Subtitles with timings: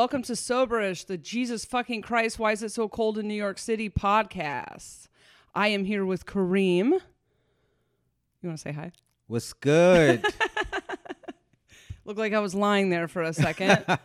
[0.00, 3.58] Welcome to Soberish, the Jesus fucking Christ, Why Is It So Cold in New York
[3.58, 5.08] City podcast.
[5.54, 6.92] I am here with Kareem.
[6.92, 7.00] You
[8.42, 8.92] want to say hi?
[9.26, 10.24] What's good?
[12.06, 13.84] Looked like I was lying there for a second.
[13.88, 14.02] uh,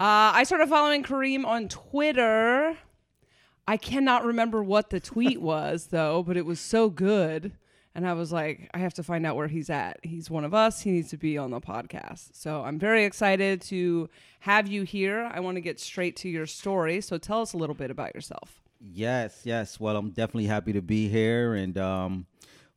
[0.00, 2.76] I started following Kareem on Twitter.
[3.68, 7.52] I cannot remember what the tweet was, though, but it was so good.
[7.96, 10.00] And I was like, I have to find out where he's at.
[10.02, 10.82] He's one of us.
[10.82, 12.28] He needs to be on the podcast.
[12.36, 14.10] So I'm very excited to
[14.40, 15.30] have you here.
[15.32, 17.00] I want to get straight to your story.
[17.00, 18.60] So tell us a little bit about yourself.
[18.92, 19.80] yes, yes.
[19.80, 21.54] Well, I'm definitely happy to be here.
[21.54, 22.26] And um,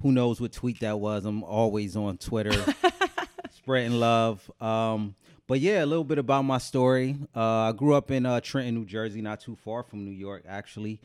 [0.02, 1.26] who knows what tweet that was?
[1.26, 2.74] I'm always on Twitter,
[3.58, 4.50] spreading love.
[4.62, 5.16] Um,
[5.48, 7.18] but yeah, a little bit about my story.
[7.36, 10.46] Uh, I grew up in uh, Trenton, New Jersey, not too far from New York,
[10.48, 11.02] actually.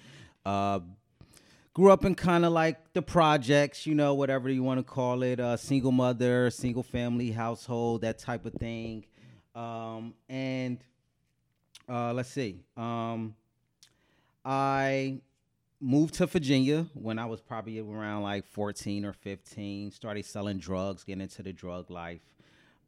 [0.46, 0.78] Uh,
[1.74, 5.22] grew up in kind of like the projects, you know, whatever you want to call
[5.24, 9.04] it, uh, single mother, single family household, that type of thing.
[9.56, 10.78] Um, and
[11.88, 13.34] uh, let's see, um,
[14.44, 15.20] I
[15.80, 19.90] moved to Virginia when I was probably around like 14 or 15.
[19.90, 22.22] Started selling drugs, getting into the drug life.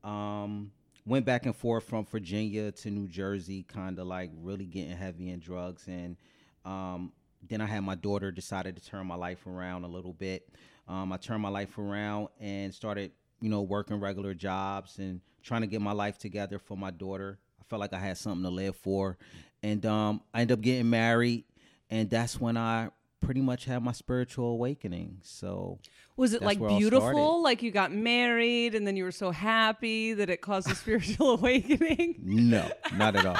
[0.05, 0.71] Um,
[1.05, 5.31] went back and forth from Virginia to New Jersey, kind of like really getting heavy
[5.31, 5.87] in drugs.
[5.89, 6.17] And
[6.65, 7.13] um,
[7.49, 10.49] then I had my daughter, decided to turn my life around a little bit.
[10.89, 15.63] Um, I turned my life around and started, you know, working regular jobs and trying
[15.63, 17.39] to get my life together for my daughter.
[17.61, 19.19] I felt like I had something to live for.
[19.63, 21.45] And um, I ended up getting married.
[21.91, 25.19] And that's when I pretty much had my spiritual awakening.
[25.23, 25.79] So
[26.17, 27.43] Was it like where it all beautiful?
[27.43, 31.31] Like you got married and then you were so happy that it caused a spiritual
[31.39, 32.21] awakening?
[32.23, 33.39] No, not at all.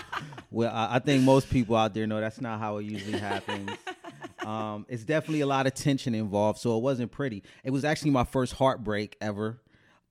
[0.51, 3.71] Well, I, I think most people out there know that's not how it usually happens.
[4.47, 7.43] Um, it's definitely a lot of tension involved, so it wasn't pretty.
[7.65, 9.61] It was actually my first heartbreak ever.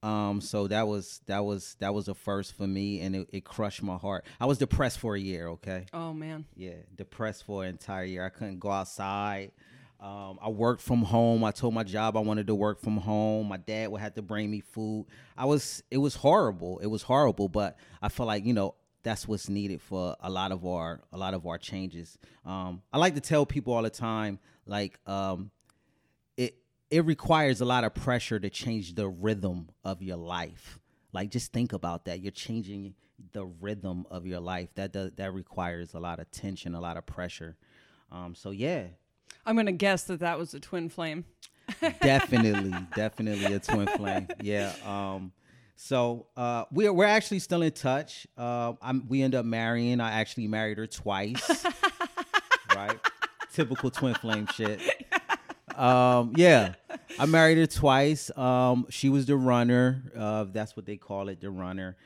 [0.03, 3.45] Um, so that was that was that was a first for me, and it, it
[3.45, 4.25] crushed my heart.
[4.39, 5.47] I was depressed for a year.
[5.49, 6.45] Okay, Oh, man.
[6.55, 8.23] yeah, depressed for an entire year.
[8.25, 9.51] I couldn't go outside.
[9.99, 11.43] Um, I worked from home.
[11.43, 13.47] I told my job I wanted to work from home.
[13.47, 15.07] My dad would have to bring me food.
[15.37, 16.77] I was it was horrible.
[16.79, 18.75] It was horrible, but I felt like, you know,
[19.05, 22.17] that's what's needed for a lot of our a lot of our changes.
[22.43, 25.51] Um, I like to tell people all the time, like, um,
[26.35, 26.57] it
[26.89, 30.79] it requires a lot of pressure to change the rhythm of your life.
[31.13, 32.19] Like just think about that.
[32.19, 32.95] You're changing
[33.31, 34.69] the rhythm of your life.
[34.75, 37.55] That does that requires a lot of tension, a lot of pressure.
[38.11, 38.87] Um, so yeah,
[39.45, 41.25] I'm going to guess that that was a twin flame.
[42.01, 44.27] definitely, definitely a twin flame.
[44.41, 44.73] Yeah.
[44.83, 45.31] Um,
[45.75, 48.27] so uh, we're we're actually still in touch.
[48.37, 49.99] Uh, I'm, we end up marrying.
[49.99, 51.65] I actually married her twice.
[52.75, 52.97] right.
[53.53, 54.81] Typical twin flame shit.
[55.75, 56.73] Um, yeah.
[57.19, 58.35] I married her twice.
[58.37, 60.03] Um, she was the runner.
[60.17, 61.97] Uh, that's what they call it, the runner.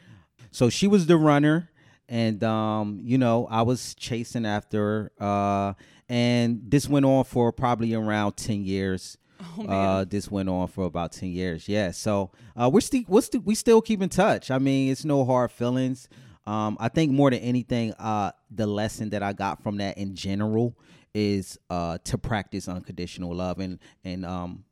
[0.51, 1.69] So she was the runner,
[2.07, 5.23] and um, you know, I was chasing after her.
[5.23, 5.73] Uh,
[6.07, 9.17] and this went on for probably around ten years.
[9.57, 9.65] Oh.
[9.65, 11.67] Uh, this went on for about ten years.
[11.67, 11.91] Yeah.
[11.91, 14.51] So uh, we're still we're sti- we still keep in touch.
[14.51, 16.09] I mean, it's no hard feelings.
[16.45, 20.15] Um, I think more than anything, uh, the lesson that I got from that in
[20.15, 20.75] general
[21.13, 24.63] is uh, to practice unconditional love and and um,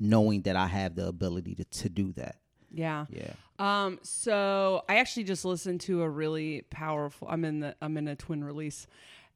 [0.00, 2.36] knowing that I have the ability to to do that.
[2.72, 3.06] yeah.
[3.10, 3.32] Yeah.
[3.60, 7.26] Um, so I actually just listened to a really powerful.
[7.28, 8.86] I'm in the I'm in a twin release,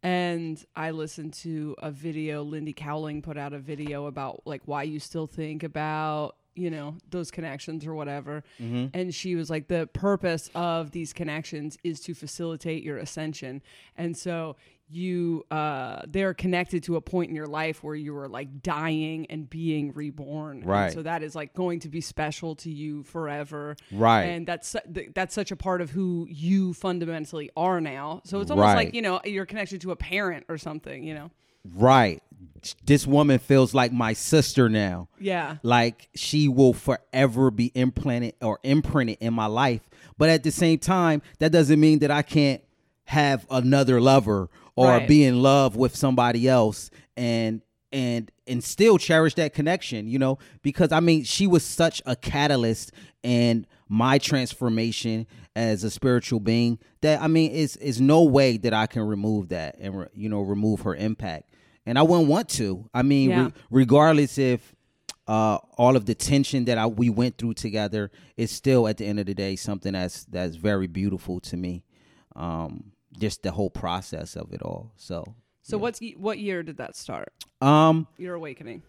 [0.02, 2.42] and I listened to a video.
[2.42, 6.96] Lindy Cowling put out a video about like why you still think about you know
[7.10, 8.44] those connections or whatever.
[8.60, 8.86] Mm-hmm.
[8.94, 13.62] And she was like, the purpose of these connections is to facilitate your ascension,
[13.96, 14.56] and so
[14.94, 19.26] you uh they're connected to a point in your life where you were like dying
[19.30, 20.92] and being reborn And Right.
[20.92, 24.22] so that is like going to be special to you forever Right.
[24.24, 24.76] and that's
[25.14, 29.02] that's such a part of who you fundamentally are now so it's almost like you
[29.02, 31.30] know you're connected to a parent or something you know
[31.76, 32.20] Right.
[32.84, 35.08] This woman feels like my sister now.
[35.20, 39.80] yeah Like she will forever be implanted or imprinted in my life.
[40.18, 42.62] But at the same time, that doesn't mean that I can't
[43.04, 45.08] have another lover or Right.
[45.08, 47.60] be in love with somebody else and
[47.92, 52.16] and and still cherish that connection, you know, because I mean, she was such a
[52.16, 52.90] catalyst
[53.22, 58.72] in my transformation as a spiritual being that I mean, it's is no way that
[58.72, 61.52] I can remove that and re- you know remove her impact,
[61.84, 62.88] and I wouldn't want to.
[62.94, 63.44] I mean, Yeah.
[63.44, 64.74] re- regardless if
[65.28, 69.04] uh, all of the tension that I, we went through together is still at the
[69.06, 71.84] end of the day something that's that's very beautiful to me.
[72.34, 74.92] Um, just the whole process of it all.
[74.96, 77.32] So, so what's what year did that start?
[77.60, 78.82] Um, your awakening.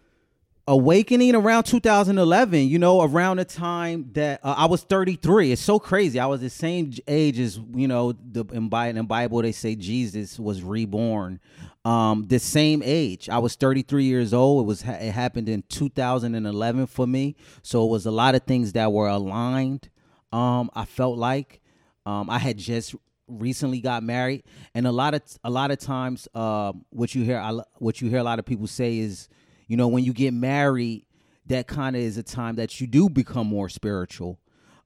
[0.66, 5.78] Awakening around 2011 you know around the time that uh, i was 33 it's so
[5.78, 6.18] crazy.
[6.18, 9.74] I was the same age as you know the in, in the bible they say
[9.74, 11.38] jesus was reborn.
[11.84, 13.28] Um the same age.
[13.28, 14.64] I was 33 years old.
[14.64, 17.36] It was it happened in 2011 for me.
[17.62, 19.90] So it was a lot of things that were aligned
[20.32, 21.60] um i felt like.
[22.06, 22.94] Um i had just
[23.26, 24.42] recently got married
[24.74, 28.08] and a lot of a lot of times uh, what you hear I, what you
[28.08, 29.28] hear a lot of people say is
[29.66, 31.06] you know, when you get married,
[31.46, 34.38] that kind of is a time that you do become more spiritual.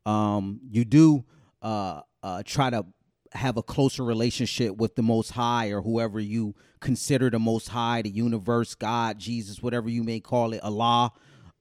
[0.06, 1.25] Um, you do
[1.62, 2.87] uh, uh, try to
[3.32, 8.02] have a closer relationship with the Most High or whoever you consider the Most High,
[8.02, 11.12] the universe, God, Jesus, whatever you may call it, Allah.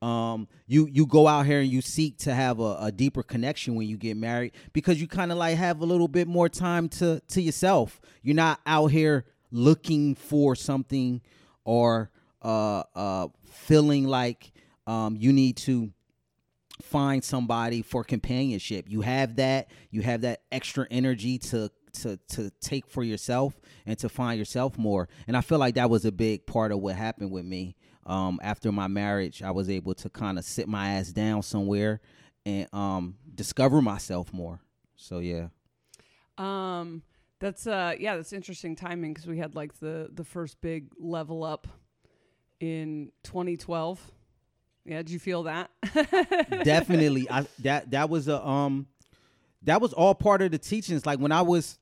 [0.02, 3.76] Um, you you go out here and you seek to have a, a deeper connection
[3.76, 6.88] when you get married because you kind of like have a little bit more time
[6.90, 8.00] to to yourself.
[8.22, 11.22] You're not out here looking for something
[11.64, 12.12] or
[12.44, 14.52] uh, uh, feeling like
[14.86, 15.92] um, you need to
[16.82, 18.86] find somebody for companionship.
[18.88, 19.70] You have that.
[19.90, 24.78] You have that extra energy to to to take for yourself and to find yourself
[24.78, 25.10] more.
[25.28, 27.76] And I feel like that was a big part of what happened with me.
[28.08, 32.00] Um, after my marriage, I was able to kind of sit my ass down somewhere
[32.46, 34.62] and um, discover myself more.
[34.96, 35.48] So yeah.
[36.38, 37.04] Um,
[37.40, 41.44] that's uh, yeah, that's interesting timing because we had like the the first big level
[41.44, 41.68] up
[42.60, 44.00] in 2012.
[44.86, 45.70] Yeah, did you feel that?
[46.64, 47.28] Definitely.
[47.30, 48.88] I that that was a um
[49.64, 51.78] that was all part of the teachings like when I was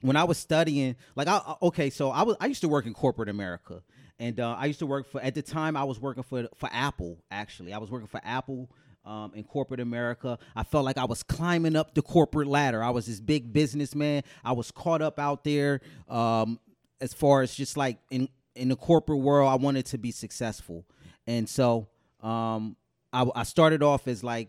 [0.00, 2.94] when I was studying like I okay, so I was I used to work in
[2.94, 3.82] corporate America.
[4.20, 6.68] And uh, I used to work for at the time I was working for for
[6.72, 7.72] Apple actually.
[7.72, 8.68] I was working for Apple
[9.04, 10.38] um, in corporate America.
[10.56, 12.82] I felt like I was climbing up the corporate ladder.
[12.82, 14.22] I was this big businessman.
[14.44, 16.58] I was caught up out there um,
[17.00, 20.84] as far as just like in in the corporate world, I wanted to be successful,
[21.26, 21.88] and so
[22.20, 22.76] um,
[23.12, 24.48] I, I started off as like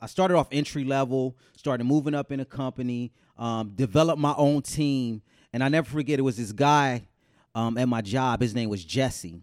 [0.00, 4.62] I started off entry level, started moving up in a company, um, developed my own
[4.62, 5.22] team,
[5.52, 7.06] and I never forget it was this guy
[7.54, 8.40] um, at my job.
[8.40, 9.40] His name was Jesse,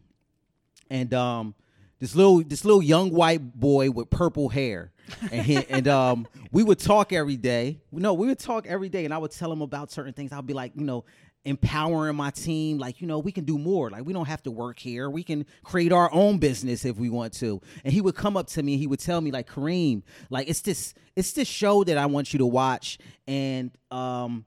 [0.90, 1.56] and um,
[2.00, 4.92] this little this little young white boy with purple hair,
[5.32, 7.80] and he, and um, we would talk every day.
[7.92, 10.32] No, we would talk every day, and I would tell him about certain things.
[10.32, 11.06] I'd be like, you know,
[11.46, 14.52] empowering my team like you know we can do more like we don't have to
[14.52, 18.14] work here we can create our own business if we want to and he would
[18.14, 21.32] come up to me and he would tell me like kareem like it's this it's
[21.32, 24.44] this show that i want you to watch and um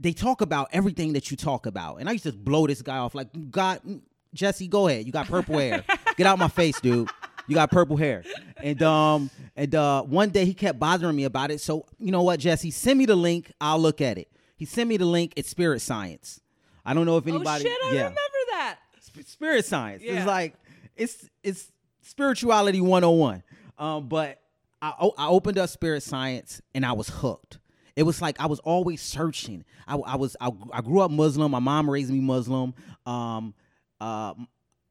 [0.00, 2.96] they talk about everything that you talk about and i used to blow this guy
[2.96, 3.80] off like god
[4.34, 5.84] jesse go ahead you got purple hair
[6.16, 7.08] get out my face dude
[7.46, 8.22] you got purple hair
[8.56, 12.22] and um and uh one day he kept bothering me about it so you know
[12.22, 14.28] what jesse send me the link i'll look at it
[14.60, 15.32] he sent me the link.
[15.36, 16.38] It's Spirit Science.
[16.84, 17.64] I don't know if anybody.
[17.64, 17.78] Oh shit!
[17.82, 18.00] I yeah.
[18.00, 18.20] remember
[18.50, 18.78] that.
[19.00, 20.02] Sp- Spirit Science.
[20.02, 20.18] Yeah.
[20.18, 20.54] It's like
[20.94, 23.42] it's it's spirituality 101.
[23.78, 24.38] Um, but
[24.82, 27.58] I I opened up Spirit Science and I was hooked.
[27.96, 29.64] It was like I was always searching.
[29.86, 31.50] I, I was I, I grew up Muslim.
[31.50, 32.74] My mom raised me Muslim.
[33.06, 33.54] Um,
[34.00, 34.34] uh,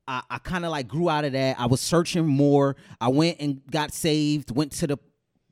[0.08, 1.60] I, I kind of like grew out of that.
[1.60, 2.76] I was searching more.
[3.00, 4.56] I went and got saved.
[4.56, 4.98] Went to the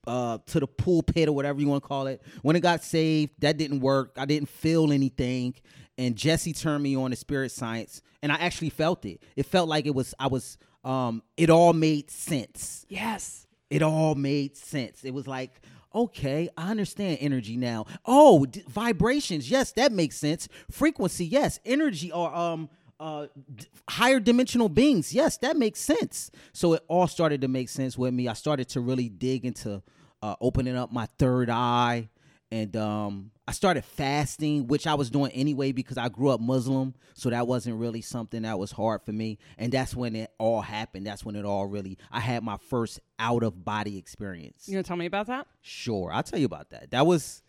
[0.05, 2.21] uh, to the pulpit or whatever you want to call it.
[2.41, 4.15] When it got saved, that didn't work.
[4.17, 5.55] I didn't feel anything.
[5.97, 9.21] And Jesse turned me on to spirit science, and I actually felt it.
[9.35, 10.57] It felt like it was I was.
[10.83, 12.85] Um, it all made sense.
[12.87, 13.45] Yes.
[13.69, 15.03] It all made sense.
[15.03, 15.59] It was like,
[15.97, 17.85] okay, I understand energy now.
[18.05, 19.49] Oh, d- vibrations.
[19.49, 20.47] Yes, that makes sense.
[20.71, 21.25] Frequency.
[21.25, 25.13] Yes, energy or um uh d- higher dimensional beings.
[25.13, 26.31] Yes, that makes sense.
[26.53, 28.27] So it all started to make sense with me.
[28.27, 29.81] I started to really dig into
[30.21, 32.09] uh, opening up my third eye,
[32.51, 36.93] and um, I started fasting, which I was doing anyway because I grew up Muslim,
[37.13, 39.37] so that wasn't really something that was hard for me.
[39.57, 41.07] And that's when it all happened.
[41.07, 41.97] That's when it all really.
[42.11, 44.67] I had my first out of body experience.
[44.67, 45.47] You gonna tell me about that?
[45.61, 46.91] Sure, I'll tell you about that.
[46.91, 47.41] That was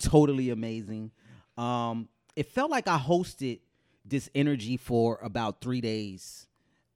[0.00, 1.12] totally amazing.
[1.56, 3.60] Um, it felt like I hosted
[4.04, 6.48] this energy for about three days.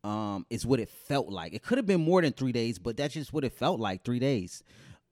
[0.02, 1.52] Um, is what it felt like.
[1.52, 4.04] It could have been more than three days, but that's just what it felt like.
[4.04, 4.62] Three days.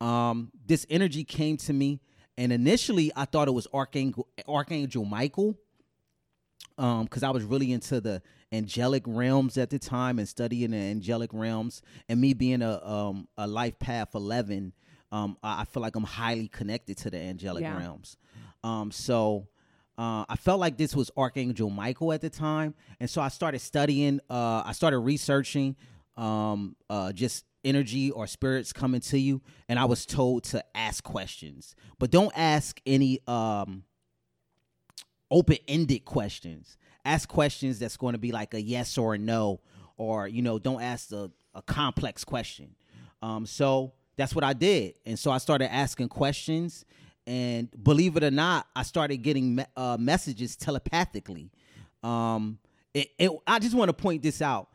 [0.01, 2.01] Um, this energy came to me,
[2.37, 5.57] and initially I thought it was Archangel Archangel Michael.
[6.77, 10.77] Um, because I was really into the angelic realms at the time and studying the
[10.77, 14.73] angelic realms, and me being a um a life path eleven,
[15.13, 17.77] um, I, I feel like I'm highly connected to the angelic Yeah.
[17.79, 18.17] realms.
[18.65, 19.47] Um, so
[19.97, 23.61] uh, I felt like this was Archangel Michael at the time, and so I started
[23.61, 24.19] studying.
[24.29, 25.77] Uh, I started researching
[26.17, 31.03] um, uh, just energy or spirits coming to you, and I was told to ask
[31.03, 33.85] questions, but don't ask any um,
[35.31, 36.77] open-ended questions.
[37.05, 39.61] Ask questions that's going to be like a yes or a no,
[39.97, 42.75] or you know don't ask a, a complex question.
[43.23, 44.95] Um, so that's what i did.
[45.07, 46.85] And so i started asking questions
[47.27, 51.51] and believe it or not i started getting me- uh, messages telepathically.
[52.03, 52.59] Um,
[52.93, 54.69] it, it, i just want to point this out.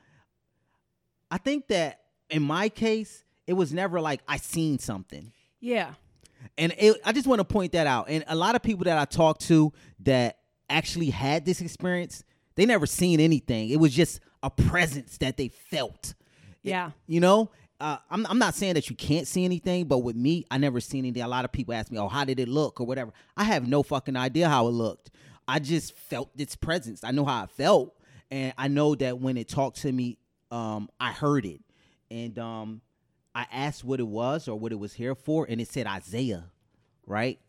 [1.31, 1.98] I think that
[2.29, 5.93] in my case it was never like i seen something Yeah.
[6.57, 8.09] and it, I just want to point that out.
[8.09, 10.37] And a lot of people that I talked to that
[10.69, 12.23] actually had this experience,
[12.55, 13.69] they never seen anything.
[13.69, 16.13] It was just a presence that they felt.
[16.63, 16.91] Yeah.
[17.07, 17.49] You know,
[17.81, 20.79] uh, I'm I'm not saying that you can't see anything, but with me, I never
[20.79, 21.23] seen anything.
[21.23, 23.11] A lot of people ask me, "Oh, how did it look?" or whatever.
[23.35, 25.11] I have no fucking idea how it looked.
[25.47, 27.03] I just felt its presence.
[27.03, 27.95] I know how I felt,
[28.31, 30.17] and I know that when it talked to me,
[30.51, 31.61] um, I heard it,
[32.11, 32.81] and um,
[33.35, 36.45] I asked what it was or what it was here for, and it said Isaiah,
[37.05, 37.39] right?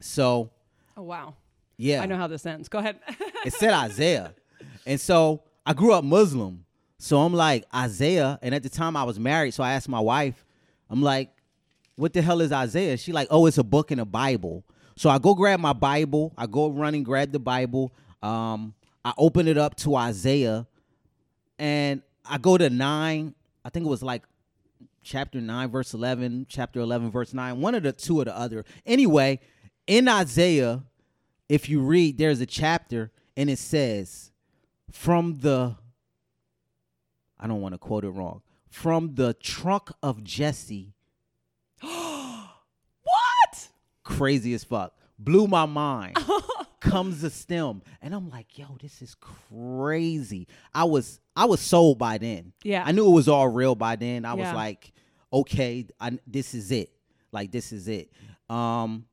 [0.00, 0.50] So
[0.96, 1.34] Oh wow.
[1.76, 2.68] yeah, I know how this ends.
[2.68, 2.98] Go ahead.
[3.44, 4.34] it said Isaiah.
[4.86, 6.64] And so I grew up Muslim.
[6.98, 8.38] So I'm like, Isaiah.
[8.42, 9.52] And at the time I was married.
[9.52, 10.44] So I asked my wife,
[10.88, 11.30] I'm like,
[11.96, 12.96] what the hell is Isaiah?
[12.96, 14.64] She like, oh, it's a book in the Bible.
[14.96, 16.32] So I go grab my Bible.
[16.36, 17.92] I go run and grab the Bible.
[18.22, 20.66] Um, I open it up to Isaiah
[21.58, 23.34] and I go to nine.
[23.64, 24.24] I think it was like
[25.02, 28.64] chapter 9 verse 11 chapter 11 verse 9 one of the two or the other
[28.86, 29.38] anyway
[29.86, 30.82] in isaiah
[31.48, 34.32] if you read there's a chapter and it says
[34.90, 35.76] from the
[37.38, 38.40] i don't want to quote it wrong
[38.70, 40.94] from the trunk of jesse
[41.82, 43.68] what?
[44.02, 46.16] crazy as fuck blew my mind
[46.84, 47.82] comes the stem.
[48.00, 50.46] And i'm like yo this is crazy.
[50.72, 52.52] I was i was sold by then.
[52.62, 52.84] Yeah.
[52.86, 54.24] i knew it was all real by then.
[54.24, 54.92] I was like
[55.32, 56.90] okay I, this is it.
[57.32, 58.10] Like this is it.
[58.48, 59.06] Um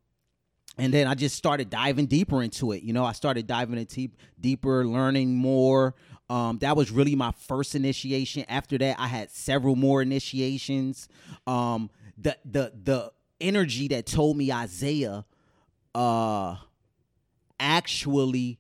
[0.78, 2.84] and then i just started diving deeper into it.
[2.84, 4.10] You know i started diving into
[4.40, 5.96] deeper learning more.
[6.30, 8.46] Um, that was really my first initiation.
[8.48, 11.10] After that i had several more initiations.
[11.48, 13.12] Um, the the the
[13.42, 15.26] energy that told me isaiah
[15.96, 16.56] uh
[17.62, 18.60] actually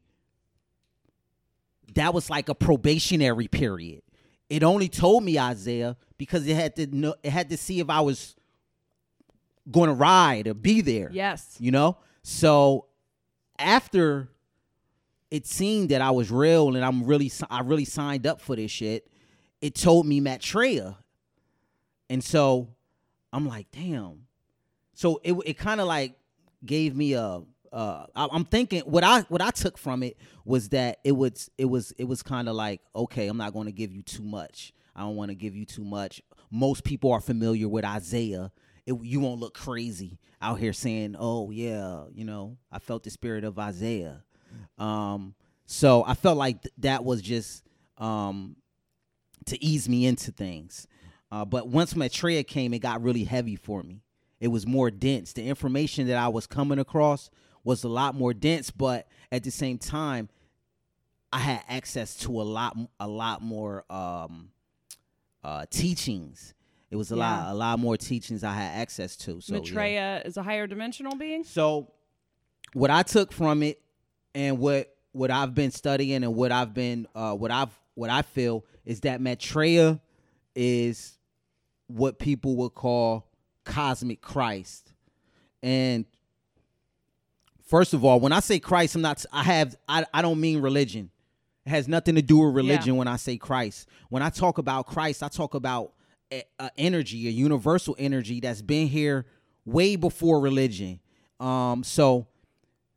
[1.96, 4.01] that was like a probationary period.
[4.50, 7.89] It only told me Isaiah because it had to know it had to see if
[7.89, 8.36] I was
[9.70, 11.10] going to ride or be there.
[11.12, 11.55] Yes.
[11.60, 11.98] You know?
[12.24, 12.88] So
[13.58, 14.29] after
[15.29, 18.72] it seemed that I was real and I'm really I really signed up for this
[18.72, 19.08] shit,
[19.62, 20.98] it told me Maitreya.
[22.10, 22.70] And so
[23.31, 24.27] I'm like, damn.
[24.93, 26.15] So it it kind of like
[26.65, 30.69] gave me a uh I, I'm thinking what I what I took from it was
[30.69, 33.71] that it was it was it was kind of like okay I'm not going to
[33.71, 34.73] give you too much.
[34.95, 36.21] I don't want to give you too much.
[36.49, 38.51] Most people are familiar with Isaiah.
[38.85, 43.09] It, you won't look crazy out here saying oh yeah you know I felt the
[43.09, 44.23] spirit of Isaiah.
[44.77, 45.35] Um
[45.65, 47.63] so I felt like th- that was just
[47.97, 48.57] um
[49.45, 50.87] to ease me into things.
[51.31, 54.01] Uh, but once Maitreya came it got really heavy for me.
[54.41, 55.33] It was more dense.
[55.33, 57.29] The information that I was coming across
[57.63, 60.30] was a lot more dense but at the same time
[61.34, 64.50] I had access to a lot a lot more um
[65.44, 66.53] uh teachings
[66.89, 67.46] it was a Yeah.
[67.46, 70.20] lot a lot more teachings I had access to so yeah.
[70.25, 71.44] Is a higher dimensional being.
[71.46, 71.91] So
[72.74, 73.82] what I took from it
[74.36, 78.22] and what what I've been studying and what I've been uh what I've what I
[78.24, 80.00] feel is that Maitreya
[80.56, 81.18] is
[81.88, 83.27] what people would call
[83.65, 84.91] cosmic Christ.
[85.63, 86.06] And
[87.71, 90.61] first of all, when I say Christ, I'm not I have I, I don't mean
[90.61, 91.09] religion.
[91.65, 93.87] It has nothing to do with religion when I say Christ.
[94.09, 95.93] When I talk about Christ, I talk about
[96.31, 99.25] a, a energy, a universal energy that's been here
[99.63, 100.99] way before religion.
[101.39, 102.27] Um, so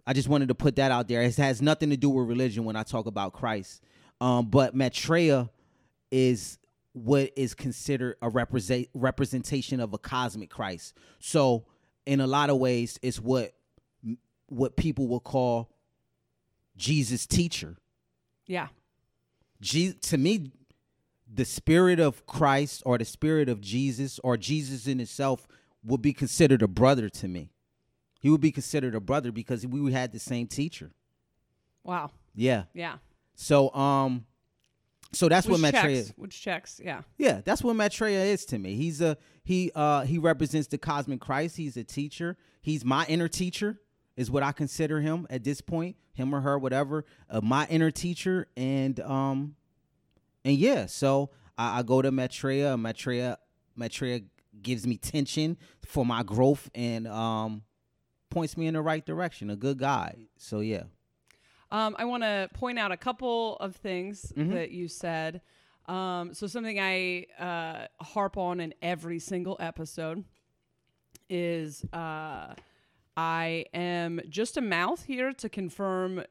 [0.06, 1.22] I just wanted to put that out there.
[1.22, 3.82] It has nothing to do with religion when I talk about Christ.
[4.20, 5.50] Um, but Maitreya
[6.10, 6.58] is
[6.94, 10.94] what is considered a represent representation of a cosmic Christ.
[11.20, 11.66] So
[12.06, 13.52] in a lot of ways, it's what
[14.48, 15.70] what people will call
[16.76, 17.76] Jesus' teacher.
[18.46, 18.68] Yeah.
[19.60, 20.52] Je- to me,
[21.32, 25.46] the spirit of Christ or the spirit of Jesus or Jesus in itself
[25.82, 27.50] would be considered a brother to me.
[28.20, 30.92] He would be considered a brother because we had the same teacher.
[31.82, 32.10] Wow.
[32.34, 32.64] Yeah.
[32.72, 32.96] Yeah.
[33.34, 34.24] So um
[35.12, 36.12] so that's Which what Maitreya checks.
[36.16, 36.80] Which checks.
[36.82, 37.02] Yeah.
[37.18, 38.74] Yeah, that's what Maitreya is to me.
[38.76, 41.56] He's a he uh he represents the cosmic Christ.
[41.56, 42.36] He's a teacher.
[42.62, 43.78] He's my inner teacher
[44.16, 47.04] is what I consider him at this point, him or her, whatever.
[47.28, 49.56] Uh, my inner teacher and um
[50.44, 52.76] and yeah, so I, I go to Maitreya.
[52.76, 53.38] Maitreya
[53.76, 54.20] Maitreya
[54.62, 55.56] gives me tension
[55.86, 57.62] for my growth and um
[58.30, 60.26] points me in the right direction, a good guy.
[60.36, 60.84] So yeah.
[61.70, 64.52] Um, I want to point out a couple of things Mhm.
[64.52, 65.40] that you said.
[65.86, 70.24] Um, so something I uh, harp on in every single episode
[71.28, 72.54] is uh,
[73.16, 76.24] I am just a mouth here to confirm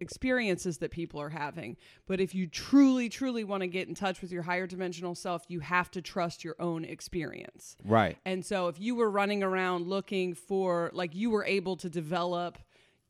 [0.00, 1.76] experiences that people are having.
[2.06, 5.44] But if you truly, truly want to get in touch with your higher dimensional self,
[5.48, 7.76] you have to trust your own experience.
[7.84, 8.18] Right.
[8.26, 12.58] And so if you were running around looking for, like, you were able to develop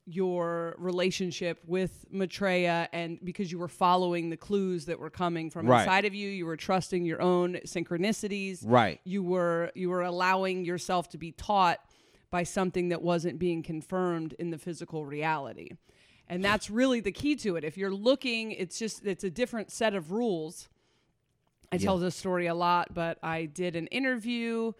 [0.04, 5.66] your relationship with Maitreya and because you were following the clues that were coming from
[5.66, 5.82] Right.
[5.82, 8.64] inside of you, you were trusting your own synchronicities.
[8.66, 9.00] Right.
[9.04, 11.78] You were you were allowing yourself to be taught
[12.32, 15.72] by something that wasn't being confirmed in the physical reality.
[16.26, 17.62] And that's really the key to it.
[17.62, 20.68] If you're looking, it's just it's a different set of rules.
[21.70, 24.72] I tell this story a lot, but I did an interview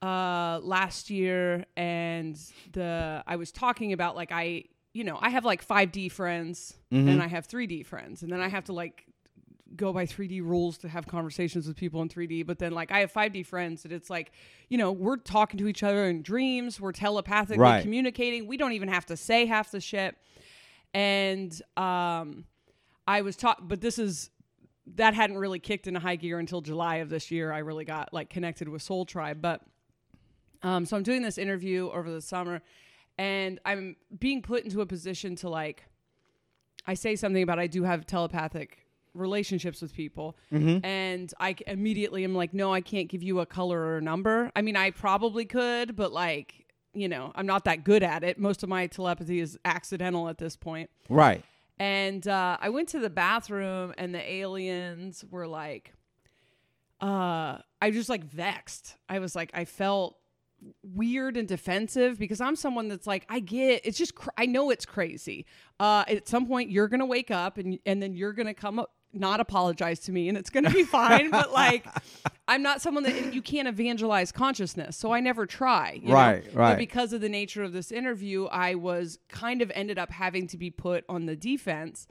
[0.00, 2.36] uh last year and
[2.72, 4.64] the I was talking about like I
[4.94, 6.76] you know, I have like 5D friends
[7.08, 9.06] and I have 3D friends and then I have to like
[9.76, 13.00] go by 3D rules to have conversations with people in 3D, but then like I
[13.00, 14.32] have 5D friends and it's like,
[14.68, 17.82] you know, we're talking to each other in dreams, we're telepathically Right.
[17.82, 18.46] communicating.
[18.46, 20.16] We don't even have to say half the shit.
[20.94, 22.44] And um
[23.06, 24.30] I was taught but this is
[24.94, 27.52] that hadn't really kicked into high gear until July of this year.
[27.52, 29.60] I really got like connected with Soul Tribe, but
[30.62, 32.62] um, so I'm doing this interview over the summer,
[33.18, 35.84] and I'm being put into a position to like,
[36.86, 38.81] I say something about I do have telepathic
[39.14, 40.36] relationships with people,
[40.84, 44.50] and i immediately am like, no, I can't give you a color or a number.
[44.56, 48.38] I mean, I probably could, but like, you know, I'm not that good at it.
[48.38, 50.90] Most of my telepathy is accidental at this point.
[51.08, 51.44] Right.
[51.78, 55.92] And uh, I went to the bathroom, and the aliens were like,
[57.00, 58.96] uh, I just like vexed.
[59.08, 60.16] I was like, I felt
[60.84, 64.70] weird and defensive because I'm someone that's like, I get it's just, cr- I know
[64.70, 65.44] it's crazy.
[65.80, 68.92] Uh, at some point, you're gonna wake up, and and then you're gonna come up.
[69.14, 71.30] Not apologize to me, and it's gonna be fine.
[71.30, 71.86] but like,
[72.48, 76.00] I'm not someone that you can't evangelize consciousness, so I never try.
[76.02, 76.14] you know?
[76.14, 76.78] Right, But right.
[76.78, 80.56] because of the nature of this interview, I was kind of ended up having to
[80.56, 82.06] be put on the defense.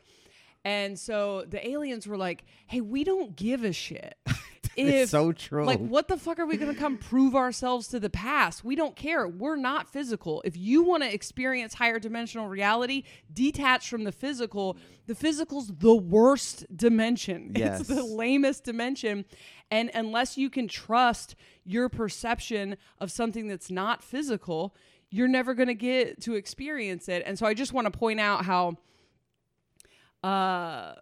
[0.64, 4.16] And so the aliens were like, "Hey, we don't give a shit."
[4.76, 5.66] if so true.
[5.66, 8.64] Like, what the fuck are we going to come prove ourselves to the past?
[8.64, 9.28] We don't care.
[9.28, 10.42] We're not physical.
[10.46, 15.96] If you want to experience higher dimensional reality, detached from the physical, the physical's the
[15.96, 17.52] worst dimension.
[17.62, 17.82] Yes.
[17.82, 19.26] It's the lamest dimension.
[19.70, 24.76] And unless you can trust your perception of something that's not physical,
[25.12, 27.22] you're never going to get to experience it.
[27.26, 28.78] And so I just want to point out how
[30.24, 30.94] uh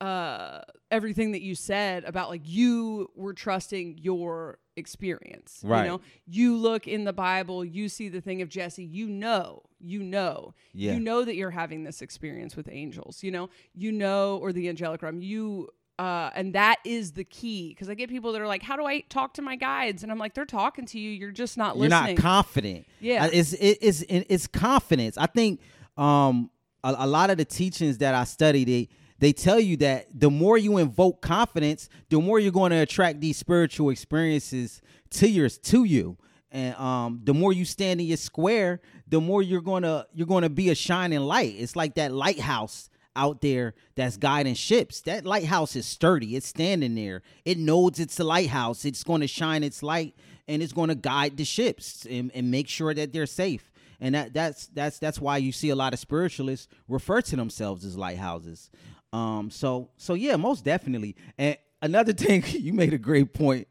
[0.00, 0.60] uh
[0.90, 5.82] everything that you said about like you were trusting your experience Right.
[5.84, 9.62] you know you look in the bible you see the thing of jesse you know
[9.78, 10.94] you know Yeah.
[10.94, 14.68] you know that you're having this experience with angels you know you know or the
[14.68, 18.46] angelic realm you uh, and that is the key because I get people that are
[18.46, 21.10] like, "How do I talk to my guides?" And I'm like, "They're talking to you.
[21.10, 22.06] You're just not listening.
[22.06, 22.86] You're not confident.
[23.00, 23.24] Yeah.
[23.26, 25.18] Uh, it's it, it's it's confidence.
[25.18, 25.60] I think
[25.98, 26.48] um
[26.82, 28.88] a, a lot of the teachings that I studied, they
[29.20, 33.20] they tell you that the more you invoke confidence, the more you're going to attract
[33.20, 36.16] these spiritual experiences to yours to you.
[36.50, 40.48] And um, the more you stand in your square, the more you're gonna you're gonna
[40.48, 41.54] be a shining light.
[41.56, 45.02] It's like that lighthouse out there that's guiding ships.
[45.02, 46.36] That lighthouse is sturdy.
[46.36, 47.22] It's standing there.
[47.44, 48.84] It knows it's a lighthouse.
[48.84, 50.14] It's going to shine its light
[50.48, 53.70] and it's going to guide the ships and, and make sure that they're safe.
[54.00, 57.84] And that that's that's that's why you see a lot of spiritualists refer to themselves
[57.84, 58.70] as lighthouses.
[59.12, 61.16] Um so so yeah, most definitely.
[61.38, 63.66] And another thing you made a great point.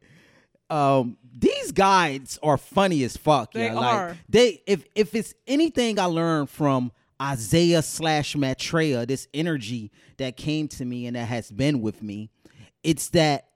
[0.69, 3.54] Um these guides are funny as fuck.
[3.54, 3.73] They yeah.
[3.73, 4.17] Like, are.
[4.28, 10.67] they if if it's anything I learned from Isaiah slash Maitreya, this energy that came
[10.69, 12.30] to me and that has been with me,
[12.84, 13.47] it's that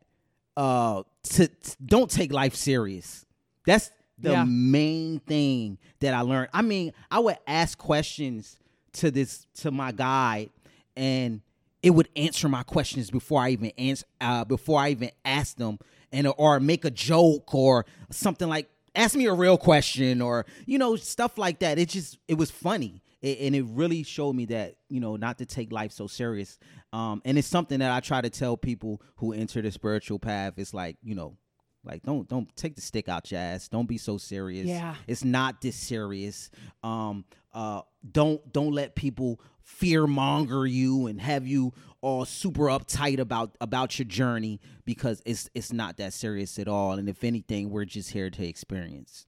[0.57, 3.25] uh to, to- don't take life serious.
[3.65, 4.45] That's the Yeah.
[4.45, 6.49] main thing that I learned.
[6.53, 8.57] I mean, I would ask questions
[8.93, 10.49] to this to my guide
[10.95, 11.41] and
[11.83, 15.77] it would answer my questions before I even answer uh before I even ask them
[16.11, 20.77] and or make a joke or something like ask me a real question or you
[20.77, 21.77] know stuff like that.
[21.77, 23.01] It just it was funny.
[23.21, 26.57] It, and it really showed me that you know not to take life so serious
[26.91, 30.55] um and it's something that i try to tell people who enter the spiritual path
[30.57, 31.37] it's like you know
[31.85, 34.95] like don't don't take the stick out your ass don't be so serious Yeah.
[35.07, 36.49] it's not this serious
[36.83, 43.17] um uh don't don't let people fear monger you and have you all super uptight
[43.19, 47.69] about about your journey because it's it's not that serious at all and if anything
[47.69, 49.25] we're just here to experience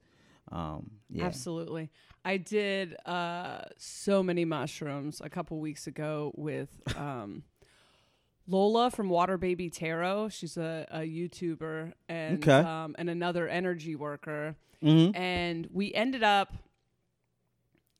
[0.51, 1.89] um yeah Absolutely.
[2.27, 7.43] I did uh, so many mushrooms a couple weeks ago with um,
[8.47, 10.29] Lola from Water Baby Tarot.
[10.29, 12.67] She's a, a YouTuber and Okay.
[12.67, 14.55] um, and another energy worker.
[14.83, 15.15] Mhm.
[15.15, 16.51] And we ended up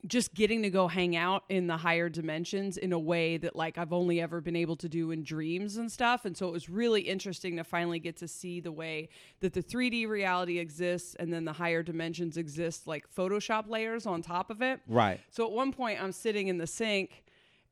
[0.08, 3.78] just getting to go hang out in the higher dimensions in a way that like
[3.78, 6.26] I've only ever been able to do in dreams and stuff.
[6.26, 9.63] And so it was really interesting to finally get to see the way that the
[9.63, 14.62] 3D reality exists and then the higher dimensions exist like Photoshop layers on top of
[14.62, 14.80] it.
[14.88, 15.20] Right.
[15.32, 17.24] So at one point, I'm sitting in the sink,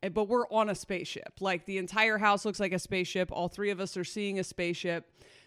[0.01, 1.33] eh, but we're on a spaceship.
[1.39, 3.31] Like the entire house looks like a spaceship.
[3.31, 5.05] All three of us are seeing a spaceship.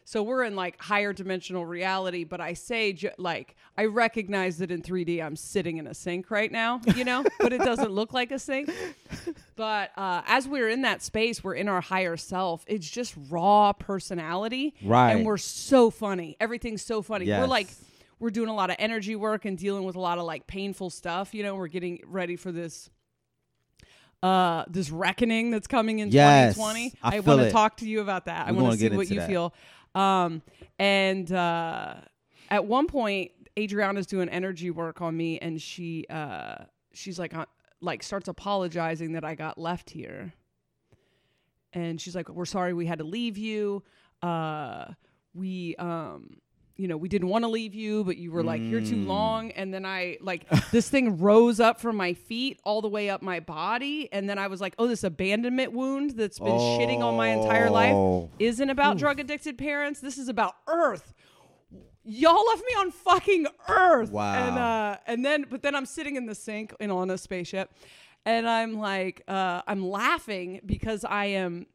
[0.09, 2.23] So we're in like higher dimensional reality.
[2.23, 6.31] But I say, ju- like, I recognize that in 3D, I'm sitting in a sink
[6.31, 8.71] right now, you know, but it doesn't look like a sink.
[9.57, 12.64] But uh, as we're in that space, we're in our higher self.
[12.69, 14.77] It's just raw personality.
[14.81, 15.11] Right.
[15.11, 16.37] And we're so funny.
[16.38, 17.27] Everything's so funny.
[17.27, 17.66] We're like,
[18.21, 20.90] we're doing a lot of energy work and dealing with a lot of like painful
[20.90, 21.35] stuff.
[21.35, 22.90] You know, we're getting ready for this
[24.23, 26.95] uh this reckoning that's coming in Yes, 2020.
[27.03, 28.47] I feel want to talk to you about that.
[28.47, 29.29] I We're want gonna see what you that.
[29.29, 29.53] feel.
[29.96, 30.42] Um
[30.78, 31.94] and uh
[32.50, 36.56] at one point Adriana's doing energy work on me and she uh
[36.92, 37.46] she's like uh,
[37.80, 40.32] like starts apologizing that I got left here.
[41.72, 43.82] And she's like, "We're sorry we had to leave you.
[44.22, 44.87] Uh
[45.35, 46.38] we um
[46.77, 49.07] you know, we didn't want to leave you, but you were like "You're too Mm.
[49.07, 49.51] long.
[49.53, 53.23] And then I like this thing rose up from my feet all the way up
[53.23, 54.09] my body.
[54.12, 57.71] And then I was like, oh, this abandonment wound that's been shitting on my entire
[57.71, 58.29] life Oh.
[58.39, 60.01] isn't about drug addicted parents.
[60.01, 61.15] This is about Earth.
[62.05, 64.11] Y'all left me on fucking Earth.
[64.11, 64.35] Wow.
[64.35, 67.73] And uh and then but then I'm sitting in the sink and on a spaceship
[68.25, 71.67] and I'm like uh I'm laughing because I am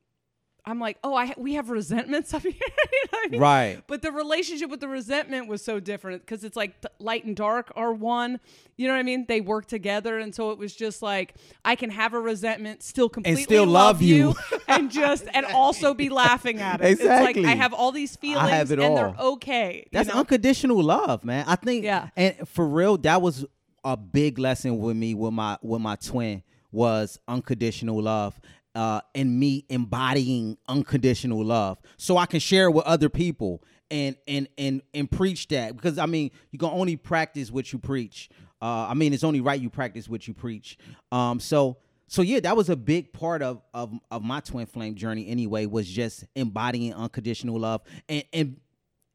[0.65, 2.51] I'm like, oh, I we have resentments up here.
[2.91, 3.41] you know I mean?
[3.41, 3.81] Right.
[3.87, 7.71] But the relationship with the resentment was so different because it's like light and dark
[7.75, 8.39] are one.
[8.77, 9.25] You know what I mean?
[9.27, 13.09] They work together, and so it was just like I can have a resentment, still
[13.09, 14.35] completely still love you.
[14.67, 16.91] and just and also be laughing at it.
[16.91, 17.43] It's Exactly.
[17.43, 19.33] like I have all these feelings, have it and they're all.
[19.33, 19.87] okay.
[19.91, 20.19] That's know?
[20.19, 21.45] unconditional love, man.
[21.47, 22.09] I think Yeah.
[22.15, 23.45] and for real, that was
[23.83, 28.39] a big lesson with me with my with my twin was unconditional love.
[28.73, 34.15] Uh, and me embodying unconditional love, so I can share it with other people and
[34.27, 35.75] and and and preach that.
[35.75, 38.29] Because I mean, you can only practice what you preach.
[38.61, 40.77] Uh, I mean, it's only right you practice what you preach.
[41.11, 44.95] Um, so so yeah, that was a big part of of of my twin flame
[44.95, 45.27] journey.
[45.27, 48.57] Anyway, was just embodying unconditional love and and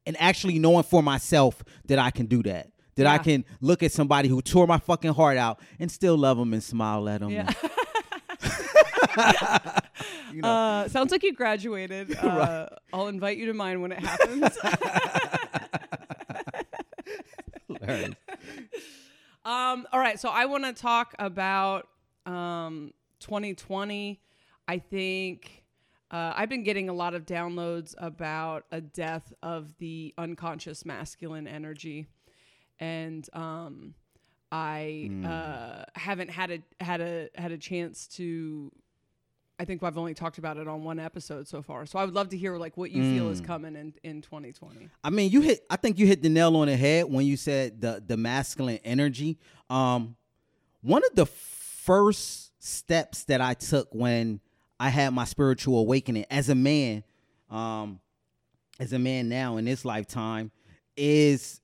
[0.07, 2.71] and actually knowing for myself that I can do that.
[2.97, 6.39] That I can look at somebody who tore my fucking heart out and still love
[6.39, 7.29] them and smile at them.
[7.29, 7.53] Yeah.
[10.33, 12.17] you know, Uh, sounds like you graduated.
[12.27, 14.59] Uh, I'll invite you to mine when it happens.
[19.45, 21.87] Um, all right, so I want to talk about
[22.27, 24.21] um, 2020.
[24.67, 25.65] I think
[26.11, 31.47] uh, I've been getting a lot of downloads about a death of the unconscious masculine
[31.47, 32.07] energy,
[32.81, 33.95] and um,
[34.51, 38.73] I uh, haven't had a had a had a chance to.
[39.59, 41.87] I think I've only talked about it on one episode so far.
[41.87, 44.91] So I would love to hear like what you feel is coming in in 2020.
[45.03, 45.65] I mean, you hit.
[45.71, 48.81] I think you hit the nail on the head when you said the the masculine
[48.85, 49.39] energy.
[49.71, 50.17] Um,
[50.83, 54.41] one of the first steps that I took when
[54.79, 57.03] I had my spiritual awakening as a man,
[57.51, 58.01] um,
[58.79, 60.51] as a man now in this lifetime,
[60.97, 61.61] is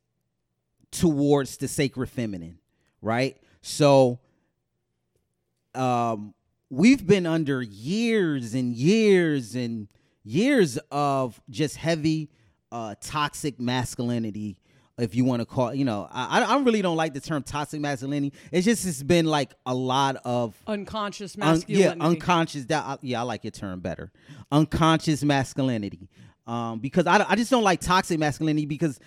[0.91, 2.59] towards the sacred feminine,
[3.03, 3.37] right?
[3.61, 4.19] So,
[5.75, 6.35] um,
[6.73, 9.89] we've been under years and years and
[10.25, 12.31] years of just heavy
[12.71, 14.57] uh toxic masculinity
[14.99, 17.81] if you want to call you know I, I really don't like the term toxic
[17.81, 18.33] masculinity.
[18.51, 21.99] It's just it's been like a lot of Unconscious un- masculinity.
[21.99, 24.11] yeah unconscious that I- yeah i like your term better.
[24.51, 26.09] Unconscious masculinity.
[26.47, 28.99] Um because i, I just don't like toxic masculinity because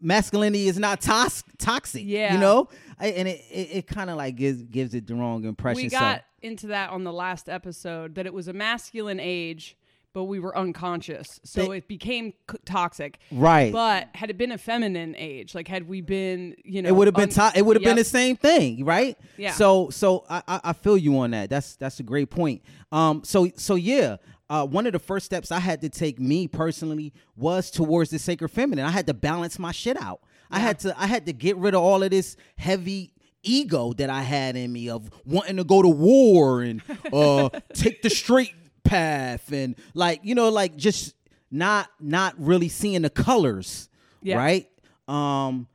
[0.00, 2.34] masculinity is not tos- toxic Yeah.
[2.34, 2.68] you know
[3.00, 5.88] I, and it, it, it kind of like gives gives it the wrong impression we
[5.88, 9.76] so- got into that on the last episode that it was a masculine age
[10.14, 14.52] but we were unconscious so They- it became c- toxic right but had it been
[14.52, 17.66] a feminine age like had we been you know it would have been to- it
[17.66, 19.16] would have been the same thing, right?
[19.36, 19.52] Yeah.
[19.52, 21.50] So so I I feel you on that.
[21.50, 22.62] That's that's a great point.
[22.92, 24.16] Um so so yeah,
[24.50, 28.18] uh one of the first steps I had to take me personally was towards the
[28.18, 28.84] sacred feminine.
[28.84, 30.20] I had to balance my shit out.
[30.50, 34.10] I had to I had to get rid of all of this heavy ego that
[34.10, 36.82] I had in me of wanting to go to war and
[37.12, 41.14] uh take the straight path and like you know like just
[41.50, 43.88] not not really seeing the colors,
[44.22, 44.36] Yeah.
[44.38, 44.66] right?
[45.06, 45.66] Um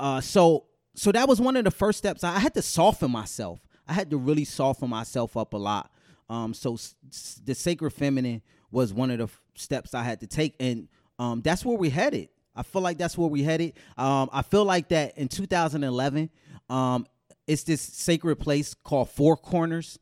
[0.00, 2.24] uh, so so that was one of the first steps.
[2.24, 3.60] I had to soften myself.
[3.86, 5.90] I had to really soften myself up a lot.
[6.32, 8.40] Um, so s- s- the sacred feminine
[8.70, 11.90] was one of the f- steps I had to take, and um, that's where we
[11.90, 12.28] headed.
[12.56, 13.74] I feel like that's where we headed.
[13.98, 16.30] Um, I feel like that in 2011,
[16.70, 17.06] um,
[17.46, 19.98] it's this sacred place called Four Corners.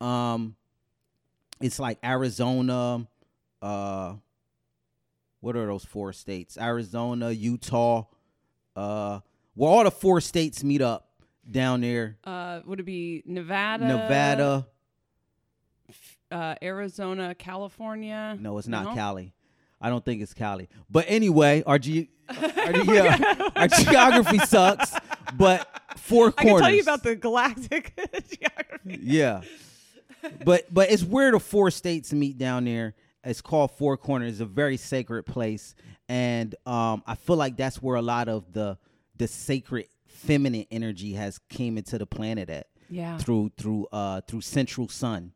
[0.00, 0.56] Um,
[1.60, 3.06] it's like Arizona.
[3.62, 4.14] Uh,
[5.40, 6.58] what are those four states?
[6.58, 8.04] Arizona, Utah.
[8.76, 9.20] Uh,
[9.54, 11.08] where all the four states meet up
[11.50, 12.18] down there.
[12.24, 13.86] Uh, would it be Nevada?
[13.86, 14.66] Nevada.
[16.30, 18.36] Uh, Arizona, California.
[18.40, 18.94] No, it's not No?
[18.94, 19.34] Cali.
[19.80, 20.68] I don't think it's Cali.
[20.90, 24.92] But anyway, our, ge- our, yeah, our geography sucks.
[25.36, 25.66] But
[25.96, 26.52] four I corners.
[26.52, 27.94] can tell you about the galactic
[28.30, 28.98] geography.
[29.02, 29.40] yeah.
[30.44, 32.94] But but it's where the four states meet down there.
[33.24, 34.32] It's called Four Corners.
[34.32, 35.74] It's a very sacred place,
[36.08, 38.76] and um, I feel like that's where a lot of the
[39.16, 43.16] the sacred feminine energy has came into the planet at Yeah.
[43.18, 45.32] through through uh through Central Sun,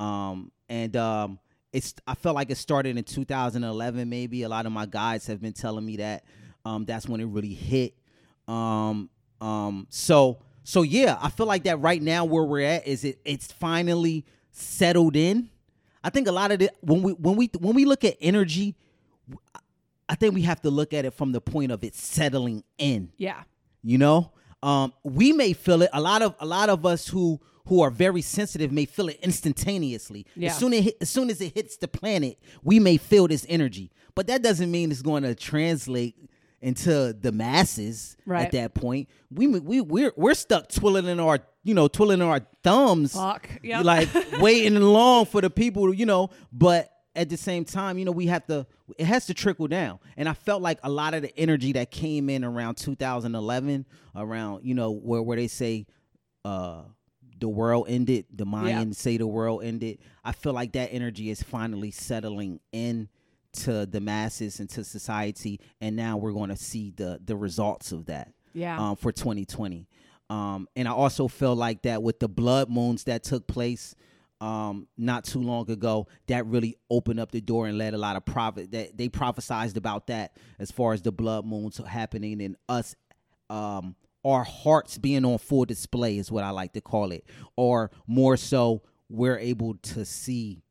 [0.00, 1.38] um, and um,
[1.72, 4.08] it's I felt like it started in 2011.
[4.08, 6.24] Maybe a lot of my guys have been telling me that
[6.64, 7.94] um, that's when it really hit.
[8.46, 13.04] Um, um, so so yeah, I feel like that right now where we're at is
[13.04, 15.50] it it's finally settled in.
[16.02, 18.76] I think a lot of it when we when we when we look at energy,
[20.08, 23.10] I think we have to look at it from the point of it settling in
[23.18, 23.42] Yeah.
[23.82, 24.32] you know
[24.62, 27.90] um we may feel it a lot of a lot of us who who are
[27.90, 30.50] very sensitive may feel it instantaneously Yeah.
[30.50, 33.46] as soon as, it, as soon as it hits the planet we may feel this
[33.48, 36.16] energy but that doesn't mean it's going to translate
[36.60, 38.46] into the masses Right.
[38.46, 43.14] at that point we we we're we're stuck twiddling our you know twiddling our thumbs.
[43.62, 43.84] Yep.
[43.84, 44.08] like
[44.40, 48.10] waiting long for the people, to, you know, but at the same time, you know,
[48.12, 49.98] we have to it has to trickle down.
[50.16, 53.84] And I felt like a lot of the energy that came in around 2011,
[54.16, 55.86] around, you know, where where they say
[56.44, 56.82] uh
[57.38, 59.98] the world ended, the Mayans say the world ended.
[60.24, 63.08] I feel like that energy is finally settling in
[63.52, 67.92] to the masses and to society and now we're going to see the the results
[67.92, 68.78] of that yeah.
[68.78, 69.88] um, for 2020.
[70.30, 73.94] Um, and I also feel like that with the blood moons that took place
[74.40, 78.16] um, not too long ago, that really opened up the door and led a lot
[78.16, 82.56] of profit that they prophesized about that as far as the blood moons happening and
[82.68, 82.94] us
[83.50, 87.24] um our hearts being on full display is what I like to call it.
[87.56, 90.62] Or more so, we're able to see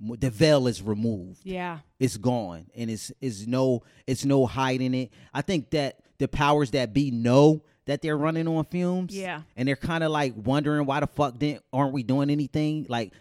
[0.00, 1.78] the veil is removed yeah.
[2.00, 6.72] it's gone and it's it's no it's no hiding it i think that the powers
[6.72, 9.42] that be know that they're running on fumes Yeah.
[9.56, 13.12] and they're kind of like wondering why the fuck didn't aren't we doing anything like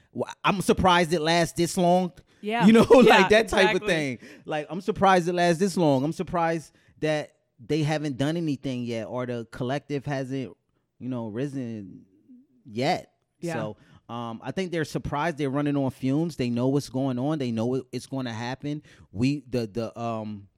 [0.43, 2.65] i'm surprised it lasts this long Yeah.
[2.65, 6.04] you know Yeah, like that type of thing like i'm surprised it lasts this long
[6.04, 7.34] i'm surprised that
[7.65, 10.52] they haven't done anything yet or the collective hasn't
[10.99, 12.02] you know risen
[12.65, 13.54] yet Yeah.
[13.54, 13.78] so
[14.10, 16.36] um, I think they're surprised they're running on fumes.
[16.36, 17.39] They know what's going on.
[17.39, 18.84] They know it, it's going to happen.
[19.13, 20.49] We the the um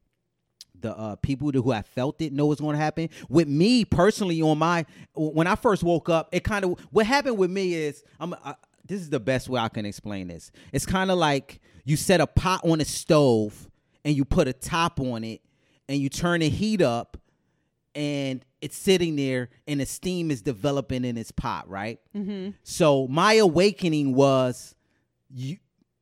[0.82, 3.08] the uh, people who have felt it know what's going to happen.
[3.30, 7.38] With me personally, on my when I first woke up, it kind of what happened
[7.38, 8.34] with me is I'm.
[8.44, 8.56] I,
[8.88, 10.52] this is the best way I can explain this.
[10.74, 13.70] It's kind of like you set a pot on a stove
[14.04, 15.42] and you put a top on it
[15.88, 17.18] and you turn the heat up
[17.94, 22.00] and it's sitting there and the steam is developing in its pot, right?
[22.16, 22.52] Mm-hmm.
[22.64, 24.76] So my awakening was
[25.30, 25.58] you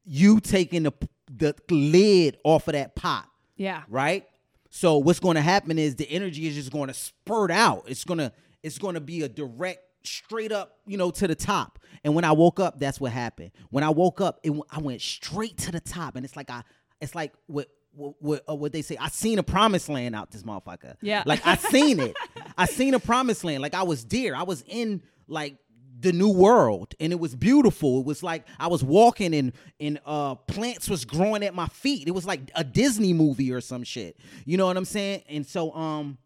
[0.06, 0.91] you taking the
[1.36, 3.84] the lid off of that pot, Yeah.
[3.89, 4.26] right?
[4.69, 7.84] So what's going to happen is the energy is just going to spurt out.
[7.88, 11.36] It's going to it's going to be a direct straight up, you know, to the
[11.36, 11.80] top.
[12.04, 13.52] And when I woke up, that's what happened.
[13.69, 16.63] When I woke up, it, I went straight to the top and it's like I
[17.02, 18.97] it's like what what what, uh, what they say.
[18.99, 20.95] I seen a promised land out this motherfucker.
[21.01, 21.23] Yeah.
[21.25, 22.15] Like I seen it.
[22.58, 23.62] I seen a promised land.
[23.62, 24.36] Like I was there.
[24.36, 25.58] I was in like
[25.99, 28.01] the new world and it was beautiful.
[28.01, 32.08] It was like I was walking and and uh plants was growing at my feet.
[32.08, 34.17] It was like a Disney movie or some shit.
[34.45, 35.23] You know what I'm saying?
[35.29, 36.17] And so um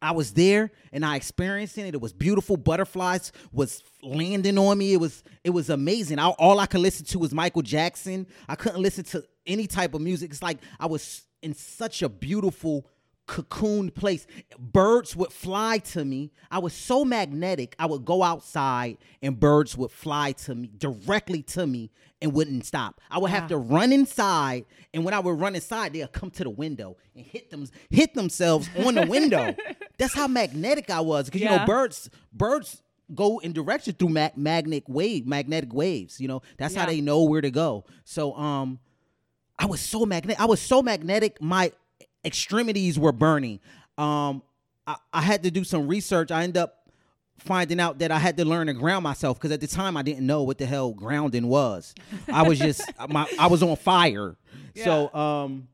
[0.00, 1.94] I was there and I experienced it.
[1.94, 2.56] It was beautiful.
[2.56, 4.92] Butterflies was landing on me.
[4.92, 6.18] It was it was amazing.
[6.18, 8.26] I, all I could listen to was Michael Jackson.
[8.48, 10.30] I couldn't listen to any type of music.
[10.30, 12.86] It's like I was in such a beautiful
[13.28, 14.26] cocooned place.
[14.58, 16.32] Birds would fly to me.
[16.50, 17.76] I was so magnetic.
[17.78, 22.66] I would go outside and birds would fly to me directly to me and wouldn't
[22.66, 23.00] stop.
[23.10, 23.48] I would have Wow.
[23.48, 27.24] to run inside, and when I would run inside, they'd come to the window and
[27.24, 29.54] hit them hit themselves on the window.
[29.98, 32.82] That's how magnetic I was because you know birds birds
[33.14, 36.20] go in direction through mag- magnetic wave magnetic waves.
[36.20, 37.84] You know that's how they know where to go.
[38.04, 38.80] So um,
[39.58, 40.40] I was so magnetic.
[40.40, 41.40] I was so magnetic.
[41.40, 41.72] My
[42.28, 43.58] extremities were burning.
[43.96, 44.42] Um,
[44.86, 46.30] I, I had to do some research.
[46.30, 46.78] I ended up
[47.38, 50.02] finding out that I had to learn to ground myself because at the time I
[50.02, 51.94] didn't know what the hell grounding was.
[52.32, 54.36] I was just my I was on fire.
[54.76, 55.68] So um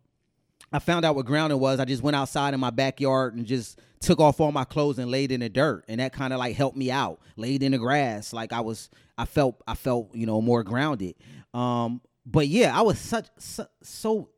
[0.73, 1.81] I found out what grounding was.
[1.81, 5.11] I just went outside in my backyard and just took off all my clothes and
[5.11, 7.21] laid in the dirt and that kind of like helped me out.
[7.37, 11.14] Laid in the grass like I was I felt I felt, you know, more grounded.
[11.55, 14.29] Um but yeah, I was such so so,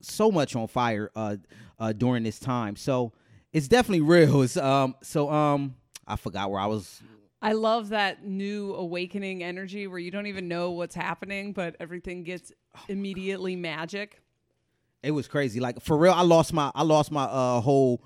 [0.00, 1.36] so much on fire uh
[1.78, 2.76] uh during this time.
[2.76, 3.12] So
[3.52, 4.42] it's definitely real.
[4.42, 5.74] It's um so um
[6.06, 7.02] I forgot where I was.
[7.40, 12.24] I love that new awakening energy where you don't even know what's happening, but everything
[12.24, 12.52] gets
[12.88, 14.20] immediately magic.
[15.02, 15.60] It was crazy.
[15.60, 18.02] Like for real, I lost my I lost my uh whole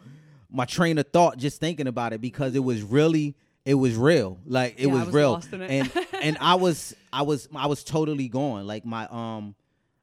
[0.51, 4.39] my train of thought just thinking about it because it was really it was real.
[4.45, 5.43] Like it Yeah, was, was real.
[5.53, 5.71] it.
[5.71, 8.67] And and I was I was I was totally gone.
[8.67, 9.55] Like my um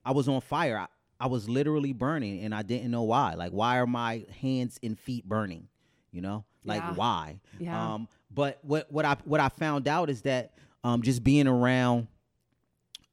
[0.03, 0.77] I was on fire.
[0.79, 0.87] I,
[1.19, 3.33] I was literally burning and I didn't know why.
[3.33, 5.67] Like why are my hands and feet burning?
[6.11, 6.45] You know?
[6.63, 6.93] Like Yeah.
[6.95, 7.39] why?
[7.59, 7.93] Yeah.
[7.93, 10.53] Um but what what I what I found out is that
[10.83, 12.07] um just being around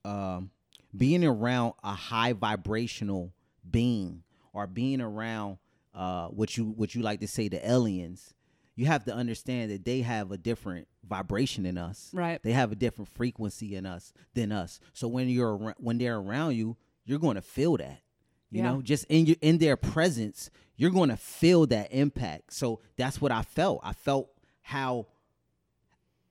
[0.05, 0.51] um
[0.97, 3.33] being around a high vibrational
[3.69, 5.59] being or being around
[5.95, 8.35] uh what you what you like to say the aliens
[8.77, 12.43] you have to understand that they have a different vibration in us Right.
[12.43, 16.55] they have a different frequency in us than us so when you're when they're around
[16.55, 18.01] you you're going to feel that
[18.51, 18.73] you Yeah.
[18.73, 22.53] know just in your in their presence you're going to feel that impact.
[22.53, 23.81] So that's what i felt.
[23.83, 24.29] I felt
[24.61, 25.07] how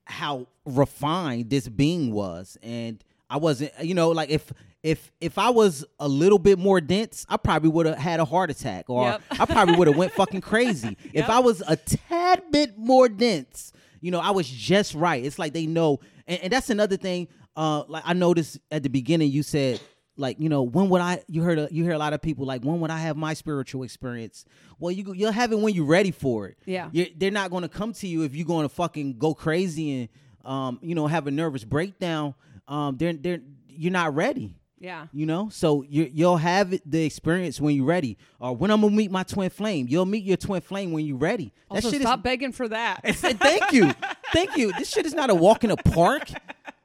[0.05, 2.57] how refined this being was.
[2.61, 6.79] And i wasn't you know like if if if i was a little bit more
[6.79, 9.21] dense i probably would have had a heart attack or Yep.
[9.39, 10.95] i probably would have went fucking crazy.
[11.11, 15.25] If i was a tad bit more dense you know i was just right.
[15.25, 18.89] It's like they know and, and that's another thing uh like i noticed at the
[18.89, 19.81] beginning you said
[20.17, 22.45] like you know when would i you heard a, you hear a lot of people
[22.45, 24.45] like when would i have my spiritual experience?
[24.79, 26.57] Well you you'll have it when you're ready for it.
[26.65, 26.89] Yeah.
[26.91, 30.01] you're, they're not going to come to you if you're going to fucking go crazy
[30.01, 30.09] and
[30.45, 32.33] um you know have a nervous breakdown.
[32.67, 34.55] Um they're they're you're not ready.
[34.77, 35.07] Yeah.
[35.13, 35.49] you know?
[35.49, 38.17] So you you'll have it, the experience when you're ready.
[38.39, 39.87] Or when i'm gonna meet my twin flame.
[39.89, 41.53] You'll meet your twin flame when you're ready.
[41.71, 43.01] That Also, shit stop is begging for that.
[43.15, 43.91] thank you.
[44.31, 44.71] Thank you.
[44.73, 46.29] This shit is not a walk in a park.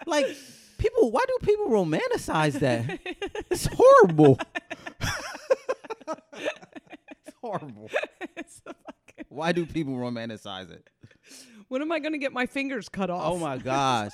[0.07, 0.27] Like
[0.81, 2.99] people why do people romanticize that
[3.51, 4.39] it's horrible
[6.09, 7.91] it's horrible
[8.37, 10.89] It's fucking- why do people romanticize it
[11.69, 13.23] when am I going to get my fingers cut off?
[13.25, 14.11] Oh my gosh.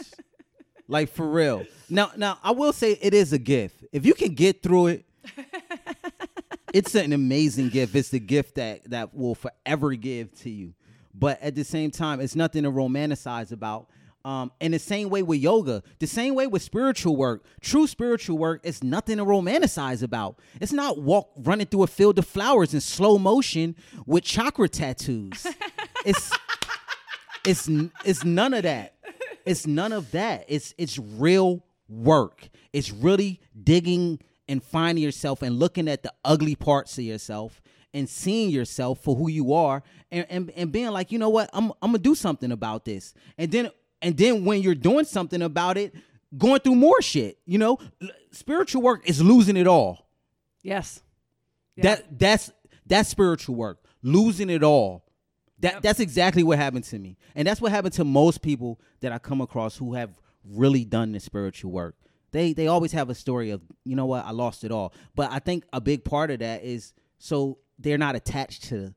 [0.89, 1.65] like for real.
[1.89, 3.83] Now now I will say it is a gift.
[3.93, 5.07] If you can get through it,
[6.75, 7.95] it's an amazing gift.
[7.95, 10.75] It's the gift that that will forever give to you.
[11.15, 13.89] But at the same time, it's nothing to romanticize about.
[14.27, 18.37] Um, in the same way with yoga, the same way with spiritual work, true spiritual
[18.37, 20.41] work is nothing to romanticize about.
[20.61, 25.47] It's not walk running through a field of flowers in slow motion with chakra tattoos.
[26.05, 26.33] it's
[27.47, 27.71] it's
[28.05, 28.95] it's none of that.
[29.45, 30.45] It's none of that.
[30.49, 32.49] It's it's real work.
[32.73, 37.63] It's really digging and finding yourself and looking at the ugly parts of yourself
[37.95, 41.49] and seeing yourself for who you are and, and, and being like, you know what,
[41.53, 43.15] I'm I'm gonna do something about this.
[43.39, 43.71] And then
[44.07, 45.93] and then when you're doing something about it,
[46.39, 47.79] going through more shit, you know,
[48.31, 50.07] spiritual work is losing it all.
[50.63, 51.03] Yes.
[51.75, 51.83] Yeah.
[51.97, 52.53] That that's
[52.87, 53.79] that's spiritual work.
[54.03, 55.05] Losing it all.
[55.59, 55.83] That Yep.
[55.83, 57.17] that's exactly what happened to me.
[57.35, 60.11] And that's what happened to most people that I come across who have
[60.45, 61.97] really done the spiritual work.
[62.31, 64.95] They they always have a story of, you know what, I lost it all.
[65.17, 68.95] But I think a big part of that is so they're not attached to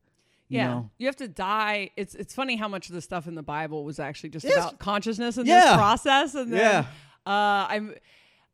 [0.50, 0.90] yeah, know.
[0.98, 1.92] you have to die.
[1.96, 4.56] It's it's funny how much of the stuff in the Bible was actually just Yes.
[4.58, 5.62] about consciousness and Yeah.
[5.62, 7.32] this process, and then Yeah.
[7.32, 7.96] uh, I'm,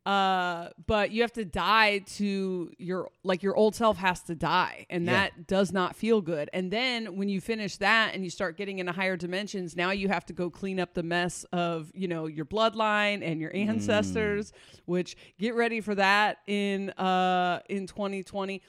[0.05, 4.86] uh, but you have to die to your like your old self has to die,
[4.91, 5.13] and Yeah.
[5.13, 6.47] that does not feel good.
[6.53, 10.07] And then when you finish that and you start getting into higher dimensions, now you
[10.09, 14.53] have to go clean up the mess of you know your bloodline and your ancestors.
[14.86, 18.61] Which get ready for that in uh in 2020.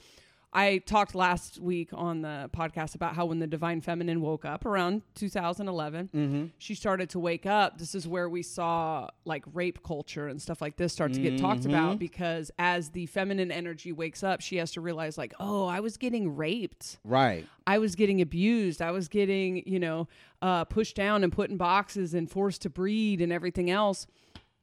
[0.57, 4.65] I talked last week on the podcast about how when the divine feminine woke up
[4.65, 7.77] around 2011, she started to wake up.
[7.77, 11.37] This is where we saw like rape culture and stuff like this start to get
[11.37, 15.67] talked about because as the feminine energy wakes up, she has to realize like, oh,
[15.67, 16.97] I was getting raped.
[17.03, 17.45] Right.
[17.67, 18.81] I was getting abused.
[18.81, 20.07] I was getting, you know,
[20.41, 24.07] uh, pushed down and put in boxes and forced to breed and everything else.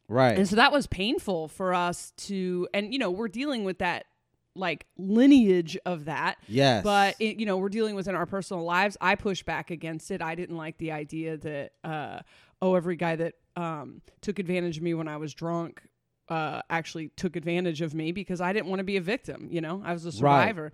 [0.09, 0.37] Right.
[0.37, 4.07] And so that was painful for us to, and you know, we're dealing with that
[4.55, 6.37] like lineage of that.
[6.49, 6.83] Yes.
[6.85, 8.97] But it, you know, we're dealing with in our personal lives.
[9.01, 10.23] I push back against it.
[10.23, 12.21] I didn't like the idea that uh,
[12.63, 15.83] oh, every guy that um, took advantage of me when I was drunk
[16.29, 19.49] uh, actually took advantage of me because I didn't want to be a victim.
[19.51, 20.73] You know, I was a survivor.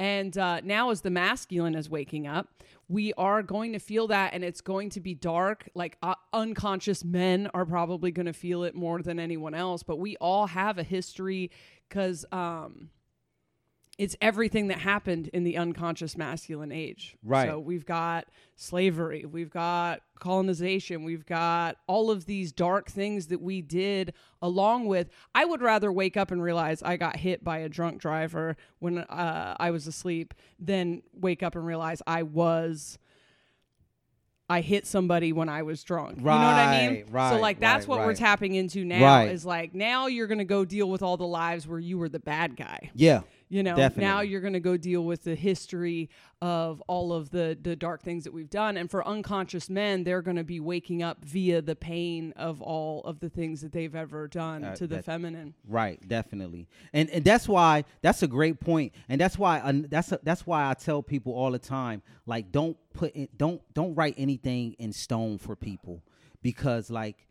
[0.00, 2.48] And uh, now, as the masculine is waking up,
[2.88, 5.68] we are going to feel that, and it's going to be dark.
[5.74, 9.96] Like uh, unconscious men are probably going to feel it more than anyone else, but
[9.96, 11.50] we all have a history
[11.88, 12.24] because.
[12.32, 12.90] Um,
[13.98, 17.16] it's everything that happened in the unconscious masculine age.
[17.24, 17.48] Right.
[17.48, 23.40] So we've got slavery, we've got colonization, we've got all of these dark things that
[23.42, 27.58] we did along with I would rather wake up and realize I got hit by
[27.58, 32.98] a drunk driver when uh, I was asleep than wake up and realize I was
[34.50, 36.18] I hit somebody when I was drunk.
[36.22, 37.04] Right, you know what I mean?
[37.10, 39.30] right, so like that's right, what we're tapping into now Right.
[39.30, 42.08] is like now you're going to go deal with all the lives where you were
[42.08, 42.90] the bad guy.
[42.94, 43.22] Yeah.
[43.50, 44.04] You know, Definitely.
[44.04, 46.10] now you're going to go deal with the history
[46.42, 50.20] of all of the the dark things that we've done and for unconscious men they're
[50.22, 53.94] going to be waking up via the pain of all of the things that they've
[53.94, 55.54] ever done Uh, to the feminine.
[55.66, 60.12] Right, definitely, and and that's why that's a great point, and that's why uh, that's
[60.22, 64.14] that's why I tell people all the time, like don't put in, don't don't write
[64.18, 66.02] anything in stone for people,
[66.42, 67.26] because like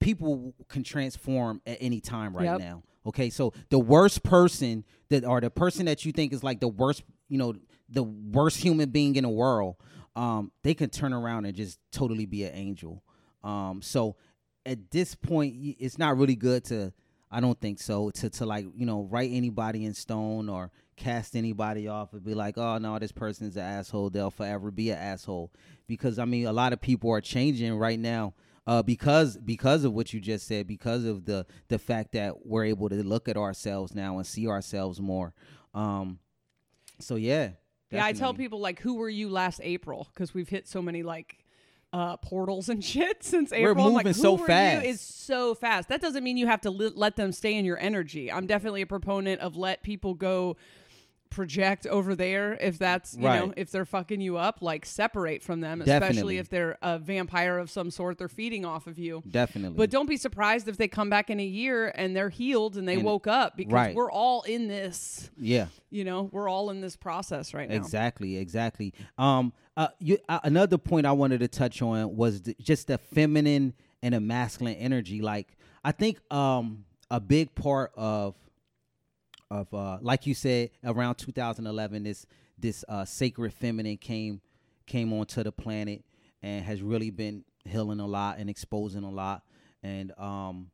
[0.00, 2.60] people can transform at any time right Yep.
[2.60, 2.82] now.
[3.06, 6.68] Okay, so the worst person that or the person that you think is like the
[6.68, 7.54] worst, you know,
[7.88, 9.76] the worst human being in the world,
[10.14, 13.02] um, they can turn around and just totally be an angel.
[13.42, 14.16] Um, so
[14.64, 16.92] at this point, it's not really good to.
[17.34, 18.10] I don't think so.
[18.10, 22.34] To to like you know write anybody in stone or cast anybody off and be
[22.34, 24.10] like, oh no, this person's an asshole.
[24.10, 25.50] They'll forever be an asshole.
[25.86, 28.34] Because I mean, a lot of people are changing right now.
[28.66, 32.64] Uh, because because of what you just said, because of the the fact that we're
[32.64, 35.34] able to look at ourselves now and see ourselves more.
[35.74, 36.20] Um,
[37.00, 37.50] so yeah,
[37.90, 41.02] Yeah, I tell people like who were you last April because we've hit so many
[41.02, 41.44] like
[41.92, 43.64] uh, portals and shit since April.
[43.64, 43.86] We're April.
[43.98, 44.84] I'm like, so were fast.
[44.84, 44.90] You?
[44.90, 45.88] It's so fast.
[45.88, 48.30] That doesn't mean you have to li- let them stay in your energy.
[48.30, 50.56] I'm definitely a proponent of let people go
[51.32, 55.60] project over there if that's you know if they're fucking you up like separate from
[55.60, 56.38] them especially Definitely.
[56.38, 59.76] if they're a vampire of some sort they're feeding off of you definitely.
[59.76, 62.86] but don't be surprised if they come back in a year and they're healed and
[62.88, 63.94] they And- woke up because right.
[63.94, 65.66] we're all in this yeah.
[65.90, 68.94] you know we're all in this process right now Exactly, exactly.
[69.18, 72.98] Um, uh, you, uh, another point I wanted to touch on was the, just the
[72.98, 75.20] feminine and the masculine energy.
[75.20, 78.34] Like, I think um, a big part of
[79.52, 82.26] of uh, like you said, around 2011, this
[82.58, 84.40] this uh, sacred feminine came
[84.86, 86.04] came onto the planet
[86.42, 89.42] and has really been healing a lot and exposing a lot.
[89.82, 90.70] And um,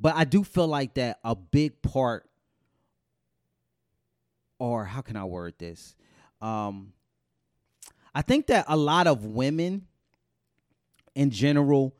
[0.00, 2.28] but I do feel like that a big part
[4.58, 5.94] or how can I word this?
[6.40, 6.92] Um,
[8.14, 9.86] I think that a lot of women
[11.14, 11.94] in general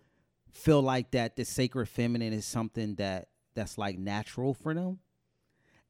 [0.52, 5.00] feel like that the sacred feminine is something that that's like natural for them.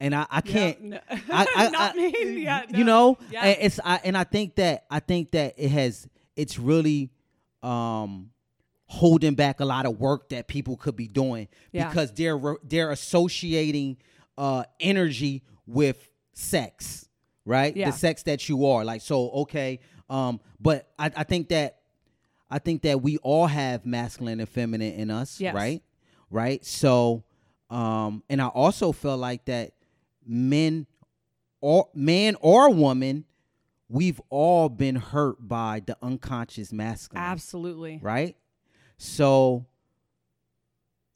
[0.04, 1.20] And I, I can't Yeah, no.
[1.32, 2.42] I, I, not me.
[2.42, 3.44] Yeah, you know, Yeah.
[3.46, 7.10] and it's I, and I think that I think that it has it's really
[7.62, 8.30] um
[8.86, 11.88] holding back a lot of work that people could be doing Yeah.
[11.88, 13.96] because they're they're associating
[14.36, 17.08] uh energy with sex,
[17.46, 17.74] right?
[17.74, 17.90] Yeah.
[17.90, 18.84] The sex that you are.
[18.84, 19.80] Like so okay,
[20.10, 21.78] um but I I think that
[22.50, 25.54] I think that we all have masculine and feminine in us, Yes.
[25.54, 25.82] right?
[26.30, 26.64] Right?
[26.64, 27.24] So
[27.70, 29.72] um and I also feel like that
[30.26, 30.86] men
[31.60, 33.24] or man or woman
[33.88, 37.24] we've all been hurt by the unconscious masculine.
[37.24, 38.00] Absolutely.
[38.02, 38.36] right?
[38.96, 39.66] So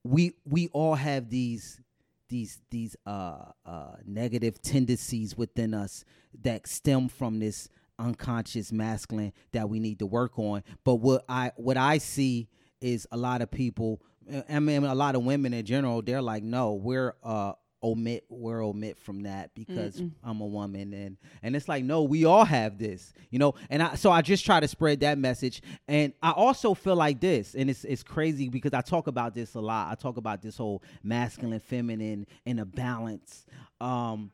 [0.04, 1.80] we we all have these
[2.28, 6.04] these these uh uh negative tendencies within us
[6.42, 10.62] that stem from this unconscious masculine that we need to work on.
[10.84, 12.48] But what i what i see
[12.80, 14.00] is a lot of people
[14.48, 17.52] i mean a lot of women in general they're like no we're uh
[17.82, 22.24] omit we're omit from that because i'm a woman and and it's like no we
[22.24, 23.54] all have this you know?
[23.70, 25.62] And i so i just try to spread that message.
[25.86, 29.54] And i also feel like this and it's it's crazy because i talk about this
[29.54, 29.90] a lot.
[29.90, 33.46] I talk about this whole masculine feminine and a balance
[33.80, 34.30] um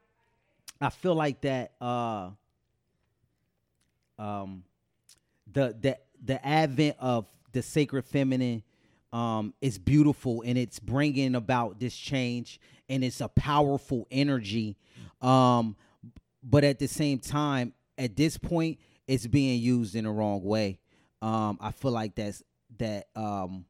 [0.80, 2.30] i feel like that uh
[4.18, 4.64] um
[5.52, 8.62] the the the advent of the sacred feminine
[9.12, 14.76] um is beautiful and it's bringing about this change and it's a powerful energy
[15.22, 15.76] um
[16.42, 20.78] but at the same time at this point it's being used in the wrong way
[21.22, 22.42] um i feel like that's
[22.78, 23.64] that um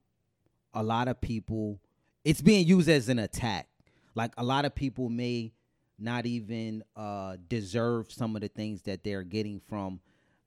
[0.75, 1.81] a lot of people
[2.25, 3.69] it's being used as an attack
[4.15, 5.53] like a lot of people may
[5.99, 10.01] not even uh deserve some of the things that they're getting from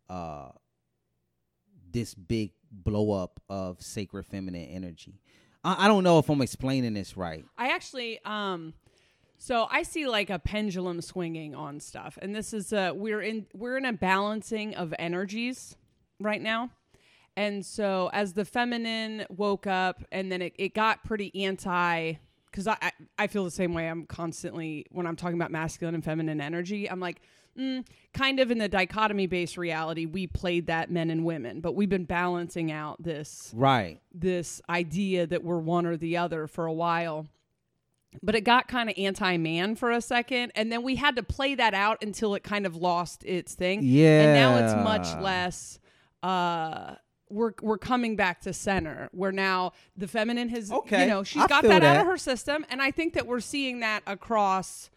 [0.10, 0.50] uh
[1.92, 5.20] this big blow up of sacred feminine energy.
[5.68, 7.46] I, I don't know if I'm explaining this right.
[7.58, 8.74] I actually um
[9.38, 13.46] So I see like a pendulum swinging on stuff, and this is uh we're in
[13.54, 15.76] we're in a balancing of energies
[16.20, 16.72] right now.
[17.36, 22.14] And so as the feminine woke up, and then it, it got pretty anti
[22.50, 23.88] because I, I I feel the same way.
[23.88, 27.22] I'm constantly when I'm talking about masculine and feminine energy, I'm like.
[27.58, 31.74] Mm, kind of in the dichotomy based reality, we played that men and women, but
[31.74, 34.00] we've been balancing out this Right.
[34.14, 37.26] this idea that we're one or the other for a while.
[38.24, 40.52] But it got kind of anti man for a second.
[40.56, 43.82] And then we had to play that out until it kind of lost its thing.
[43.84, 45.80] Yeah, And now it's much less
[46.24, 46.96] uh
[47.30, 49.10] we're we're coming back to center.
[49.12, 51.02] Where now the feminine has Okay.
[51.02, 52.66] you know, she's I got feel that, out of her system.
[52.70, 54.90] And I think that we're seeing that across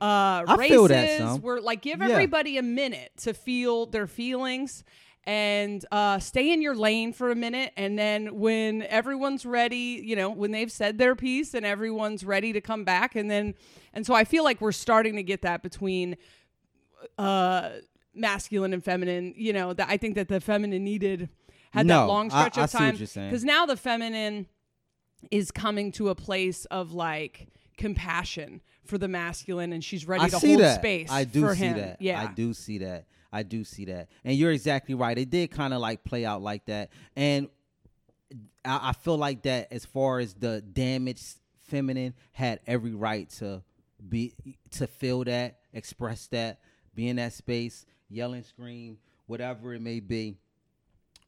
[0.00, 0.70] uh I races.
[0.70, 1.42] feel that, some.
[1.42, 2.08] We're like give Yeah.
[2.08, 4.84] everybody a minute to feel their feelings
[5.28, 10.14] and uh, stay in your lane for a minute and then when everyone's ready you
[10.14, 13.54] know when they've said their piece and everyone's ready to come back and then
[13.92, 16.16] and so i feel like we're starting to get that between
[17.18, 17.70] uh
[18.14, 21.28] masculine and feminine you know that i think that the feminine needed
[21.72, 24.46] had that long stretch I of time because now the feminine
[25.30, 30.28] is coming to a place of like compassion for the masculine and she's ready I
[30.28, 30.78] to see hold that.
[30.78, 32.00] space I do for see him that.
[32.00, 33.06] yeah I do see that.
[33.32, 34.08] I do see that.
[34.24, 35.16] And you're exactly right.
[35.18, 36.90] It did kind of like play out like that.
[37.16, 37.48] And
[38.64, 43.62] I, I feel like that as far as the damaged feminine had every right to
[44.08, 44.34] be
[44.72, 46.60] to feel that, express that,
[46.94, 50.36] be in that space, yell and scream, whatever it may be.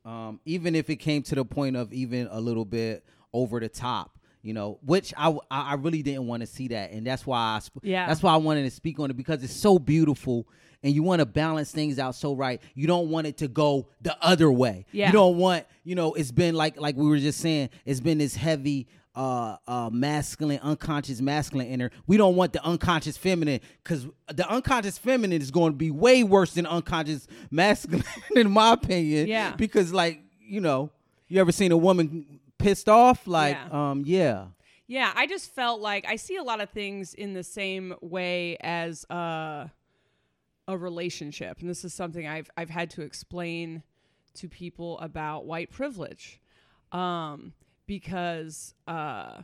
[0.05, 3.69] Um, even if it came to the point of even a little bit over the
[3.69, 4.18] top,
[4.49, 7.59] you know, which I I really didn't want to see that, and that's why I
[7.61, 8.07] sp- Yeah.
[8.07, 10.49] that's why I wanted to speak on it because it's so beautiful.
[10.83, 12.63] And you want to balance things out so right.
[12.75, 14.87] You don't want it to go the other way.
[14.93, 15.09] Yeah.
[15.09, 18.19] You don't want, you know, it's been like like we were just saying, it's been
[18.19, 18.87] this heavy
[19.17, 21.91] uh uh masculine, unconscious masculine inner.
[22.07, 26.23] We don't want the unconscious feminine because the unconscious feminine is going to be way
[26.23, 28.05] worse than unconscious masculine,
[28.37, 29.27] in my opinion.
[29.27, 29.57] Yeah.
[29.57, 30.91] Because like, you know,
[31.27, 33.27] you ever seen a woman pissed off?
[33.27, 33.91] Like, Yeah.
[33.91, 34.47] um, yeah.
[34.87, 38.57] Yeah, I just felt like I see a lot of things in the same way
[38.61, 39.69] as uh,
[40.67, 43.83] a relationship, and this is something I've I've had to explain
[44.35, 46.41] to people about white privilege,
[46.93, 47.53] um,
[47.87, 49.43] because uh,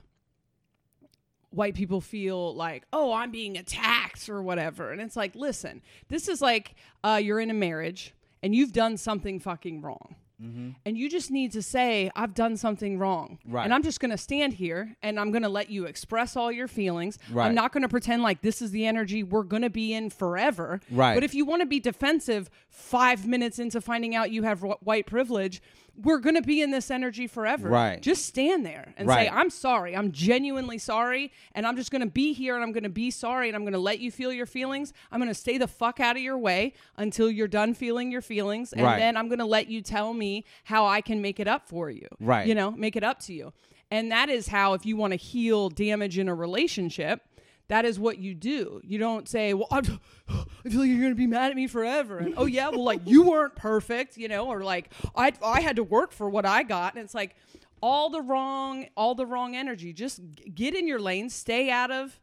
[1.51, 6.27] white people feel like, oh, I'm being attacked or whatever, and it's like, listen, this
[6.27, 10.17] is like uh, you're in a marriage and you've done something fucking wrong.
[10.45, 10.71] Mm-hmm.
[10.85, 13.39] And you just need to say, I've done something wrong.
[13.47, 13.65] Right.
[13.65, 16.53] And I'm just going to stand here and I'm going to let you express all
[16.53, 17.19] your feelings.
[17.31, 17.47] Right.
[17.47, 20.11] I'm not going to pretend like this is the energy we're going to be in
[20.11, 20.81] forever.
[20.91, 21.15] Right.
[21.15, 24.85] But if you want to be defensive five minutes into finding out you have wh-
[24.87, 25.63] white privilege,
[26.03, 27.69] we're going to be in this energy forever.
[27.69, 28.01] Right.
[28.03, 29.29] Just stand there and Right.
[29.29, 29.97] say, I'm sorry.
[29.97, 31.31] I'm genuinely sorry.
[31.55, 33.63] And I'm just going to be here and I'm going to be sorry and I'm
[33.63, 34.93] going to let you feel your feelings.
[35.13, 38.23] I'm going to stay the fuck out of your way until you're done feeling your
[38.23, 38.73] feelings.
[38.73, 38.99] And Right.
[38.99, 41.91] then I'm going to let you tell me how I can make it up for
[41.91, 42.09] you.
[42.19, 42.47] Right.
[42.47, 43.53] You know, make it up to you.
[43.91, 47.23] And that is how, if you want to heal damage in a relationship,
[47.69, 48.81] that is what you do.
[48.85, 51.67] You don't say, "Well, I'm, I feel like you're going to be mad at me
[51.67, 55.61] forever." And oh yeah, well, like you weren't perfect, you know, or like I I
[55.61, 57.37] had to work for what I got, and it's like
[57.83, 59.93] all the wrong all the wrong energy.
[59.93, 62.19] Just g- get in your lane, stay out of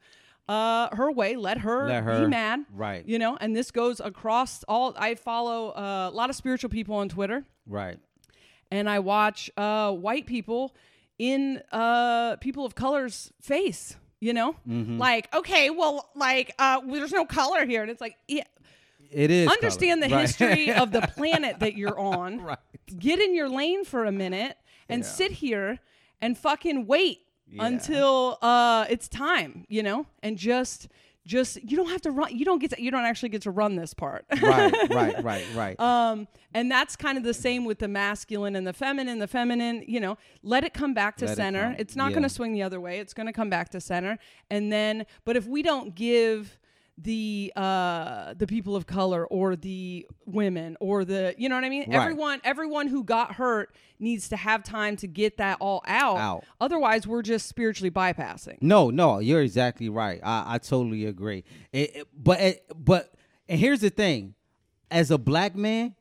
[0.49, 3.07] uh her way, let her, Let her- be mad, right.
[3.07, 4.93] You know, and this goes across all.
[4.97, 7.97] I follow uh, a lot of spiritual people on Twitter Right.
[8.71, 10.75] and I watch uh, white people
[11.19, 13.95] in uh, people of color's face.
[14.21, 14.97] You know, Mm-hmm.
[14.99, 18.43] like okay, well, like uh, well, there's no color here, and it's like yeah,
[19.11, 19.49] It is.
[19.49, 20.09] understand color.
[20.09, 20.21] the Right.
[20.21, 22.39] history of the planet that you're on.
[22.39, 22.59] Right.
[22.99, 24.57] Get in your lane for a minute
[24.87, 25.09] and Yeah.
[25.09, 25.79] sit here
[26.21, 27.65] and fucking wait Yeah.
[27.65, 29.65] until uh, it's time.
[29.69, 30.87] You know, and just
[31.31, 32.35] just you don't have to run.
[32.37, 34.25] You don't get to, you don't actually get to run this part.
[34.41, 34.73] right.
[34.89, 35.23] Right.
[35.23, 35.45] Right.
[35.55, 35.79] Right.
[35.79, 39.19] Um, and that's kind of the same with the masculine and the feminine.
[39.19, 41.63] The feminine, you know, let it come back to Let center.
[41.63, 41.75] come.
[41.79, 42.15] It's not Yeah.
[42.15, 42.99] going to swing the other way.
[42.99, 44.17] It's going to come back to center.
[44.49, 46.57] And then, but if we don't give
[47.03, 51.69] the uh the people of color or the women or the you know what i
[51.69, 51.95] mean Right.
[51.95, 56.43] everyone everyone who got hurt needs to have time to get that all out, Out.
[56.59, 60.19] otherwise we're just spiritually bypassing No, no, you're exactly right.
[60.23, 61.43] I, I totally agree.
[61.71, 63.13] It, it- but it, but
[63.47, 64.33] and here's the thing:
[64.89, 65.95] as a black man,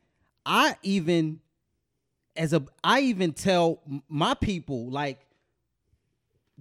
[0.46, 1.40] I even
[2.36, 5.18] as a I even tell my people like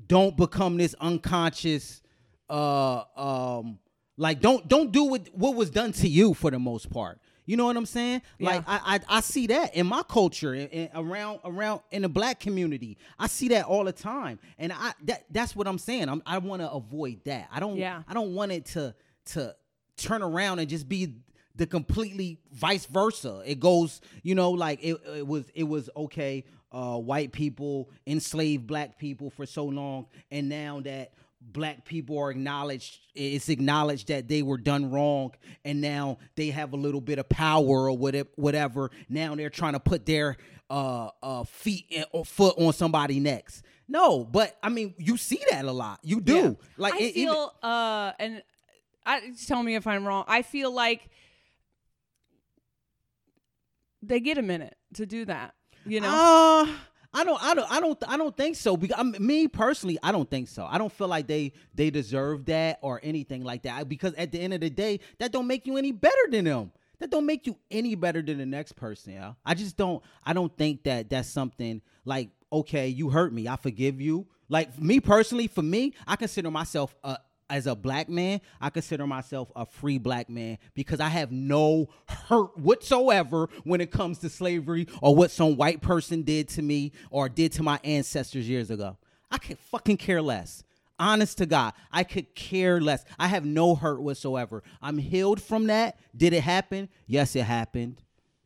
[0.08, 2.02] don't become this unconscious
[2.50, 3.80] uh um
[4.20, 7.58] like don't don't do what what was done to you for the most part You
[7.58, 8.22] know what I'm saying?
[8.38, 8.50] Yeah.
[8.50, 12.10] Like I, I I see that in my culture and, and around around in the
[12.10, 13.00] black community.
[13.18, 16.10] I see that all the time, and I that that's what I'm saying.
[16.10, 17.48] I'm, I want to avoid that.
[17.52, 17.78] I don't.
[17.78, 18.04] Yeah.
[18.08, 18.94] I don't want it to
[19.34, 19.56] to
[19.98, 21.16] turn around and just be
[21.56, 23.42] the completely vice versa.
[23.44, 26.44] It goes, you know, like it, it was it was okay.
[26.72, 31.14] Uh, white people enslaved black people for so long, and now that
[31.52, 35.32] black people are acknowledged it's acknowledged that they were done wrong
[35.66, 39.74] and now they have a little bit of power or whatever whatever now they're trying
[39.74, 40.38] to put their
[40.70, 45.42] uh uh feet in, or foot on somebody next no but i mean you see
[45.50, 46.52] that a lot you do Yeah.
[46.78, 48.44] like I even- feel uh and
[49.06, 50.24] I just tell me if I'm wrong.
[50.28, 51.10] I feel like
[54.04, 55.56] they get a minute to do that.
[55.86, 56.68] You know?
[56.68, 56.74] Uh,
[57.20, 58.78] I don't, I don't, I don't, I don't think so.
[58.78, 60.66] Because I mean, me personally, I don't think so.
[60.66, 63.90] I don't feel like they they deserve that or anything like that.
[63.90, 66.72] Because at the end of the day, that don't make you any better than them.
[67.00, 69.14] That don't make you any better than the next person.
[69.14, 70.02] Yeah, I just don't.
[70.24, 74.28] I don't think that that's something like okay, you hurt me, I forgive you.
[74.48, 77.18] Like me personally, for me, I consider myself a
[77.50, 81.90] as a black man, I consider myself a free black man because I have no
[82.08, 86.92] hurt whatsoever when it comes to slavery or what some white person did to me
[87.10, 88.98] or did to my ancestors years ago.
[89.32, 90.64] I could fucking care less.
[90.98, 93.06] Honest to God, I could care less.
[93.18, 94.64] I have no hurt whatsoever.
[94.82, 95.98] I'm healed from that.
[96.16, 96.90] Did it happen?
[97.08, 98.02] Yes, it happened.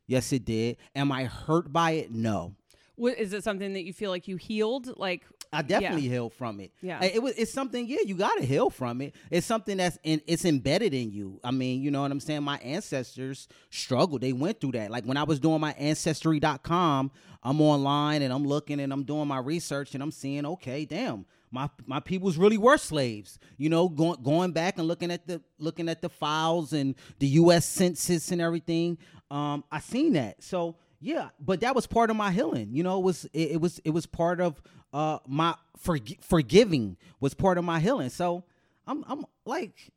[0.05, 0.77] Yes, it did.
[0.95, 2.11] Am I hurt by it?
[2.11, 2.55] No.
[2.95, 4.97] What, is it something that you feel like you healed?
[4.97, 6.71] Like I definitely healed from it.
[6.81, 7.03] Yeah.
[7.03, 7.33] It was.
[7.35, 7.87] It's something.
[7.87, 9.15] Yeah, you gotta heal from it.
[9.29, 10.21] It's something that's in.
[10.27, 11.39] It's embedded in you.
[11.43, 12.43] I mean, you know what I'm saying.
[12.43, 14.21] My ancestors struggled.
[14.21, 14.91] They went through that.
[14.91, 17.11] Like when I was doing my ancestry.com,
[17.43, 21.25] I'm online and I'm looking and I'm doing my research and I'm seeing, okay, damn,
[21.51, 23.37] my my peoples really were slaves.
[23.57, 27.27] You know, going going back and looking at the looking at the files and the
[27.27, 27.65] U.S.
[27.65, 28.97] Census and everything.
[29.29, 30.43] Um, I seen that.
[30.43, 32.69] So yeah, but that was part of my healing.
[32.71, 34.61] You know, it was it, it was it was part of
[34.93, 38.09] uh my forg- forgiving was part of my healing.
[38.09, 38.45] So
[38.87, 39.91] I'm I'm like,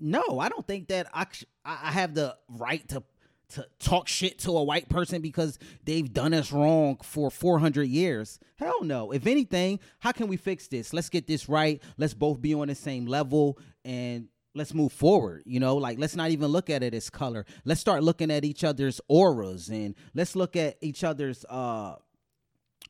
[0.00, 1.26] no, I don't think that I
[1.64, 3.02] I have the right to
[3.50, 8.40] to talk shit to a white person because they've done us wrong for 400 years.
[8.56, 9.12] Hell no.
[9.12, 10.94] If anything, how can we fix this?
[10.94, 11.82] Let's get this right.
[11.98, 16.16] Let's both be on the same level and let's move forward you know like let's
[16.16, 19.94] not even look at it as color let's start looking at each other's auras and
[20.14, 21.94] let's look at each other's uh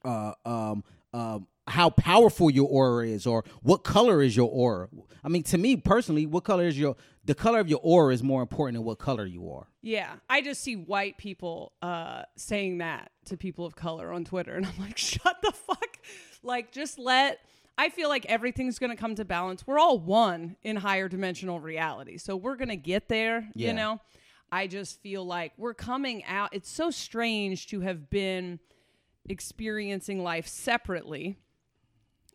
[0.05, 4.89] uh um um how powerful your aura is or what color is your aura
[5.25, 6.95] i mean to me personally what color is your
[7.25, 10.41] the color of your aura is more important than what color you are Yeah, I
[10.41, 14.79] just see white people uh, saying that to people of color on Twitter, and I'm
[14.79, 15.99] like, shut the fuck.
[16.43, 17.39] Like, just let.
[17.77, 19.66] I feel like everything's going to come to balance.
[19.66, 23.49] We're all one in higher dimensional reality, so we're going to get there.
[23.55, 23.68] Yeah.
[23.68, 24.01] You know,
[24.53, 26.51] I just feel like we're coming out.
[26.53, 28.61] It's so strange to have been
[29.29, 31.37] experiencing life separately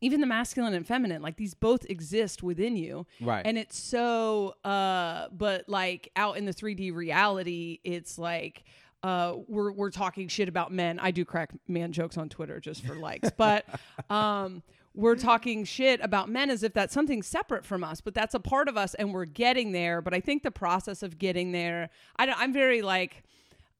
[0.01, 3.45] even the masculine and feminine like these both exist within you Right.
[3.45, 8.63] and it's so uh but like out in the 3d reality it's like
[9.03, 12.83] uh we're we're talking shit about men i do crack man jokes on twitter just
[12.83, 13.65] for likes but
[14.09, 14.63] um
[14.95, 18.39] we're talking shit about men as if that's something separate from us but that's a
[18.39, 21.89] part of us and we're getting there but i think the process of getting there
[22.17, 23.23] i don't i'm very like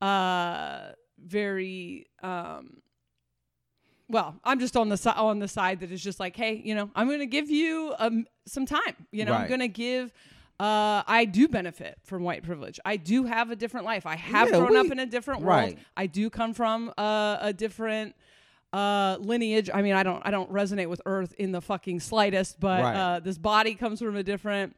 [0.00, 2.78] uh very um
[4.08, 6.74] well, I'm just on the si- on the side that is just like, hey, you
[6.74, 8.96] know, I'm going to give you um, some time.
[9.12, 10.12] You know, I'm going to give.
[10.58, 12.80] Uh, I do benefit from white privilege.
[12.84, 14.06] I do have a different life.
[14.06, 15.60] I have Yeah, grown we- up in a different world.
[15.60, 15.78] right.
[15.96, 18.16] I do come from uh, a different
[18.72, 19.68] uh, lineage.
[19.72, 22.96] I mean, I don't I don't resonate with Earth in the fucking slightest, but Right.
[22.96, 24.76] uh, this body comes from a different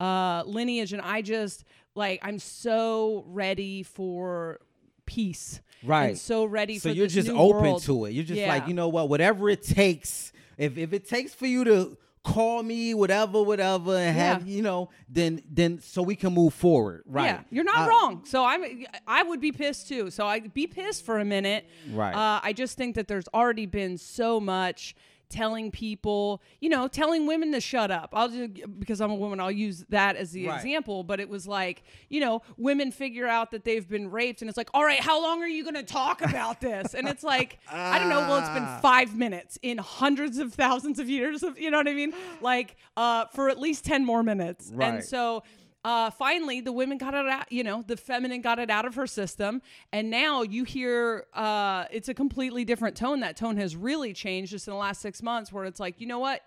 [0.00, 1.64] uh, lineage, and I just
[1.94, 4.60] like I'm so ready for
[5.06, 5.60] peace.
[5.82, 6.10] Right.
[6.10, 7.82] And so ready so for you're just open world.
[7.84, 8.48] to it you're just Yeah.
[8.52, 11.96] like you know what whatever it takes if if it takes for you to
[12.34, 14.56] call me whatever whatever and have Yeah.
[14.56, 18.12] you know then then so we can move forward right Yeah, you're not Uh, wrong.
[18.32, 18.62] So I'm,
[19.06, 20.10] I would be pissed too.
[20.10, 21.62] So I be pissed for a minute.
[22.00, 22.14] Right.
[22.14, 24.94] Uh, I just think that there's already been so much
[25.28, 28.10] telling people, you know, telling women to shut up.
[28.12, 30.56] I'll just because I'm a woman, I'll use that as the Right.
[30.56, 31.04] example.
[31.04, 34.56] But it was like, you know, women figure out that they've been raped, and it's
[34.56, 36.94] like, all right, how long are you going to talk about this?
[36.94, 38.20] And it's like, I don't know.
[38.20, 38.78] Well, it's been Ah.
[38.80, 42.12] five minutes in hundreds of thousands of years of, you know what I mean?
[42.40, 44.72] Like, uh, for at least ten more minutes.
[44.80, 45.42] And so
[45.84, 48.94] uh, finally the women got it out you know the feminine got it out of
[48.96, 49.62] her system
[49.92, 54.50] and now you hear uh, it's a completely different tone that tone has really changed
[54.50, 56.42] just in the last six months where it's like you know what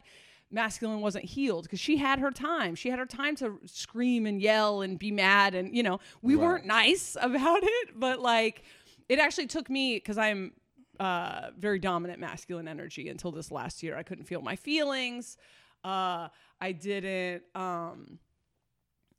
[0.53, 2.75] masculine wasn't healed because she had her time.
[2.75, 5.55] She had her time to scream and yell and be mad.
[5.55, 6.43] And, you know, we Right.
[6.43, 8.63] weren't nice about it, but like
[9.07, 10.51] it actually took me because I'm
[10.99, 13.95] uh, very dominant masculine energy until this last year.
[13.95, 15.38] I couldn't feel my feelings.
[15.86, 16.27] Uh,
[16.59, 17.43] I didn't.
[17.55, 18.19] Um,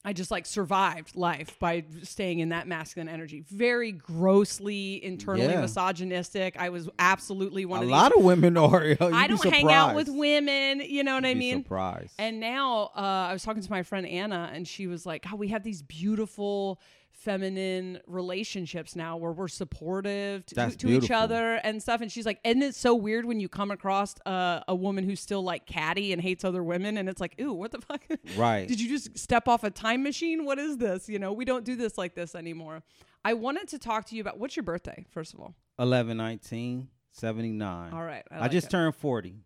[0.04, 3.44] I just like survived life by staying in that masculine energy.
[3.48, 5.60] Very grossly internally Yeah.
[5.60, 6.56] misogynistic.
[6.58, 7.92] I was absolutely one a of these.
[7.92, 8.84] lot of women are.
[8.84, 10.80] yo, I don't hang out with women.
[10.84, 11.62] You know what I You'd be mean?
[11.62, 12.14] Surprised.
[12.18, 15.36] And now uh, I was talking to my friend Anna, and she was like, "Oh,
[15.36, 16.80] we have these beautiful
[17.22, 22.40] feminine relationships now where we're supportive to, to each other and stuff." And she's like,
[22.44, 26.12] "And it's so weird when you come across uh, a woman who's still like catty
[26.12, 28.02] and hates other women, and it's like, ooh, what the fuck?
[28.36, 28.66] Right.
[28.66, 30.44] Did you just step off a time machine?
[30.44, 31.08] What is this?
[31.08, 32.82] You know, we don't do this like this anymore."
[33.24, 35.54] I wanted to talk to you about what's your birthday, first of all.
[35.78, 37.92] 11, 19, 79.
[37.92, 38.70] All right, I, I, just it.
[38.70, 39.36] turned 40.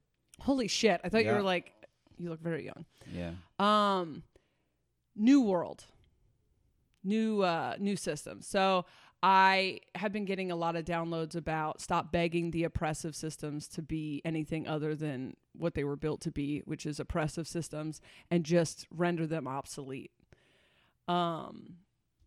[0.41, 1.01] Holy shit!
[1.05, 1.73] I thought you were like,
[2.19, 2.85] you look very young.
[3.13, 3.33] Yeah.
[3.59, 4.23] um
[5.15, 5.85] new world
[7.07, 8.85] new uh new system so
[9.23, 13.81] i have been getting a lot of downloads about stop begging the oppressive systems to
[13.81, 18.01] be anything other than what they were built to be which is oppressive systems
[18.31, 20.11] and just render them obsolete
[21.09, 21.77] um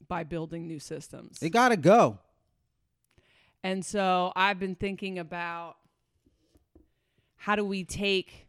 [0.07, 2.17] by building new systems It got to go.
[3.63, 5.75] and so I've been thinking about
[7.35, 8.47] how do we take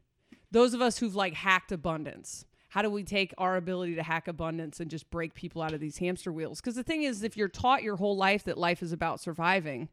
[0.51, 2.45] those of us who've like hacked abundance?
[2.71, 5.81] How do we take our ability to hack abundance and just break people out of
[5.81, 6.61] these hamster wheels?
[6.61, 9.89] Because the thing is, if you're taught your whole life that life is about surviving,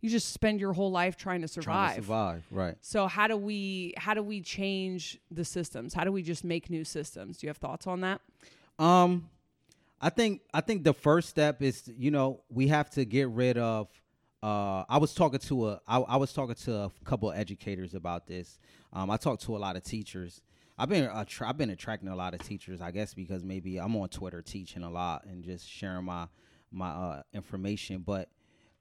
[0.00, 1.64] you just spend your whole life trying to survive.
[1.64, 2.46] Trying to survive.
[2.52, 2.76] Right.
[2.80, 5.94] So how do we how do we change the systems?
[5.94, 7.38] How do we just make new systems?
[7.38, 8.20] Do you have thoughts on that?
[8.78, 9.28] Um,
[10.00, 13.58] I think I think the first step is you know we have to get rid
[13.58, 13.88] of.
[14.44, 17.94] Uh, I was talking to a I, I was talking to a couple of educators
[17.94, 18.60] about this.
[18.92, 20.40] Um, I talked to a lot of teachers.
[20.82, 22.80] I've been attra- I've been attracting a lot of teachers.
[22.80, 26.26] I guess because maybe I'm on Twitter teaching a lot and just sharing my
[26.72, 28.02] my uh, information.
[28.04, 28.28] But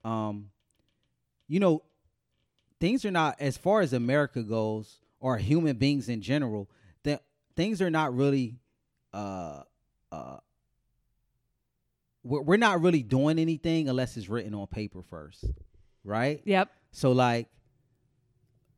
[0.03, 0.49] um,
[1.47, 1.83] you know,
[2.79, 6.69] things are not as far as America goes or human beings in general.
[7.03, 7.21] That
[7.55, 8.55] things are not really
[9.13, 9.61] uh
[10.11, 10.37] uh
[12.23, 15.43] we're, we're not really doing anything unless it's written on paper first
[16.03, 16.69] right Yep.
[16.91, 17.47] so like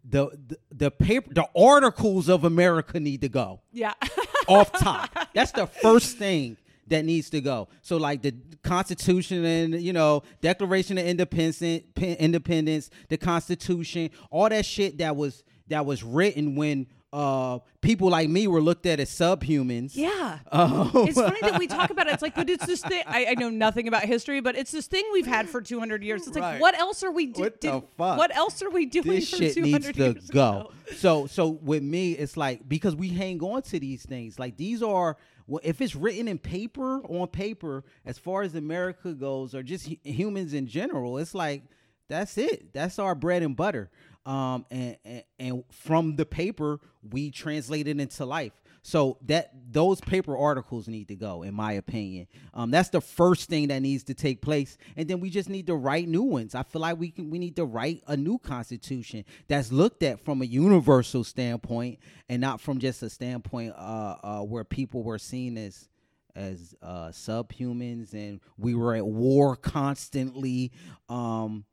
[0.03, 3.61] the, the the paper the articles of america need to go.
[3.71, 3.93] Yeah.
[4.47, 5.09] off top.
[5.33, 7.69] That's the first thing that needs to go.
[7.81, 8.33] So like the
[8.63, 11.61] constitution and you know declaration of independence
[11.97, 18.27] independence the constitution all that shit that was that was written when uh people like
[18.27, 20.39] me were looked at as subhumans yeah.
[20.51, 21.05] Oh.
[21.07, 22.13] It's funny that we talk about it.
[22.13, 23.03] It's like, but it's this thing.
[23.05, 26.27] I, I know nothing about history, but it's this thing we've had for 200 years.
[26.27, 27.51] It's like, what else are we doing?
[27.97, 28.17] What?
[28.17, 30.49] What else are we doing this for shit 200 needs to years go.
[30.49, 30.71] ago?
[30.95, 34.39] So so with me, it's like because we hang on to these things.
[34.39, 39.13] Like these are well, if it's written in paper on paper, as far as America
[39.13, 41.63] goes, or just hu- humans in general, it's like
[42.07, 42.73] that's it.
[42.73, 43.89] That's our bread and butter.
[44.25, 46.79] Um, and, and and from the paper
[47.11, 48.53] we translate it into life.
[48.85, 52.27] So that those paper articles need to go, in my opinion.
[52.53, 55.67] Um, that's the first thing that needs to take place, and then we just need
[55.67, 56.53] to write new ones.
[56.53, 60.19] I feel like we can we need to write a new constitution that's looked at
[60.19, 65.17] from a universal standpoint and not from just a standpoint uh, uh, where people were
[65.19, 65.87] seen as
[66.35, 70.71] as uh, subhumans and we were at war constantly.
[71.07, 71.63] Um,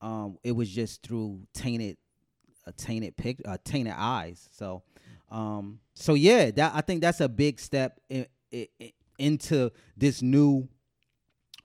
[0.00, 1.96] um, it was just through tainted
[2.76, 4.48] tainted pic, uh, tainted eyes.
[4.52, 4.82] So,
[5.30, 8.66] um, so yeah, that I think that's a big step in, in,
[9.18, 10.68] into this new,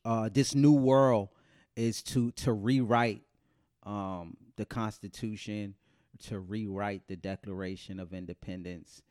[0.06, 1.30] uh, this new world
[1.76, 3.22] is to to rewrite
[3.84, 5.76] um, the Constitution,
[6.28, 9.02] to rewrite the Declaration of Independence,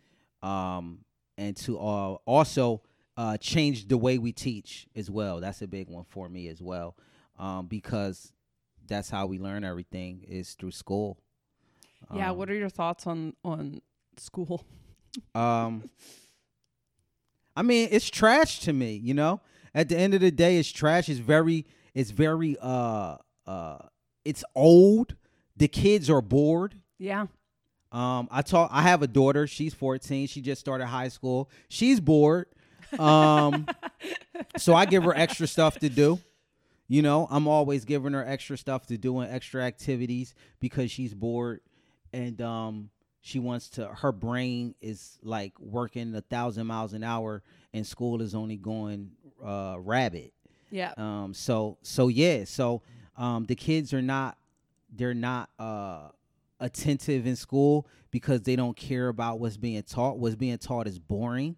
[0.43, 1.01] um,
[1.37, 2.83] and to uh, also
[3.17, 5.41] uh, change the way we teach as well.
[5.41, 6.97] That's a big one for me as well,
[7.39, 8.33] um, because
[8.87, 11.19] that's how we learn everything is through school.
[12.15, 12.31] Yeah.
[12.31, 13.81] Um, What are your thoughts on on
[14.17, 14.65] school?
[15.35, 15.89] um,
[17.57, 18.95] I mean, it's trash to me.
[18.95, 19.41] You know,
[19.75, 21.09] at the end of the day, it's trash.
[21.09, 23.17] It's very, it's very, uh,
[23.47, 23.79] uh,
[24.25, 25.17] it's old.
[25.57, 26.75] The kids are bored.
[26.99, 27.27] Yeah.
[27.93, 28.71] Um, I talk.
[28.73, 29.47] I have a daughter.
[29.47, 30.27] She's 14.
[30.27, 31.51] She just started high school.
[31.69, 32.47] She's bored.
[32.99, 33.67] Um,
[34.57, 36.19] so I give her extra stuff to do.
[36.93, 41.15] You know, I'm always giving her extra stuff to do and extra activities because she's
[41.15, 41.61] bored,
[42.13, 42.91] and um,
[43.23, 43.87] she wants to.
[43.87, 49.13] Her brain is like working a thousand miles an hour, and school is only going
[49.43, 50.35] uh, rabbit.
[50.71, 50.93] Yeah.
[50.99, 52.83] Um, so so yeah, so
[53.17, 54.37] um, the kids are not
[54.95, 56.09] they're not uh,
[56.61, 60.19] attentive in school because they don't care about what's being taught.
[60.19, 61.57] What's being taught is boring,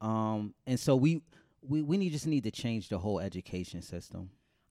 [0.00, 1.20] um, and so we
[1.60, 4.30] we we need just need to change the whole education system.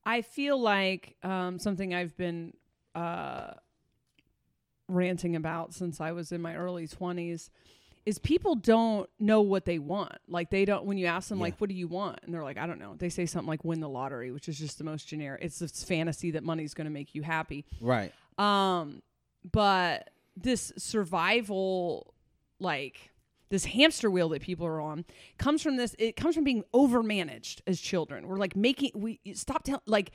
[0.10, 2.54] I feel like um, something I've been
[2.96, 3.52] uh,
[4.88, 7.50] ranting about since I was in my early 20s
[8.06, 10.18] is people don't know what they want.
[10.28, 11.44] Like they don't when you ask them Yeah.
[11.44, 12.96] like what do you want and they're like I don't know.
[12.98, 15.42] They say something like win the lottery, which is just the most generic.
[15.44, 17.66] It's this fantasy that money's going to make you happy.
[17.80, 18.12] Right.
[18.38, 19.04] Um
[19.52, 22.14] but this survival
[22.60, 23.12] like
[23.50, 25.06] this hamster wheel that people are on
[25.38, 29.64] comes from this it comes from being overmanaged as children we're like making we stop
[29.64, 30.12] tell like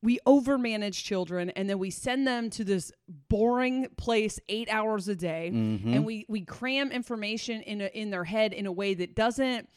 [0.00, 2.92] we overmanage children and then we send them to this
[3.28, 5.92] boring place eight hours a day mm-hmm.
[5.92, 9.68] and we we cram information in a, in their head in a way that doesn't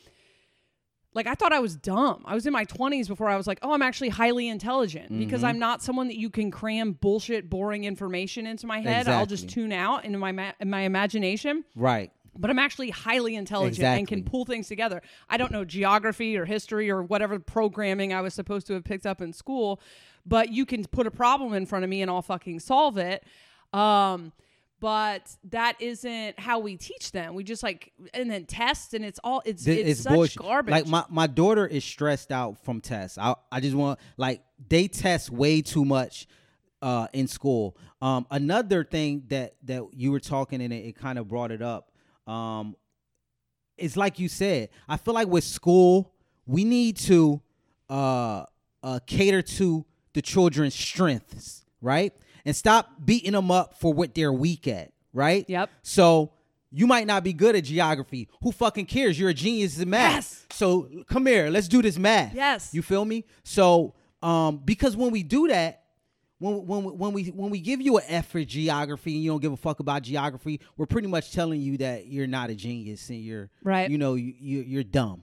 [1.14, 2.24] like I thought I was dumb.
[2.26, 5.20] I was in my 20s before I was like, "Oh, I'm actually highly intelligent mm-hmm.
[5.20, 9.09] because I'm not someone that you can cram bullshit boring information into my head.
[9.09, 12.12] I'll just tune out into my ma- my imagination." Right.
[12.38, 15.01] But I'm actually highly intelligent and can pull things together.
[15.29, 19.05] I don't know geography or history or whatever programming I was supposed to have picked
[19.05, 19.82] up in school,
[20.25, 23.23] but you can put a problem in front of me and I'll fucking solve it.
[23.73, 24.32] Um,
[24.79, 27.36] but that isn't how we teach them.
[27.36, 30.41] We just like and then test and it's all it's Th- it's, such bullshit.
[30.41, 30.71] garbage.
[30.71, 33.17] Like my, my daughter is stressed out from tests.
[33.17, 36.27] I I just want like they test way too much
[36.82, 37.77] uh in school.
[38.01, 41.61] Um another thing that that you were talking and it, it kind of brought it
[41.61, 41.91] up.
[42.28, 42.76] Um
[43.78, 44.69] it's like you said.
[44.88, 46.13] I feel like with school
[46.45, 47.41] we need to
[47.89, 48.45] uh
[48.84, 52.13] uh cater to the children's strengths, right?
[52.45, 55.45] And stop beating them up for what they're weak at, right?
[55.47, 55.69] Yep.
[55.84, 56.34] So
[56.72, 58.30] you might not be good at geography.
[58.41, 59.19] Who fucking cares?
[59.19, 60.13] You're a genius in math.
[60.13, 60.45] Yes.
[60.51, 62.34] So come here, let's do this math.
[62.34, 62.74] Yes.
[62.74, 63.26] You feel me?
[63.43, 65.84] So um because when we do that,
[66.42, 69.42] when when when we when we give you an F for geography and you don't
[69.42, 73.10] give a fuck about geography, we're pretty much telling you that you're not a genius
[73.10, 73.89] and you're Right.
[73.89, 75.22] You know, you, you you're dumb.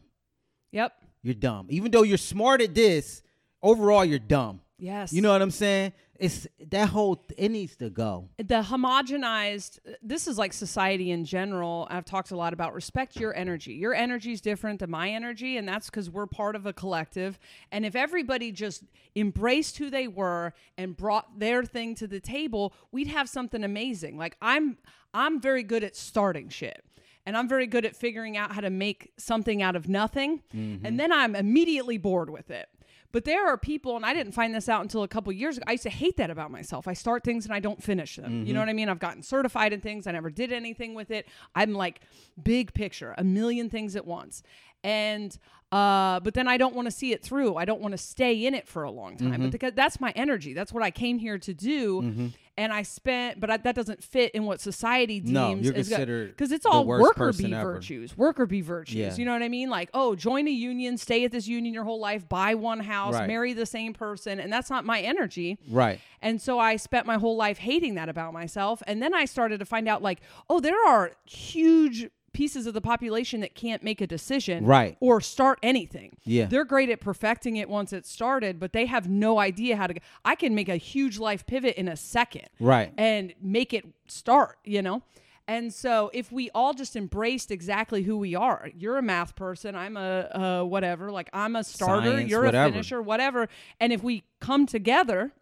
[0.71, 0.93] Yep.
[1.23, 1.66] You're dumb.
[1.71, 3.23] Even though you're smart at this,
[3.61, 4.61] overall you're dumb.
[4.79, 5.12] Yes.
[5.12, 5.93] You know what I'm saying?
[6.19, 8.29] It's that whole it needs to go.
[8.39, 13.35] the homogenized this is like society in general i've talked a lot about respect your
[13.37, 16.73] energy your energy is different than my energy and that's because we're part of a
[16.73, 17.39] collective
[17.71, 18.83] and if everybody just
[19.14, 24.19] embraced who they were and brought their thing to the table we'd have something amazing
[24.19, 24.77] like i'm
[25.14, 26.85] i'm very good at starting shit
[27.27, 30.41] and I'm very good at figuring out how to make something out of nothing.
[30.57, 30.87] Mm-hmm.
[30.87, 32.71] And then I'm immediately bored with it.
[33.11, 35.64] But there are people, and I didn't find this out until a couple years ago.
[35.66, 36.86] I used to hate that about myself.
[36.86, 38.46] I start things and I don't finish them.
[38.46, 38.66] You know mm-hmm.
[38.66, 38.88] what I mean?
[38.88, 40.06] I've gotten certified in things.
[40.06, 41.26] I never did anything with it.
[41.54, 42.00] I'm like
[42.42, 44.42] big picture, a million things at once.
[44.84, 45.36] And
[45.70, 47.56] uh, but then I don't want to see it through.
[47.56, 49.30] I don't want to stay in it for a long time.
[49.30, 49.50] But mm-hmm.
[49.50, 50.54] because that's my energy.
[50.54, 52.02] That's what I came here to do.
[52.02, 52.26] Mm-hmm.
[52.59, 55.30] And I spent, but I, that doesn't fit in what society deems.
[55.32, 57.74] No, you're considered because it's all worker bee ever.
[57.74, 58.96] virtues, worker bee virtues.
[58.96, 59.14] Yeah.
[59.14, 59.70] You know what I mean?
[59.70, 63.14] Like, oh, join a union, stay at this union your whole life, buy one house,
[63.14, 63.28] Right.
[63.28, 65.56] marry the same person, and that's not my energy.
[65.70, 66.00] Right.
[66.20, 68.82] And so I spent my whole life hating that about myself.
[68.88, 72.09] And then I started to find out, like, oh, there are huge
[72.39, 74.97] pieces of the population that can't make a decision Right.
[75.01, 76.16] or start anything.
[76.24, 76.45] Yeah.
[76.47, 79.95] They're great at perfecting it once it's started, but they have no idea how to.
[80.24, 82.93] I can make a huge life pivot in a second Right.
[82.97, 85.03] and make it start, you know?
[85.49, 89.74] And so if we all just embraced exactly who we are, you're a math person,
[89.74, 92.68] I'm a uh, whatever, like I'm a starter, Science, you're whatever.
[92.68, 93.49] a finisher, whatever.
[93.80, 95.32] And if we come together,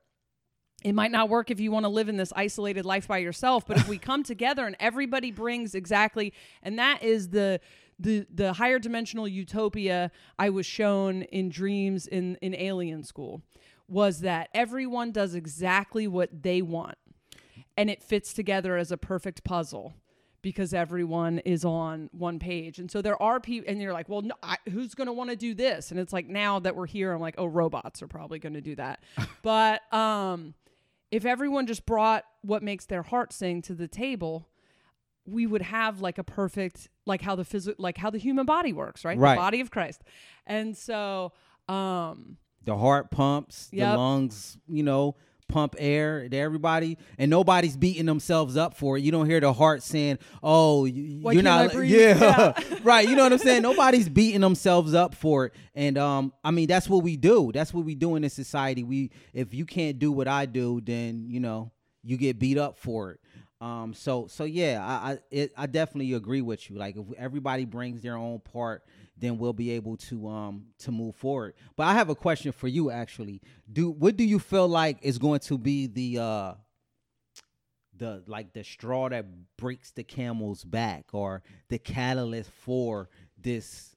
[0.86, 3.66] it might not work if you want to live in this isolated life by yourself,
[3.66, 6.32] but if we come together and everybody brings exactly,
[6.62, 7.60] and that is the
[7.98, 13.42] the the higher dimensional utopia I was shown in dreams in in alien school
[13.88, 16.98] was that everyone does exactly what they want
[17.76, 19.94] and it fits together as a perfect puzzle
[20.40, 22.78] because everyone is on one page.
[22.78, 25.30] And so there are people, and you're like, well, no, I, who's going to want
[25.30, 25.90] to do this?
[25.90, 28.60] And it's like now that we're here, I'm like, oh, robots are probably going to
[28.60, 29.02] do that.
[29.42, 30.54] but um,
[31.10, 34.48] if everyone just brought what makes their heart sing to the table,
[35.24, 38.72] we would have like a perfect, like how the physical, like how the human body
[38.72, 39.18] works, right?
[39.18, 39.34] Right.
[39.34, 40.02] The body of Christ.
[40.46, 41.32] And so,
[41.68, 43.88] um, the heart pumps, Yep.
[43.92, 45.16] the lungs, you know,
[45.48, 49.02] pump air to everybody, and nobody's beating themselves up for it.
[49.02, 52.14] You don't hear the heart saying, "Oh, you, can't not." Yeah,
[52.58, 52.78] Yeah.
[52.82, 53.08] right.
[53.08, 53.62] You know what I'm saying?
[53.62, 57.50] Nobody's beating themselves up for it, and um, I mean that's what we do.
[57.52, 58.82] That's what we do in this society.
[58.84, 61.72] We, if you can't do what I do, then you know
[62.02, 63.20] you get beat up for it.
[63.60, 66.76] Um, so so yeah, I I, it, I definitely agree with you.
[66.76, 68.82] Like if everybody brings their own part,
[69.16, 71.54] then we'll be able to um to move forward.
[71.76, 73.40] But I have a question for you actually.
[73.72, 76.54] Do what do you feel like is going to be the uh
[77.96, 79.24] the like the straw that
[79.56, 83.08] breaks the camel's back or the catalyst for
[83.40, 83.96] this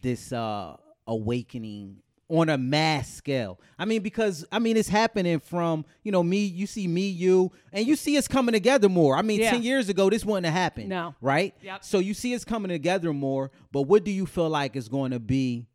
[0.00, 0.76] this uh
[1.06, 3.60] awakening on a mass scale.
[3.78, 6.44] I mean, because I mean, it's happening from you know me.
[6.44, 9.16] You see me, you, and you see us coming together more.
[9.16, 9.50] I mean, Yeah.
[9.52, 10.88] ten years ago, this wouldn't have happened.
[10.88, 11.14] No.
[11.20, 11.54] right?
[11.62, 11.84] Yep.
[11.84, 13.50] So you see us coming together more.
[13.72, 15.66] But what do you feel like is going to be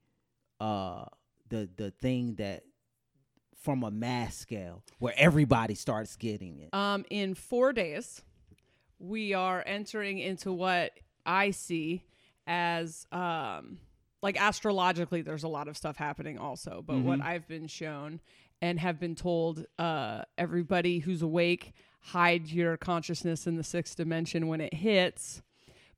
[0.59, 1.05] uh
[1.49, 2.63] the the thing that
[3.61, 6.73] from a mass scale where everybody starts getting it?
[6.73, 8.21] Um, in four days,
[8.99, 10.91] we are entering into what
[11.25, 12.03] I see
[12.47, 13.77] as um,
[14.21, 15.21] like astrologically.
[15.21, 18.19] There's a lot of stuff happening also, but what I've been shown
[18.61, 24.47] and have been told, uh, everybody who's awake, hide your consciousness in the sixth dimension
[24.47, 25.41] when it hits.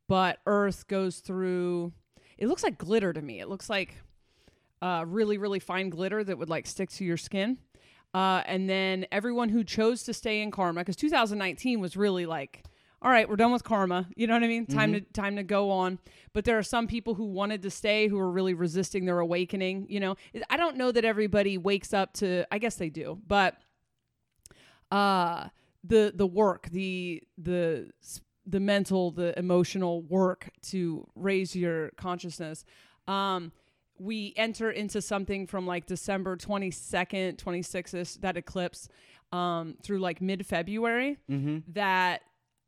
[0.07, 1.93] But Earth goes through.
[2.37, 3.39] It looks like glitter to me.
[3.39, 3.95] It looks like
[4.81, 7.57] uh, really, really fine glitter that would like stick to your skin.
[8.13, 12.63] Uh, and then everyone who chose to stay in karma, because 2019 was really like,
[13.03, 14.07] all right, we're done with karma.
[14.15, 14.65] You know what I mean?
[14.65, 15.99] Time to time to go on.
[16.31, 19.87] But there are some people who wanted to stay who are really resisting their awakening.
[19.89, 20.15] You know,
[20.49, 22.45] I don't know that everybody wakes up to.
[22.49, 23.57] I guess they do, but
[24.89, 25.49] uh,
[25.83, 27.91] the the work, the the
[28.45, 32.63] the mental, the emotional work to raise your consciousness.
[33.07, 33.51] Um,
[33.99, 38.89] we enter into something from like December 22nd, 26th, that eclipse,
[39.31, 41.17] um, through like mid February.
[41.73, 42.21] That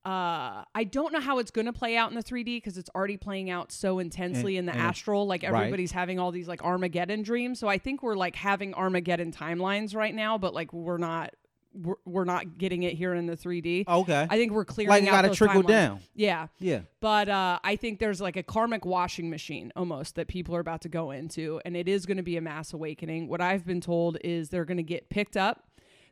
[0.06, 2.90] uh, I don't know how it's going to play out in the 3D because it's
[2.94, 5.26] already playing out so intensely in the astral.
[5.26, 5.54] Like right.
[5.54, 7.60] everybody's having all these like Armageddon dreams.
[7.60, 11.34] So I think we're like having Armageddon timelines right now, but like we're not.
[11.78, 13.86] We're, we're not getting it here in the 3D.
[13.86, 14.28] Okay.
[14.30, 15.68] I think we're clearing Like out gotta trickle timelines.
[15.68, 16.00] down.
[16.14, 16.48] Yeah.
[16.58, 16.80] yeah.
[17.02, 20.80] But uh, I think there's like a karmic washing machine almost that people are about
[20.84, 23.28] to go into, and it is going to be a mass awakening.
[23.28, 25.66] What I've been told is they're going to get picked up.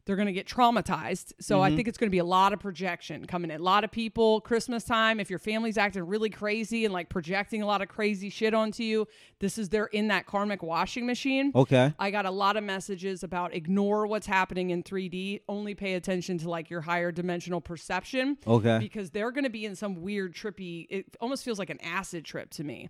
[0.05, 1.31] They're going to get traumatized.
[1.39, 1.77] So I mm-hmm.
[1.77, 3.61] think it's going to be a lot of projection coming in.
[3.61, 7.61] A lot of people, Christmas time, if your family's acting really crazy and like projecting
[7.61, 9.07] a lot of crazy shit onto you,
[9.39, 11.51] this is they're in that karmic washing machine.
[11.55, 11.93] Okay.
[11.97, 16.37] I got a lot of messages about ignore what's happening in 3D, only pay attention
[16.39, 18.37] to like your higher dimensional perception.
[18.45, 18.79] Okay.
[18.79, 22.25] Because they're going to be in some weird trippy, it almost feels like an acid
[22.25, 22.89] trip to me.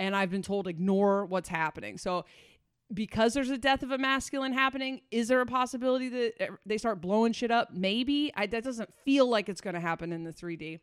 [0.00, 1.98] And I've been told ignore what's happening.
[1.98, 2.24] So
[2.92, 6.78] because there's a death of a masculine happening, is there a possibility that uh, they
[6.78, 7.72] start blowing shit up?
[7.72, 8.32] Maybe.
[8.34, 10.80] I, that doesn't feel like it's going to happen in the 3D.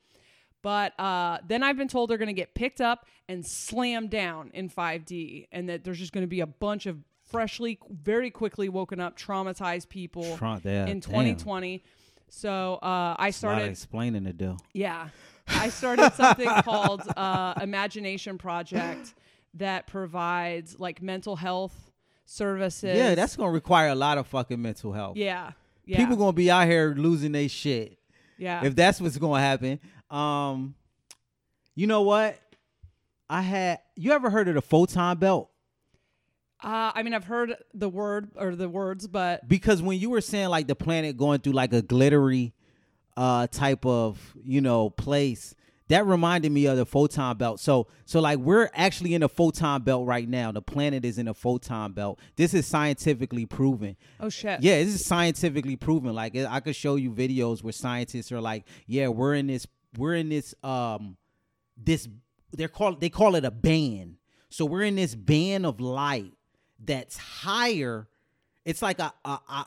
[0.62, 4.51] But uh, then I've been told they're going to get picked up and slammed down
[4.53, 6.97] in 5D, and that there's just going to be a bunch of
[7.30, 11.01] freshly, very quickly woken up, traumatized people Tra- yeah, in damn.
[11.01, 11.84] 2020.
[12.30, 14.58] So uh, I A lot of started, explaining to do.
[14.74, 15.10] yeah,
[15.47, 19.14] I started something called uh, Imagination Project
[19.56, 21.85] that provides like mental health
[22.26, 22.97] services.
[22.97, 25.17] Yeah, that's gonna require a lot of fucking mental health.
[25.17, 25.51] yeah,
[25.86, 27.97] yeah, People gonna be out here losing their shit.
[28.38, 28.63] yeah.
[28.65, 29.80] if that's what's gonna happen.
[30.09, 30.76] Um,
[31.76, 32.39] you know what?
[33.30, 33.80] I had.
[33.95, 35.49] You ever heard of the photon belt?
[36.63, 40.21] Uh, I mean, I've heard the word or the words, but Because when you were
[40.21, 42.53] saying like the planet going through like a glittery
[43.17, 45.53] uh type of you know place,
[45.88, 47.60] that reminded me of the photon belt.
[47.60, 50.52] So so like we're actually in a photon belt right now.
[50.52, 52.20] The planet is in a photon belt.
[52.36, 53.96] This is scientifically proven.
[54.20, 56.14] oh shit, Yeah, this is scientifically proven.
[56.14, 59.68] Like I could show you videos where scientists are like, yeah, we're in this,
[59.98, 61.18] we're in this, um,
[61.78, 62.08] this.
[62.52, 64.16] They're called, they call it a band.
[64.50, 66.32] So we're in this band of light
[66.80, 68.08] that's higher.
[68.64, 69.66] It's like a, a, a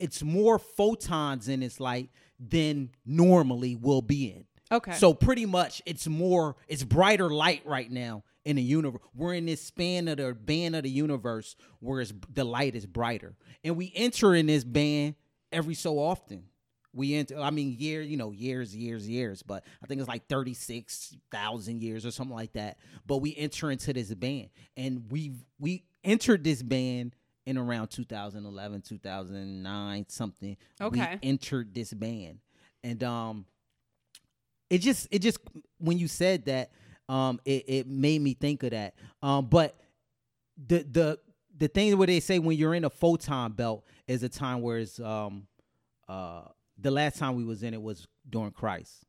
[0.00, 2.10] it's more photons in its light
[2.40, 4.44] than normally will be in.
[4.72, 4.92] Okay.
[4.92, 9.00] So pretty much it's more it's brighter light right now in the universe.
[9.14, 12.86] We're in this span of the band of the universe where it's, the light is
[12.86, 13.34] brighter.
[13.62, 15.14] And we enter in this band
[15.52, 16.44] every so often.
[16.92, 20.28] We enter I mean year, you know, years, years, years, but I think it's like
[20.28, 22.78] 36,000 years or something like that.
[23.06, 28.82] But we enter into this band and we we entered this band in around 2011,
[28.82, 30.56] 2009, something.
[30.80, 31.18] Okay.
[31.22, 32.38] We entered this band.
[32.82, 33.46] And um
[34.74, 35.38] it just it just
[35.78, 36.70] when you said that
[37.08, 39.78] um it, it made me think of that um but
[40.66, 41.18] the the
[41.56, 44.78] the thing where they say when you're in a photon belt is a time where
[44.78, 45.46] it's um
[46.08, 46.42] uh
[46.78, 49.04] the last time we was in it was during christ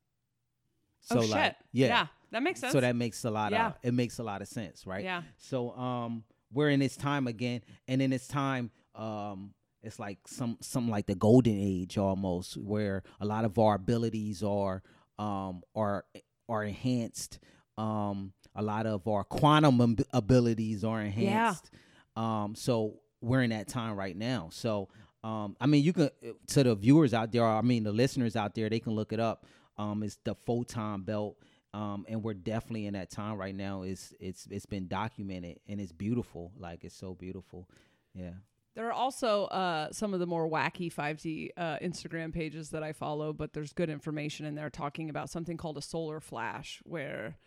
[1.02, 2.74] so oh like shit, yeah, that makes sense.
[2.74, 3.68] so that makes a lot Yeah.
[3.68, 5.22] of it makes a lot of sense right Yeah.
[5.38, 9.54] so um we're in this time again and in this time um
[9.84, 14.42] it's like some something like the golden age almost where a lot of our abilities
[14.42, 14.82] are
[15.20, 16.06] um are
[16.50, 17.40] are enhanced
[17.78, 21.70] um a lot of our quantum ab- abilities are enhanced
[22.18, 22.44] Yeah.
[22.44, 24.90] um so we're in that time right now so
[25.24, 26.10] Um, I mean, you can
[26.54, 29.20] to the viewers out there, I mean the listeners out there, they can look it
[29.20, 29.48] up.
[29.76, 31.38] Um, it's the photon belt.
[31.74, 33.82] Um, and we're definitely in that time right now.
[33.82, 36.52] It's it's it's been documented and it's beautiful.
[36.60, 37.68] Like it's so beautiful.
[38.14, 38.36] Yeah.
[38.76, 42.92] There are also uh, some of the more wacky 5D uh, Instagram pages that I
[42.92, 47.38] follow, but there's good information in there talking about something called a solar flash, where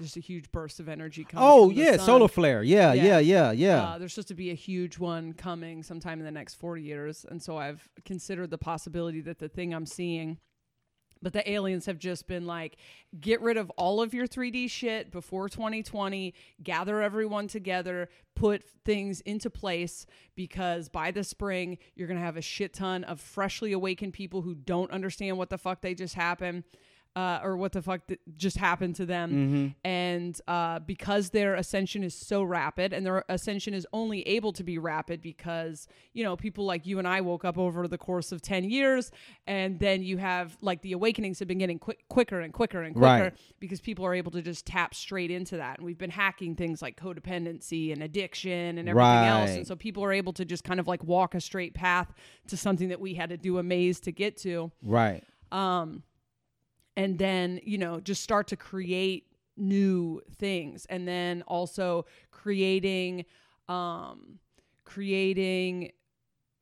[0.00, 1.42] just a huge burst of energy comes.
[1.44, 2.62] Oh yeah, solar flare.
[2.62, 3.04] Yeah, Yeah.
[3.04, 3.82] yeah, yeah, yeah.
[3.82, 7.26] Uh, there's supposed to be a huge one coming sometime in the next 40 years.
[7.28, 10.38] And so I've considered the possibility that the thing I'm seeing,
[11.22, 12.76] but the aliens have just been like,
[13.20, 19.20] get rid of all of your 3D shit before 2020, gather everyone together, put things
[19.22, 23.72] into place because by the spring, you're going to have a shit ton of freshly
[23.72, 26.64] awakened people who don't understand what the fuck they just happened.
[27.16, 29.30] Uh, or what the fuck th- just happened to them.
[29.30, 29.66] Mm-hmm.
[29.88, 34.62] And uh, because their ascension is so rapid, and their ascension is only able to
[34.62, 38.32] be rapid because, you know, people like you and I woke up over the course
[38.32, 39.10] of 10 years,
[39.46, 42.94] and then you have like the awakenings have been getting quick, quicker and quicker and
[42.94, 43.32] quicker Right.
[43.60, 45.78] because people are able to just tap straight into that.
[45.78, 49.50] And we've been hacking things like codependency and addiction and everything else.
[49.52, 52.12] And so people are able to just kind of like walk a straight path
[52.48, 55.24] to something that we had to do a maze to get to right.
[55.50, 56.02] um,
[56.96, 59.26] and then you know just start to create
[59.56, 60.86] new things.
[60.90, 63.24] And then also creating
[63.68, 64.38] um,
[64.84, 65.92] creating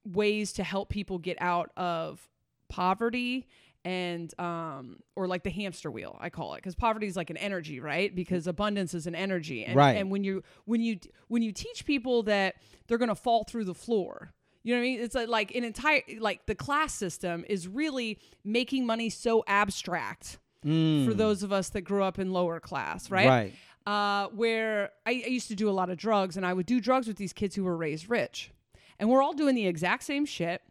[0.04, 2.28] ways to help people get out of
[2.68, 3.46] poverty
[3.86, 7.36] and um or like the hamster wheel i call it because poverty is like an
[7.36, 8.14] energy right?
[8.14, 9.64] Because abundance is an energy.
[9.64, 9.96] And, Right.
[9.96, 12.54] and when you when you when you teach people that
[12.86, 14.32] they're gonna fall through the floor
[14.64, 15.00] you know what I mean?
[15.00, 20.38] It's like, like an entire like the class system is really making money so abstract
[20.62, 23.28] for those of us that grew up in lower class, right?
[23.28, 23.54] Right.
[23.86, 26.80] Uh, where I, I used to do a lot of drugs, and I would do
[26.80, 28.50] drugs with these kids who were raised rich,
[28.98, 30.62] and we're all doing the exact same shit.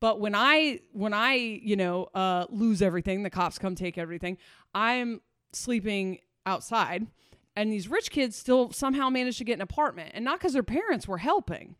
[0.00, 4.38] But when I when I you know uh, lose everything, the cops come take everything.
[4.74, 5.20] I'm
[5.52, 7.06] sleeping outside,
[7.54, 10.62] and these rich kids still somehow manage to get an apartment, and not because their
[10.62, 11.76] parents were helping.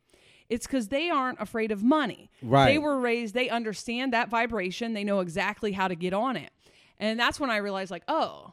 [0.52, 2.30] It's because they aren't afraid of money.
[2.42, 2.66] Right.
[2.72, 4.92] They were raised, they understand that vibration.
[4.92, 6.50] They know exactly how to get on it.
[6.98, 8.52] And that's when I realized, like, oh,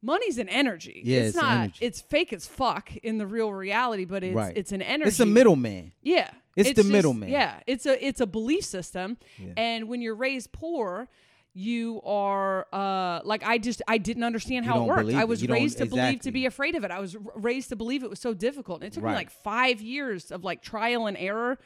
[0.00, 1.02] money's an energy.
[1.04, 1.84] Yeah, it's, it's not, energy.
[1.84, 4.56] it's fake as fuck in the real reality, but it's, Right.
[4.56, 5.08] it's an energy.
[5.08, 5.92] It's a middleman.
[6.02, 6.30] Yeah.
[6.56, 7.28] It's the middleman.
[7.28, 7.60] Yeah.
[7.66, 9.18] It's a, it's a belief system.
[9.56, 11.08] And when you're raised poor,
[11.52, 15.12] you are uh like I just I didn't understand how it worked.
[15.14, 16.90] I was raised to believe to be afraid of it.
[16.90, 18.82] I was r- raised to believe it was so difficult.
[18.82, 21.58] And it took me like 5 years of like trial and error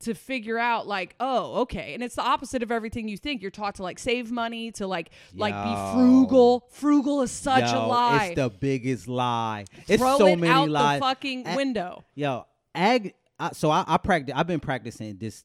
[0.00, 3.50] to figure out like oh okay and it's the opposite of everything you think you're
[3.50, 8.28] taught to like save money to like like be frugal frugal is such a lie
[8.28, 9.66] It's the biggest lie.
[9.86, 10.98] It's throw so it many out lies.
[11.00, 13.12] the fucking A- window Yo, ag.
[13.38, 14.34] I, so I, I practice.
[14.36, 15.44] I've been practicing this.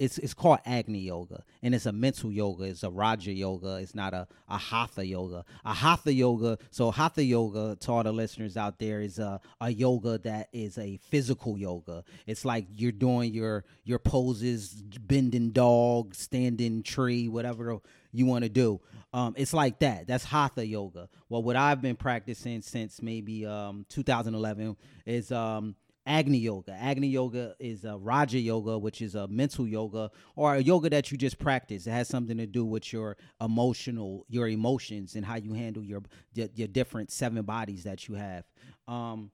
[0.00, 2.64] It's it's called Agni Yoga, and it's a mental yoga.
[2.64, 3.76] It's a Raja Yoga.
[3.76, 5.44] It's not a a Hatha Yoga.
[5.62, 6.56] A Hatha Yoga.
[6.70, 10.78] So Hatha Yoga, to all the listeners out there, is a a yoga that is
[10.78, 12.02] a physical yoga.
[12.26, 17.80] It's like you're doing your your poses, bending dog, standing tree, whatever
[18.10, 18.80] you want to do.
[19.12, 20.06] Um, it's like that.
[20.06, 21.10] That's Hatha Yoga.
[21.28, 25.74] Well, what I've been practicing since maybe um 2011 is um
[26.06, 26.72] Agni Yoga.
[26.72, 31.10] Agni Yoga is a Raja Yoga, which is a mental yoga or a yoga that
[31.12, 31.86] you just practice.
[31.86, 36.02] It has something to do with your emotional, your emotions, and how you handle your
[36.34, 38.44] your, your different seven bodies that you have.
[38.88, 39.30] Um,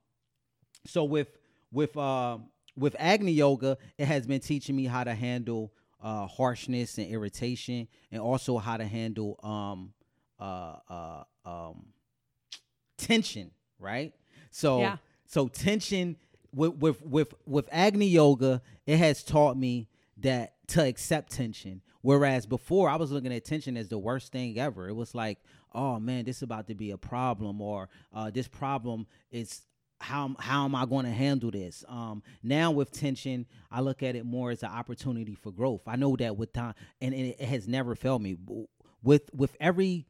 [0.87, 1.29] so with
[1.73, 2.39] with uh
[2.77, 5.73] with Agni Yoga, it has been teaching me how to handle
[6.03, 9.93] uh harshness and irritation, and also how to handle um
[10.41, 11.87] uh uh um
[12.99, 13.51] tension.
[13.79, 14.13] Right.
[14.51, 14.97] So Yeah.
[15.27, 16.17] so tension
[16.57, 19.89] with with with with Agni Yoga, it has taught me
[20.19, 21.83] that to accept tension.
[22.01, 24.89] Whereas before, I was looking at tension as the worst thing ever.
[24.89, 25.39] It was like,
[25.75, 29.63] oh man, this is about to be a problem, or uh, this problem is
[30.01, 31.85] how how am I going to handle this?
[31.89, 35.83] Um, now with tension, I look at it more as an opportunity for growth.
[35.87, 38.37] I know that with time, and, and it has never failed me.
[39.03, 40.07] With with every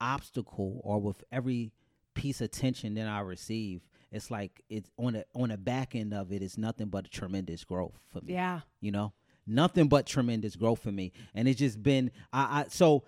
[0.00, 1.72] obstacle or with every
[2.14, 3.82] piece of tension that I receive,
[4.12, 6.36] it's like it's on the on the back end of it.
[6.36, 8.32] it is nothing but tremendous growth for me.
[8.34, 9.12] yeah You know,
[9.46, 13.04] nothing but tremendous growth for me, and it's just been I, I so.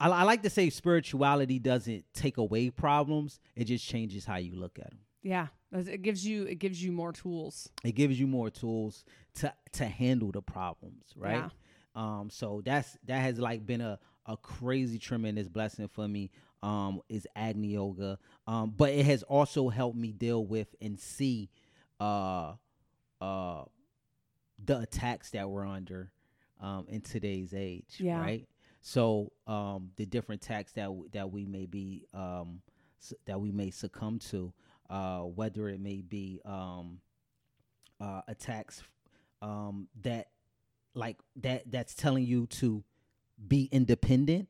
[0.00, 4.56] I, I like to say spirituality doesn't take away problems; it just changes how you
[4.56, 4.98] look at them.
[5.22, 9.04] yeah it gives you it gives you more tools It gives you more tools
[9.36, 11.36] to to handle the problems, right?
[11.44, 11.48] Yeah.
[11.94, 16.30] Um, so that's that has like been a a crazy tremendous blessing for me.
[16.64, 21.50] Um, is Agni Yoga, um, but it has also helped me deal with and see,
[22.00, 22.54] uh,
[23.20, 23.64] uh,
[24.64, 26.10] the attacks that we're under,
[26.60, 28.18] um, in today's age, Yeah.
[28.18, 28.48] right?
[28.80, 32.62] So um, the different attacks that w- that we may be um,
[32.98, 34.52] s- that we may succumb to,
[34.88, 37.00] uh, whether it may be um,
[38.00, 38.82] uh, attacks
[39.42, 40.28] um, that
[40.94, 42.82] like that that's telling you to
[43.48, 44.48] be independent,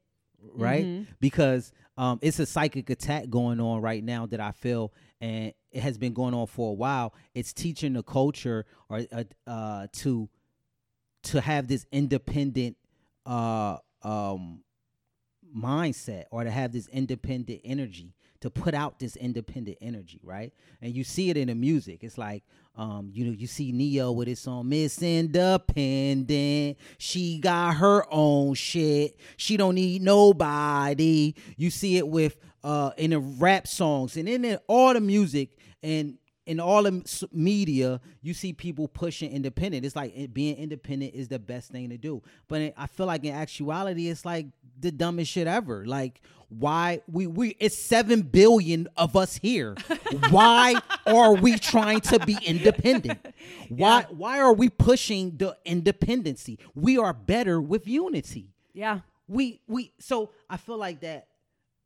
[0.54, 0.84] right?
[0.84, 1.06] Mhm.
[1.20, 5.80] Because um, it's a psychic attack going on right now that I feel, and it
[5.80, 7.14] has been going on for a while.
[7.34, 10.28] It's teaching the culture or uh, uh, to
[11.24, 12.76] to have this independent
[13.24, 14.60] uh, um,
[15.56, 20.52] mindset or to have this independent energy to put out this independent energy right
[20.82, 22.42] and you see it in the music it's like
[22.76, 26.78] um you know you see Ne-Yo with his song miss independent.
[26.98, 29.18] She got her own shit.
[29.36, 31.34] She don't need nobody.
[31.56, 35.50] You see it with uh in the rap songs and in all the music.
[35.82, 39.84] And in all the media, you see people pushing independent.
[39.84, 42.22] It's like it, being independent is the best thing to do.
[42.48, 44.46] But it, I feel like in actuality, it's like
[44.78, 45.84] the dumbest shit ever.
[45.86, 49.74] Like why we we it's seven billion of us here.
[50.30, 50.74] why
[51.06, 53.20] are we trying to be independent?
[53.68, 56.58] Why why are we pushing the independency?
[56.74, 59.00] We are better with unity Yeah.
[59.26, 61.28] we we so I feel like that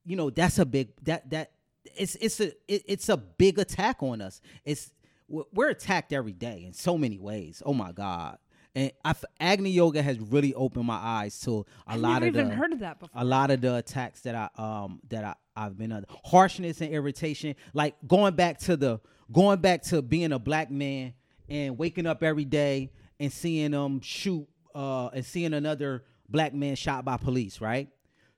[0.05, 1.53] you know that's a big that that
[1.97, 4.41] it's it's a it, it's a big attack on us.
[4.65, 4.91] It's
[5.29, 7.63] we're attacked every day in so many ways.
[7.67, 8.39] Oh my god.
[8.75, 12.33] And I f- Agni Yoga has really opened my eyes to a I've lot of
[12.35, 13.21] the heard of that before.
[13.21, 16.93] a lot of the attacks that I um that I I've been under harshness and
[16.93, 19.01] irritation like going back to the
[19.33, 21.15] going back to being a black man
[21.49, 26.77] and waking up every day and seeing them shoot uh and seeing another black man
[26.77, 27.89] shot by police right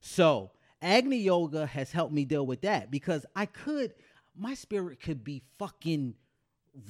[0.00, 0.50] so
[0.82, 3.94] Agni Yoga has helped me deal with that because I could
[4.36, 6.14] my spirit could be fucking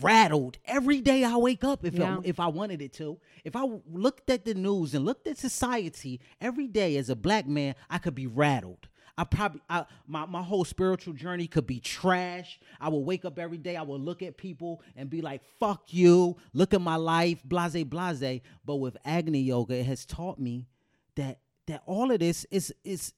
[0.01, 2.19] rattled every day I wake up if Yeah.
[2.19, 3.19] I, if I wanted it to.
[3.45, 7.47] If I looked at the news and looked at society every day as a black
[7.47, 8.89] man, I could be rattled.
[9.19, 12.59] I probably I, my my whole spiritual journey could be trash.
[12.81, 13.77] I would wake up every day.
[13.77, 17.85] I would look at people and be like, "Fuck you." Look at my life, blase,
[17.85, 18.41] blase.
[18.65, 20.69] But with Agni Yoga, it has taught me
[21.17, 23.12] that that all of this is is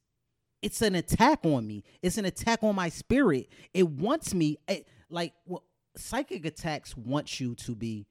[0.62, 1.84] it's an attack on me.
[2.02, 3.48] It's an attack on my spirit.
[3.74, 5.64] It wants me it, like well,
[5.96, 8.06] psychic attacks want you to be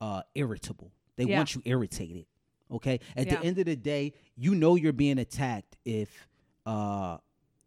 [0.00, 0.92] uh irritable.
[1.16, 1.38] They Yeah.
[1.38, 2.26] want you irritated.
[2.70, 3.00] Okay?
[3.16, 3.36] At Yeah.
[3.40, 6.28] the end of the day, you know you're being attacked if
[6.64, 7.18] uh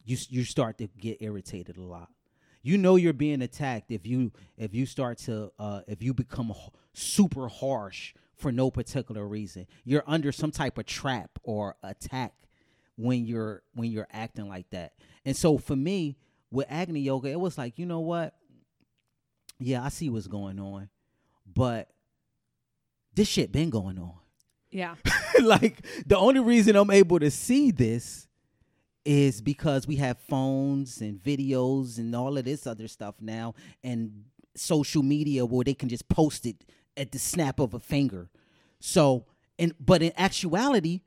[0.06, 2.10] you you start to get irritated a lot.
[2.62, 6.54] You know you're being attacked if you if you start to uh if you become
[6.94, 9.68] super harsh for no particular reason.
[9.84, 12.34] You're under some type of trap or attack
[13.00, 14.92] when you're when you're acting like that.
[15.24, 16.18] And so for me
[16.52, 18.34] with Agni Yoga, it was like, you know what?
[19.58, 20.90] Yeah, I see what's going on,
[21.46, 21.90] but
[23.16, 24.16] this shit been going on.
[24.70, 24.96] yeah.
[25.42, 28.28] like the only reason I'm able to see this
[29.06, 34.26] is because we have phones and videos and all of this other stuff now and
[34.56, 36.66] social media where they can just post it
[36.98, 38.30] at the snap of a finger.
[38.82, 39.26] So,
[39.58, 41.02] and but in actuality,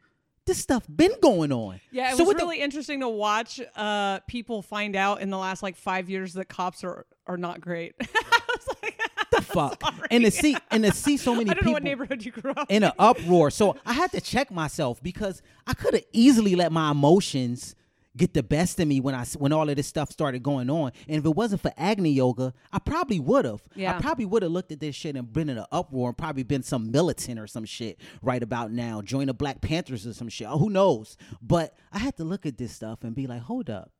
[0.46, 1.80] this stuff been going on.
[1.90, 5.30] Yeah, it so was what the- really interesting to watch uh, people find out in
[5.30, 7.94] the last like five years that cops are are not great.
[8.00, 9.00] I was like,
[9.30, 10.08] the fuck sorry.
[10.10, 12.32] and to see and to see so many I don't people know what neighborhood you
[12.32, 13.50] grew up in an uproar.
[13.50, 17.74] So I had to check myself because I could have easily let my emotions
[18.16, 20.92] get the best of me when I when all of this stuff started going on.
[21.08, 23.62] And if it wasn't for Agni Yoga, I probably would have.
[23.74, 23.96] Yeah.
[23.96, 26.42] I probably would have looked at this shit and been in an uproar and probably
[26.42, 30.28] been some militant or some shit right about now, join the Black Panthers or some
[30.28, 30.48] shit.
[30.50, 31.16] Oh, who knows?
[31.40, 33.92] But I had to look at this stuff and be like, hold up,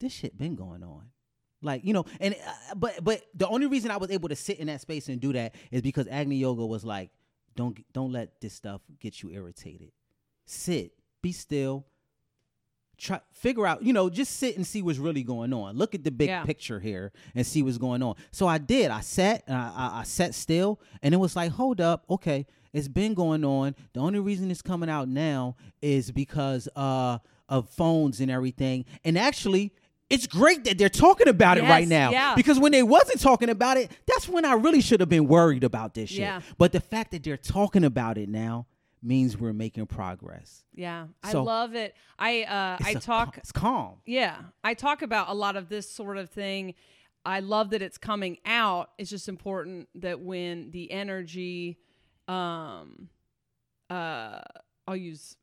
[0.00, 1.10] this shit been going on.
[1.62, 4.58] Like you know, and uh, but but the only reason I was able to sit
[4.58, 7.10] in that space and do that is because Agni Yoga was like,
[7.56, 9.92] don't don't let this stuff get you irritated.
[10.44, 10.92] Sit,
[11.22, 11.86] be still.
[12.98, 15.76] Try figure out, you know, just sit and see what's really going on.
[15.76, 16.44] Look at the big Yeah.
[16.44, 18.16] picture here and see what's going on.
[18.30, 18.90] So I did.
[18.90, 22.46] I sat and I, I, I sat still, and it was like, hold up, okay,
[22.72, 23.74] it's been going on.
[23.92, 27.18] The only reason it's coming out now is because uh,
[27.48, 28.84] of phones and everything.
[29.04, 29.72] And actually,
[30.08, 32.34] it's great that they're talking about it right now yeah.
[32.34, 35.64] because when they wasn't talking about it, that's when I really should have been worried
[35.64, 36.20] about this shit.
[36.20, 36.40] Yeah.
[36.58, 38.66] But the fact that they're talking about it now
[39.06, 40.64] means we're making progress.
[40.74, 41.94] Yeah, I love it.
[42.18, 43.34] I uh, I talk.
[43.34, 43.94] cal- it's calm.
[44.04, 46.74] Yeah, I talk about a lot of this sort of thing.
[47.24, 48.90] I love that it's coming out.
[48.98, 51.78] It's just important that when the energy,
[52.28, 53.08] um,
[53.90, 54.40] uh,
[54.86, 55.36] I'll use,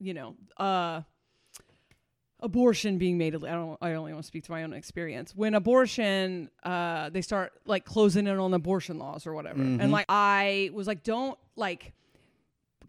[0.00, 1.02] you know, uh,
[2.40, 3.34] abortion being made.
[3.34, 3.78] I don't.
[3.80, 5.34] I only want to speak to my own experience.
[5.34, 10.06] When abortion, uh, they start like closing in on abortion laws or whatever, and like
[10.08, 11.92] I was like, don't like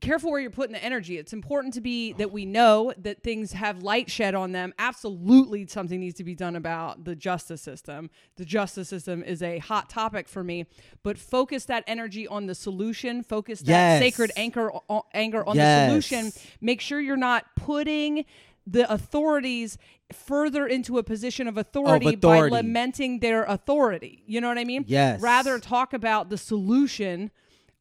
[0.01, 1.17] careful where you're putting the energy.
[1.17, 4.73] It's important to be that we know that things have light shed on them.
[4.79, 8.09] Absolutely, something needs to be done about the justice system.
[8.37, 10.65] The justice system is a hot topic for me,
[11.03, 13.23] but focus that energy on the solution.
[13.23, 13.99] Focus that Yes.
[14.01, 15.91] sacred anchor o- anger on Yes.
[15.91, 16.31] the solution.
[16.61, 18.25] Make sure you're not putting
[18.67, 19.77] the authorities
[20.11, 22.49] further into a position of authority, authority.
[22.51, 24.23] by lamenting their authority.
[24.27, 24.85] You know what I mean?
[24.87, 25.21] Yes.
[25.21, 27.31] Rather talk about the solution.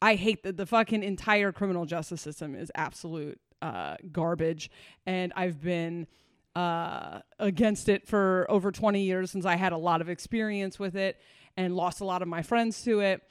[0.01, 4.69] I hate that the fucking entire criminal justice system is absolute uh, garbage,
[5.05, 6.07] and I've been
[6.55, 10.95] uh, against it for over 20 years since I had a lot of experience with
[10.95, 11.19] it
[11.57, 13.21] and lost a lot of my friends to it.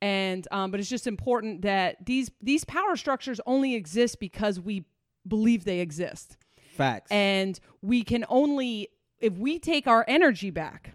[0.00, 4.84] And um, but it's just important that these these power structures only exist because we
[5.26, 6.36] believe they exist,
[6.76, 7.10] Facts.
[7.10, 10.92] and we can only if we take our energy back.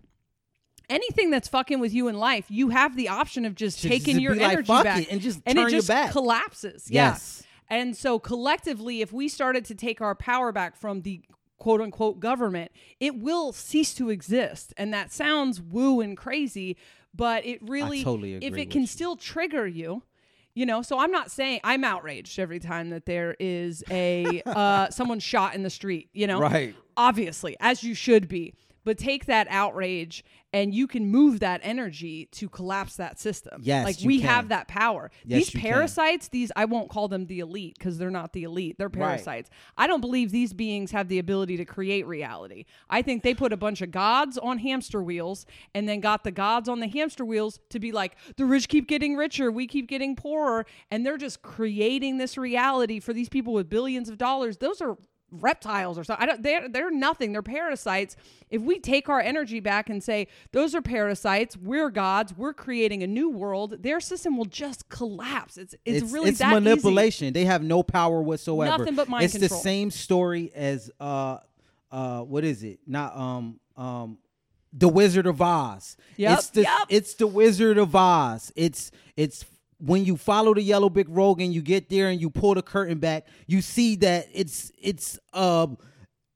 [0.90, 4.16] Anything that's fucking with you in life, you have the option of just Just taking
[4.18, 6.12] to your be like, energy back it," and just and it just back.
[6.12, 6.88] collapses.
[6.92, 7.44] Yes.
[7.70, 7.78] Yeah.
[7.78, 11.22] And so collectively, if we started to take our power back from the
[11.58, 14.74] quote unquote government, it will cease to exist.
[14.78, 16.76] And that sounds woo and crazy,
[17.16, 18.88] but it really, totally if it can you.
[18.88, 20.04] still trigger you,
[20.54, 24.90] you know, so I'm not saying I'm outraged every time that there is a uh,
[24.90, 26.10] someone shot in the street.
[26.14, 26.76] You know, Right.
[26.98, 28.54] Obviously, as you should be.
[28.84, 30.24] But take that outrage
[30.54, 33.62] and you can move that energy to collapse that system.
[33.64, 34.30] Yes, like we can.
[34.30, 35.10] have that power.
[35.26, 35.72] Yes, these you can.
[35.72, 38.78] parasites, these I won't call them the elite because they're not the elite.
[38.78, 39.50] They're parasites.
[39.78, 42.66] I don't believe these beings have the ability to create reality.
[42.90, 46.32] I think they put a bunch of gods on hamster wheels and then got the
[46.32, 49.88] gods on the hamster wheels to be like the rich keep getting richer, we keep
[49.88, 54.58] getting poorer, and they're just creating this reality for these people with billions of dollars.
[54.58, 54.98] Those are
[55.42, 56.24] reptiles or something.
[56.24, 57.32] I don't they're they're nothing.
[57.32, 58.16] They're parasites.
[58.50, 63.04] If we take our energy back and say those are parasites, we're gods, we're creating
[63.04, 65.58] a new world, their system will just collapse.
[65.58, 66.62] It's it's, really it's that easy.
[66.62, 67.34] manipulation.
[67.34, 68.78] They have no power whatsoever.
[68.78, 69.50] Nothing but mind It's control.
[69.60, 71.38] the same story as uh
[71.92, 72.80] uh what is it?
[72.88, 74.18] Not um um
[74.76, 75.98] the Wizard of Oz.
[76.18, 76.80] Yep, It's the yep.
[76.90, 78.52] it's the Wizard of Oz.
[78.56, 79.46] It's it's
[79.86, 82.62] when you follow the yellow brick road and you get there and you pull the
[82.62, 85.68] curtain back, you see that it's it's uh,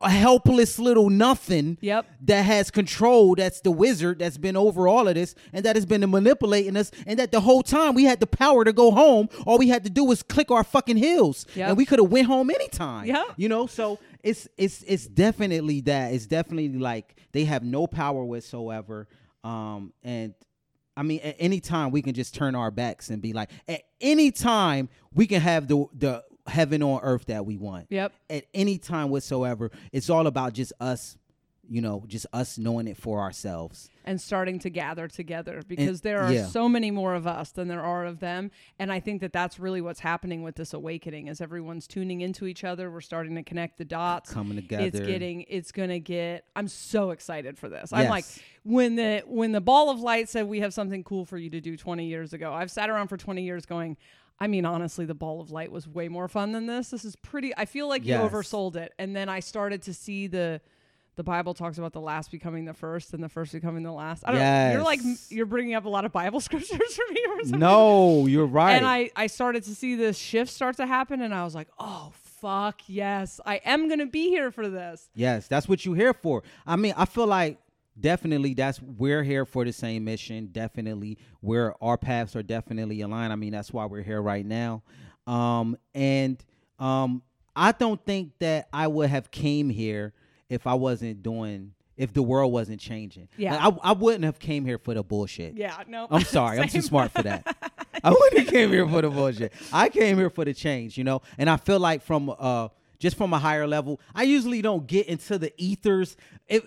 [0.01, 2.05] a helpless little nothing Yep.
[2.25, 5.87] that has control that's the wizard that's been over all of this and that has
[5.87, 9.27] been manipulating us and that the whole time we had the power to go home
[9.47, 11.69] all we had to do was click our fucking heels Yep.
[11.69, 13.25] and we could have went home anytime Yep.
[13.37, 18.23] you know so it's it's it's definitely that it's definitely like they have no power
[18.23, 19.07] whatsoever
[19.43, 20.35] um and
[20.97, 23.83] I mean, at any time we can just turn our backs and be like, at
[24.01, 28.13] any time we can have the the heaven on earth that we want Yep.
[28.29, 29.69] at any time whatsoever.
[29.91, 31.17] It's all about just us,
[31.69, 33.89] you know, just us knowing it for ourselves.
[34.05, 36.45] and starting to gather together because there are yeah.
[36.45, 38.49] so many more of us than there are of them
[38.79, 42.45] and i think that that's really what's happening with this awakening is everyone's tuning into
[42.45, 44.85] each other we're starting to connect the dots Coming together.
[44.85, 48.23] it's getting it's gonna get i'm so excited for this i'm like
[48.63, 51.59] when the when the ball of light said we have something cool for you to
[51.59, 53.97] do 20 years ago i've sat around for 20 years going
[54.39, 56.91] I mean, honestly, the ball of light was way more fun than this.
[56.91, 57.57] This is pretty.
[57.57, 58.21] I feel like Yes.
[58.21, 60.61] you oversold it, and then I started to see the
[61.17, 64.23] the Bible talks about the last becoming the first and the first becoming the last.
[64.25, 64.71] I don't know.
[64.71, 64.99] You're like
[65.29, 67.59] you're bringing up a lot of Bible scriptures for me or something.
[67.59, 68.73] No, you're right.
[68.73, 71.69] And I I started to see this shift start to happen and I was like,
[71.79, 73.41] "Oh, fuck, yes.
[73.45, 76.43] I am going to be here for this." Yes, that's what you're here for.
[76.67, 77.57] I mean, I feel like
[77.99, 80.49] definitely that's we're here for the same mission.
[80.51, 83.33] Definitely, where our paths are definitely aligned.
[83.33, 84.83] I mean, that's why we're here right now.
[85.25, 86.37] Um, and
[86.77, 87.23] um,
[87.55, 90.13] I don't think that I would have came here
[90.49, 93.27] if I wasn't doing if the world wasn't changing.
[93.37, 93.55] Yeah.
[93.55, 95.57] Like, I I wouldn't have came here for the bullshit.
[95.57, 96.07] Yeah, no.
[96.09, 96.59] I'm sorry.
[96.59, 97.73] I'm too smart for that.
[98.03, 99.51] I wouldn't have came here for the bullshit.
[99.73, 101.21] I came here for the change, you know.
[101.37, 102.69] And I feel like from uh
[102.99, 106.17] just from a higher level, I usually don't get into the ethers.
[106.47, 106.65] If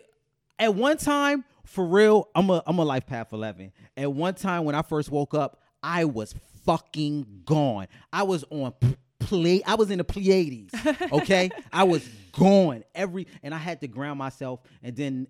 [0.59, 3.73] at one time, for real, I'm a I'm a life path 11.
[3.97, 6.35] At one time when I first woke up, I was
[6.67, 7.87] fucking gone.
[8.13, 8.75] I was on
[9.21, 9.63] play.
[9.65, 10.75] I was in the Pleiades.
[11.13, 14.61] Okay, I was going every, and I had to ground myself.
[14.83, 15.27] And then,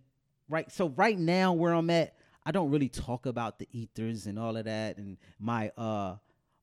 [0.48, 2.14] right, so right now where I'm at,
[2.46, 6.16] I don't really talk about the ethers and all of that, and my uh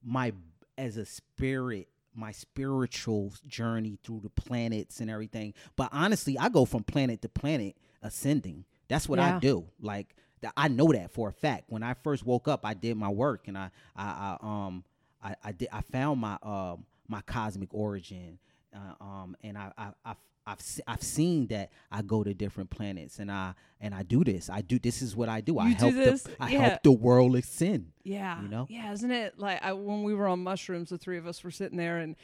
[0.04, 0.34] my
[0.78, 6.66] as a spirit my spiritual journey through the planets and everything but honestly i go
[6.66, 9.36] from planet to planet ascending that's what Yeah.
[9.36, 12.66] i do like th- i know that for a fact when i first woke up
[12.66, 14.84] i did my work and i i, I um
[15.24, 18.40] I, I did i found my um my cosmic origin
[18.76, 23.20] uh, um and i i I've, I've, I've seen that I go to different planets
[23.20, 24.50] and I and I do this.
[24.50, 25.60] I do this is what I do.
[25.60, 25.94] I You do help
[26.24, 26.62] the I Yeah.
[26.70, 27.92] help the world ascend.
[28.06, 28.42] Yeah.
[28.42, 28.66] You know?
[28.70, 31.52] Yeah, isn't it like I, when we were on mushrooms, the three of us were
[31.52, 32.16] sitting there and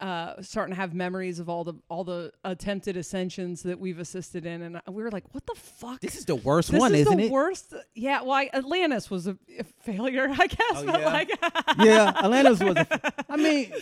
[0.00, 4.46] uh, starting to have memories of all the all the attempted ascensions that we've assisted
[4.46, 7.02] in, and we were like, "What the fuck?" This is the worst This one, is
[7.02, 7.30] isn't the it?
[7.32, 7.74] worst.
[7.94, 10.58] Yeah, well, I, Atlantis was a, a failure, I guess.
[10.74, 11.06] Oh, but yeah?
[11.06, 11.30] like,
[11.78, 12.76] yeah, Atlantis was.
[12.76, 13.72] A, I mean,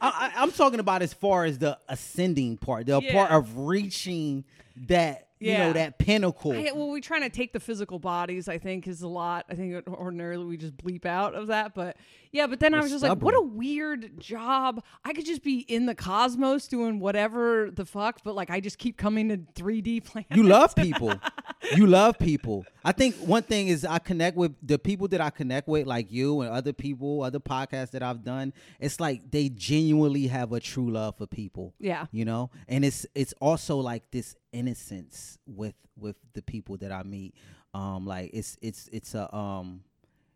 [0.00, 4.44] I, I, I'm talking about as far as the ascending part, the part of reaching
[4.88, 5.66] that, you Yeah.
[5.66, 6.52] know, that pinnacle.
[6.52, 8.48] I, well, we're trying to take the physical bodies.
[8.48, 9.44] I think is a lot.
[9.50, 11.96] I think ordinarily we just bleep out of that, but
[12.32, 12.46] yeah.
[12.46, 14.82] But then I We're was just like, what a weird job.
[15.04, 18.78] I could just be in the cosmos doing whatever the fuck, but like I just
[18.78, 20.34] keep coming to 3D planets.
[20.36, 21.14] You love people.
[21.76, 22.64] you love people.
[22.84, 26.10] I think one thing is I connect with the people that I connect with, like
[26.10, 28.52] you and other people, other podcasts that I've done.
[28.80, 31.74] It's like they genuinely have a true love for people.
[31.78, 32.06] Yeah.
[32.12, 32.50] You know?
[32.68, 37.34] And it's it's also like this innocence with with the people that I meet.
[37.72, 39.82] Um like it's it's it's a um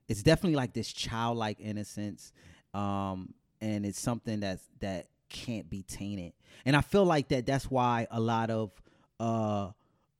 [0.08, 2.32] it's definitely like this childlike innocence.
[2.74, 6.32] Um and it's something that's that can't be tainted.
[6.64, 8.70] And I feel like that that's why a lot of
[9.20, 9.70] uh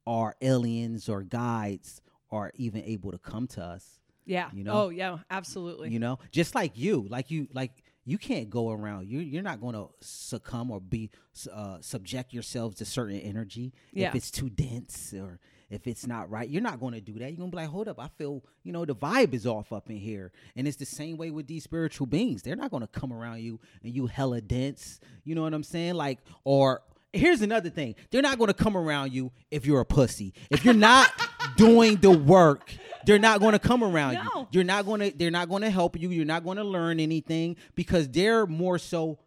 [0.08, 3.84] our aliens or guides are even able to come to us
[4.24, 4.48] Yeah.
[4.52, 4.72] You know?
[4.84, 5.90] Oh yeah, absolutely.
[5.90, 7.72] you know just like you like you like
[8.04, 11.10] you can't go around you you're not going to succumb or be
[11.52, 14.08] uh, subject yourselves to certain energy Yeah.
[14.08, 15.40] if it's too dense or
[15.70, 17.68] if it's not right you're not going to do that you're going to be like
[17.68, 20.78] hold up i feel you know the vibe is off up in here and it's
[20.78, 23.94] the same way with these spiritual beings they're not going to come around you and
[23.94, 26.80] you hella dense you know what i'm saying like or
[27.12, 27.94] here's another thing.
[28.10, 30.34] They're not going to come around you if you're a pussy.
[30.50, 31.10] If you're not
[31.56, 32.74] doing the work
[33.08, 34.48] they're not going to come around you.
[34.50, 36.10] You're not going to they're not going to help you.
[36.10, 39.18] You're not going to learn anything because they're more so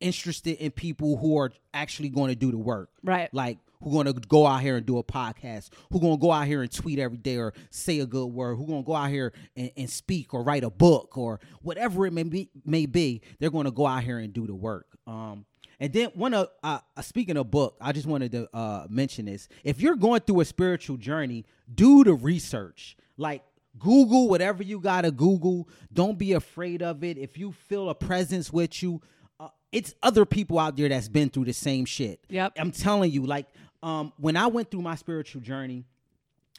[0.00, 2.90] interested in people who are actually going to do the work.
[3.02, 3.32] Right.
[3.32, 6.32] like who going to go out here and do a podcast who going to go
[6.32, 8.94] out here and tweet every day or say a good word who going to go
[8.94, 12.86] out here and, and speak or write a book or whatever it may be may
[12.86, 14.86] be they're going to go out here and do the work.
[15.06, 15.46] Um
[15.82, 19.24] and then one of uh, uh, speaking of book, I just wanted to uh, mention
[19.24, 19.48] this.
[19.64, 21.44] If you're going through a spiritual journey,
[21.74, 22.96] do the research.
[23.16, 23.42] Like
[23.80, 25.68] Google whatever you gotta Google.
[25.92, 27.18] Don't be afraid of it.
[27.18, 29.02] If you feel a presence with you,
[29.40, 32.20] uh, it's other people out there that's been through the same shit.
[32.28, 32.52] Yep.
[32.58, 33.26] I'm telling you.
[33.26, 33.48] Like
[33.82, 35.84] um, when I went through my spiritual journey,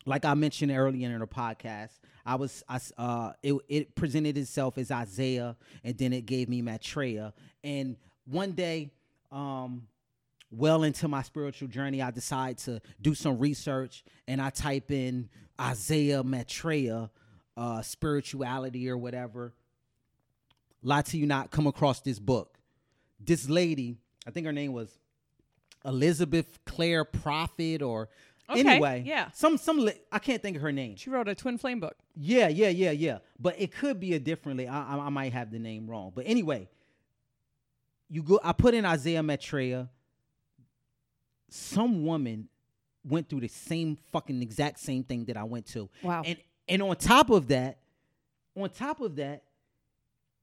[0.05, 1.91] like I mentioned earlier in the podcast,
[2.25, 6.61] I was I, uh it it presented itself as Isaiah and then it gave me
[6.61, 7.33] Maitreya
[7.63, 7.95] and
[8.25, 8.91] one day
[9.33, 9.87] um
[10.51, 15.29] well into my spiritual journey I decide to do some research and I type in
[15.59, 17.09] Isaiah Maitreya
[17.57, 19.53] uh spirituality or whatever
[20.83, 22.57] lie to you not come across this book
[23.19, 23.97] this lady
[24.27, 24.97] I think her name was
[25.85, 28.09] Elizabeth Clare Prophet or
[28.49, 29.29] Okay, anyway yeah.
[29.33, 31.95] some some li- I can't think of her name She wrote a twin flame book.
[32.15, 33.19] yeah, yeah, yeah, yeah.
[33.39, 34.67] But it could be a differently.
[34.67, 36.11] I, I, I might have the name wrong.
[36.13, 36.67] But anyway,
[38.13, 38.39] you go.
[38.43, 39.89] I put in Isaiah Maitreya.
[41.49, 42.47] Some woman
[43.03, 45.89] went through the same fucking exact same thing that I went to.
[46.03, 46.21] Wow.
[46.25, 46.37] And
[46.67, 47.79] and on top of that,
[48.55, 49.43] on top of that,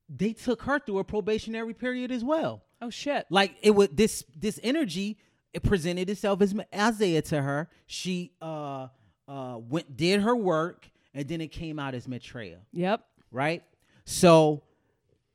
[0.09, 2.63] they took her through a probationary period as well.
[2.83, 3.27] Oh shit.
[3.31, 5.19] Like it was this this energy.
[5.53, 7.69] It presented itself as Isaiah to her.
[7.87, 8.89] She uh
[9.29, 13.05] uh went did her work, and then it came out as Maitreya, Yep.
[13.31, 13.63] right?
[14.05, 14.63] So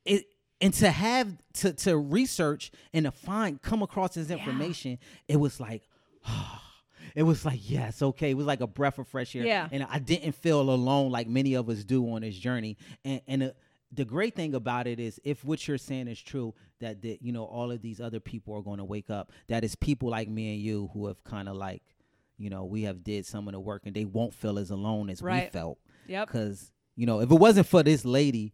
[0.05, 0.25] it
[0.61, 5.59] and to have to to research and to find come across this information, it was
[5.59, 5.83] like.
[7.13, 8.31] It was like yes, okay.
[8.31, 9.69] It was like a breath of fresh air, Yeah.
[9.71, 12.75] and I didn't feel alone like many of us do on this journey.
[13.05, 13.49] And and uh,
[13.93, 17.31] the great thing about it is, if what you're saying is true, that the, you
[17.31, 19.31] know all of these other people are going to wake up.
[19.47, 21.83] That is people like me and you who have kind of like,
[22.37, 25.09] you know, we have did some of the work, and they won't feel as alone
[25.09, 25.77] as we felt.
[26.07, 26.27] Yep.
[26.27, 28.51] Because you know, if it wasn't for this lady,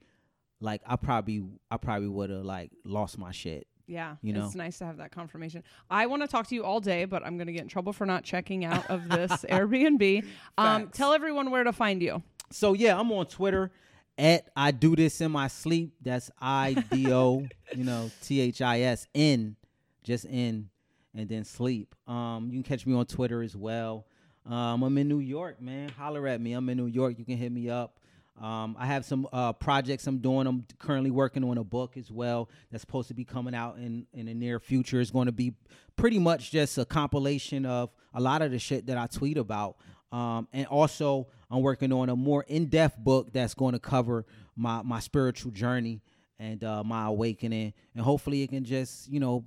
[0.61, 3.67] like I probably I probably would have like lost my shit.
[3.87, 4.45] Yeah, You know?
[4.45, 5.63] it's nice to have that confirmation.
[5.89, 7.91] I want to talk to you all day, but I'm going to get in trouble
[7.91, 10.23] for not checking out of this Airbnb.
[10.57, 12.23] Um, tell everyone where to find you.
[12.51, 13.69] So yeah, I'm on Twitter
[14.17, 15.93] at I do this in my sleep.
[16.01, 19.57] That's I D O, you know, T H I S N,
[20.03, 20.69] just in,
[21.13, 21.93] and then sleep.
[22.07, 24.05] Um, you can catch me on Twitter as well.
[24.45, 25.89] Um, I'm in New York, man.
[25.89, 26.53] Holler at me.
[26.53, 27.15] I'm in New York.
[27.19, 27.99] You can hit me up.
[28.39, 30.47] Um, I have some uh, projects I'm doing.
[30.47, 34.07] I'm currently working on a book as well that's supposed to be coming out in
[34.13, 34.99] in the near future.
[34.99, 35.53] It's going to be
[35.95, 39.77] pretty much just a compilation of a lot of the shit that I tweet about.
[40.11, 44.25] Um, and also, I'm working on a more in-depth book that's going to cover
[44.55, 46.01] my my spiritual journey
[46.39, 49.45] and uh, my awakening, and hopefully, it can just you know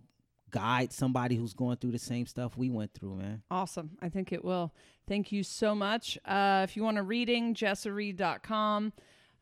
[0.54, 3.42] guide somebody who's going through the same stuff we went through, man.
[3.50, 3.90] Awesome.
[4.00, 4.72] I think it will.
[5.08, 6.16] Thank you so much.
[6.24, 8.92] Uh, if you want a reading, jessareed.com.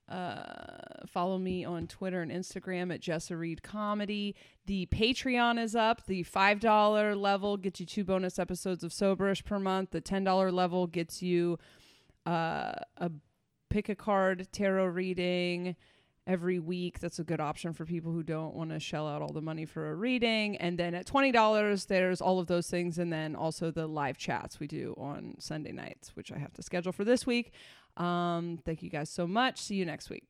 [0.09, 0.43] uh,
[1.07, 4.35] follow me on Twitter and Instagram at Jessa Reed Comedy.
[4.65, 6.07] The Patreon is up.
[6.07, 9.91] The $5 level gets you two bonus episodes of Soberish per month.
[9.91, 11.59] The $10 level gets you
[12.27, 13.11] uh, a
[13.69, 15.77] pick a card tarot reading
[16.27, 17.01] every week.
[17.01, 19.65] That's a good option for people who don't want to shell out all the money
[19.65, 20.57] for a reading.
[20.57, 22.99] And then at $20, there's all of those things.
[22.99, 26.63] And then also the live chats we do on Sunday nights, which I have to
[26.63, 27.53] schedule for this week.
[27.97, 29.61] Um, thank you guys so much.
[29.61, 30.25] See you next week.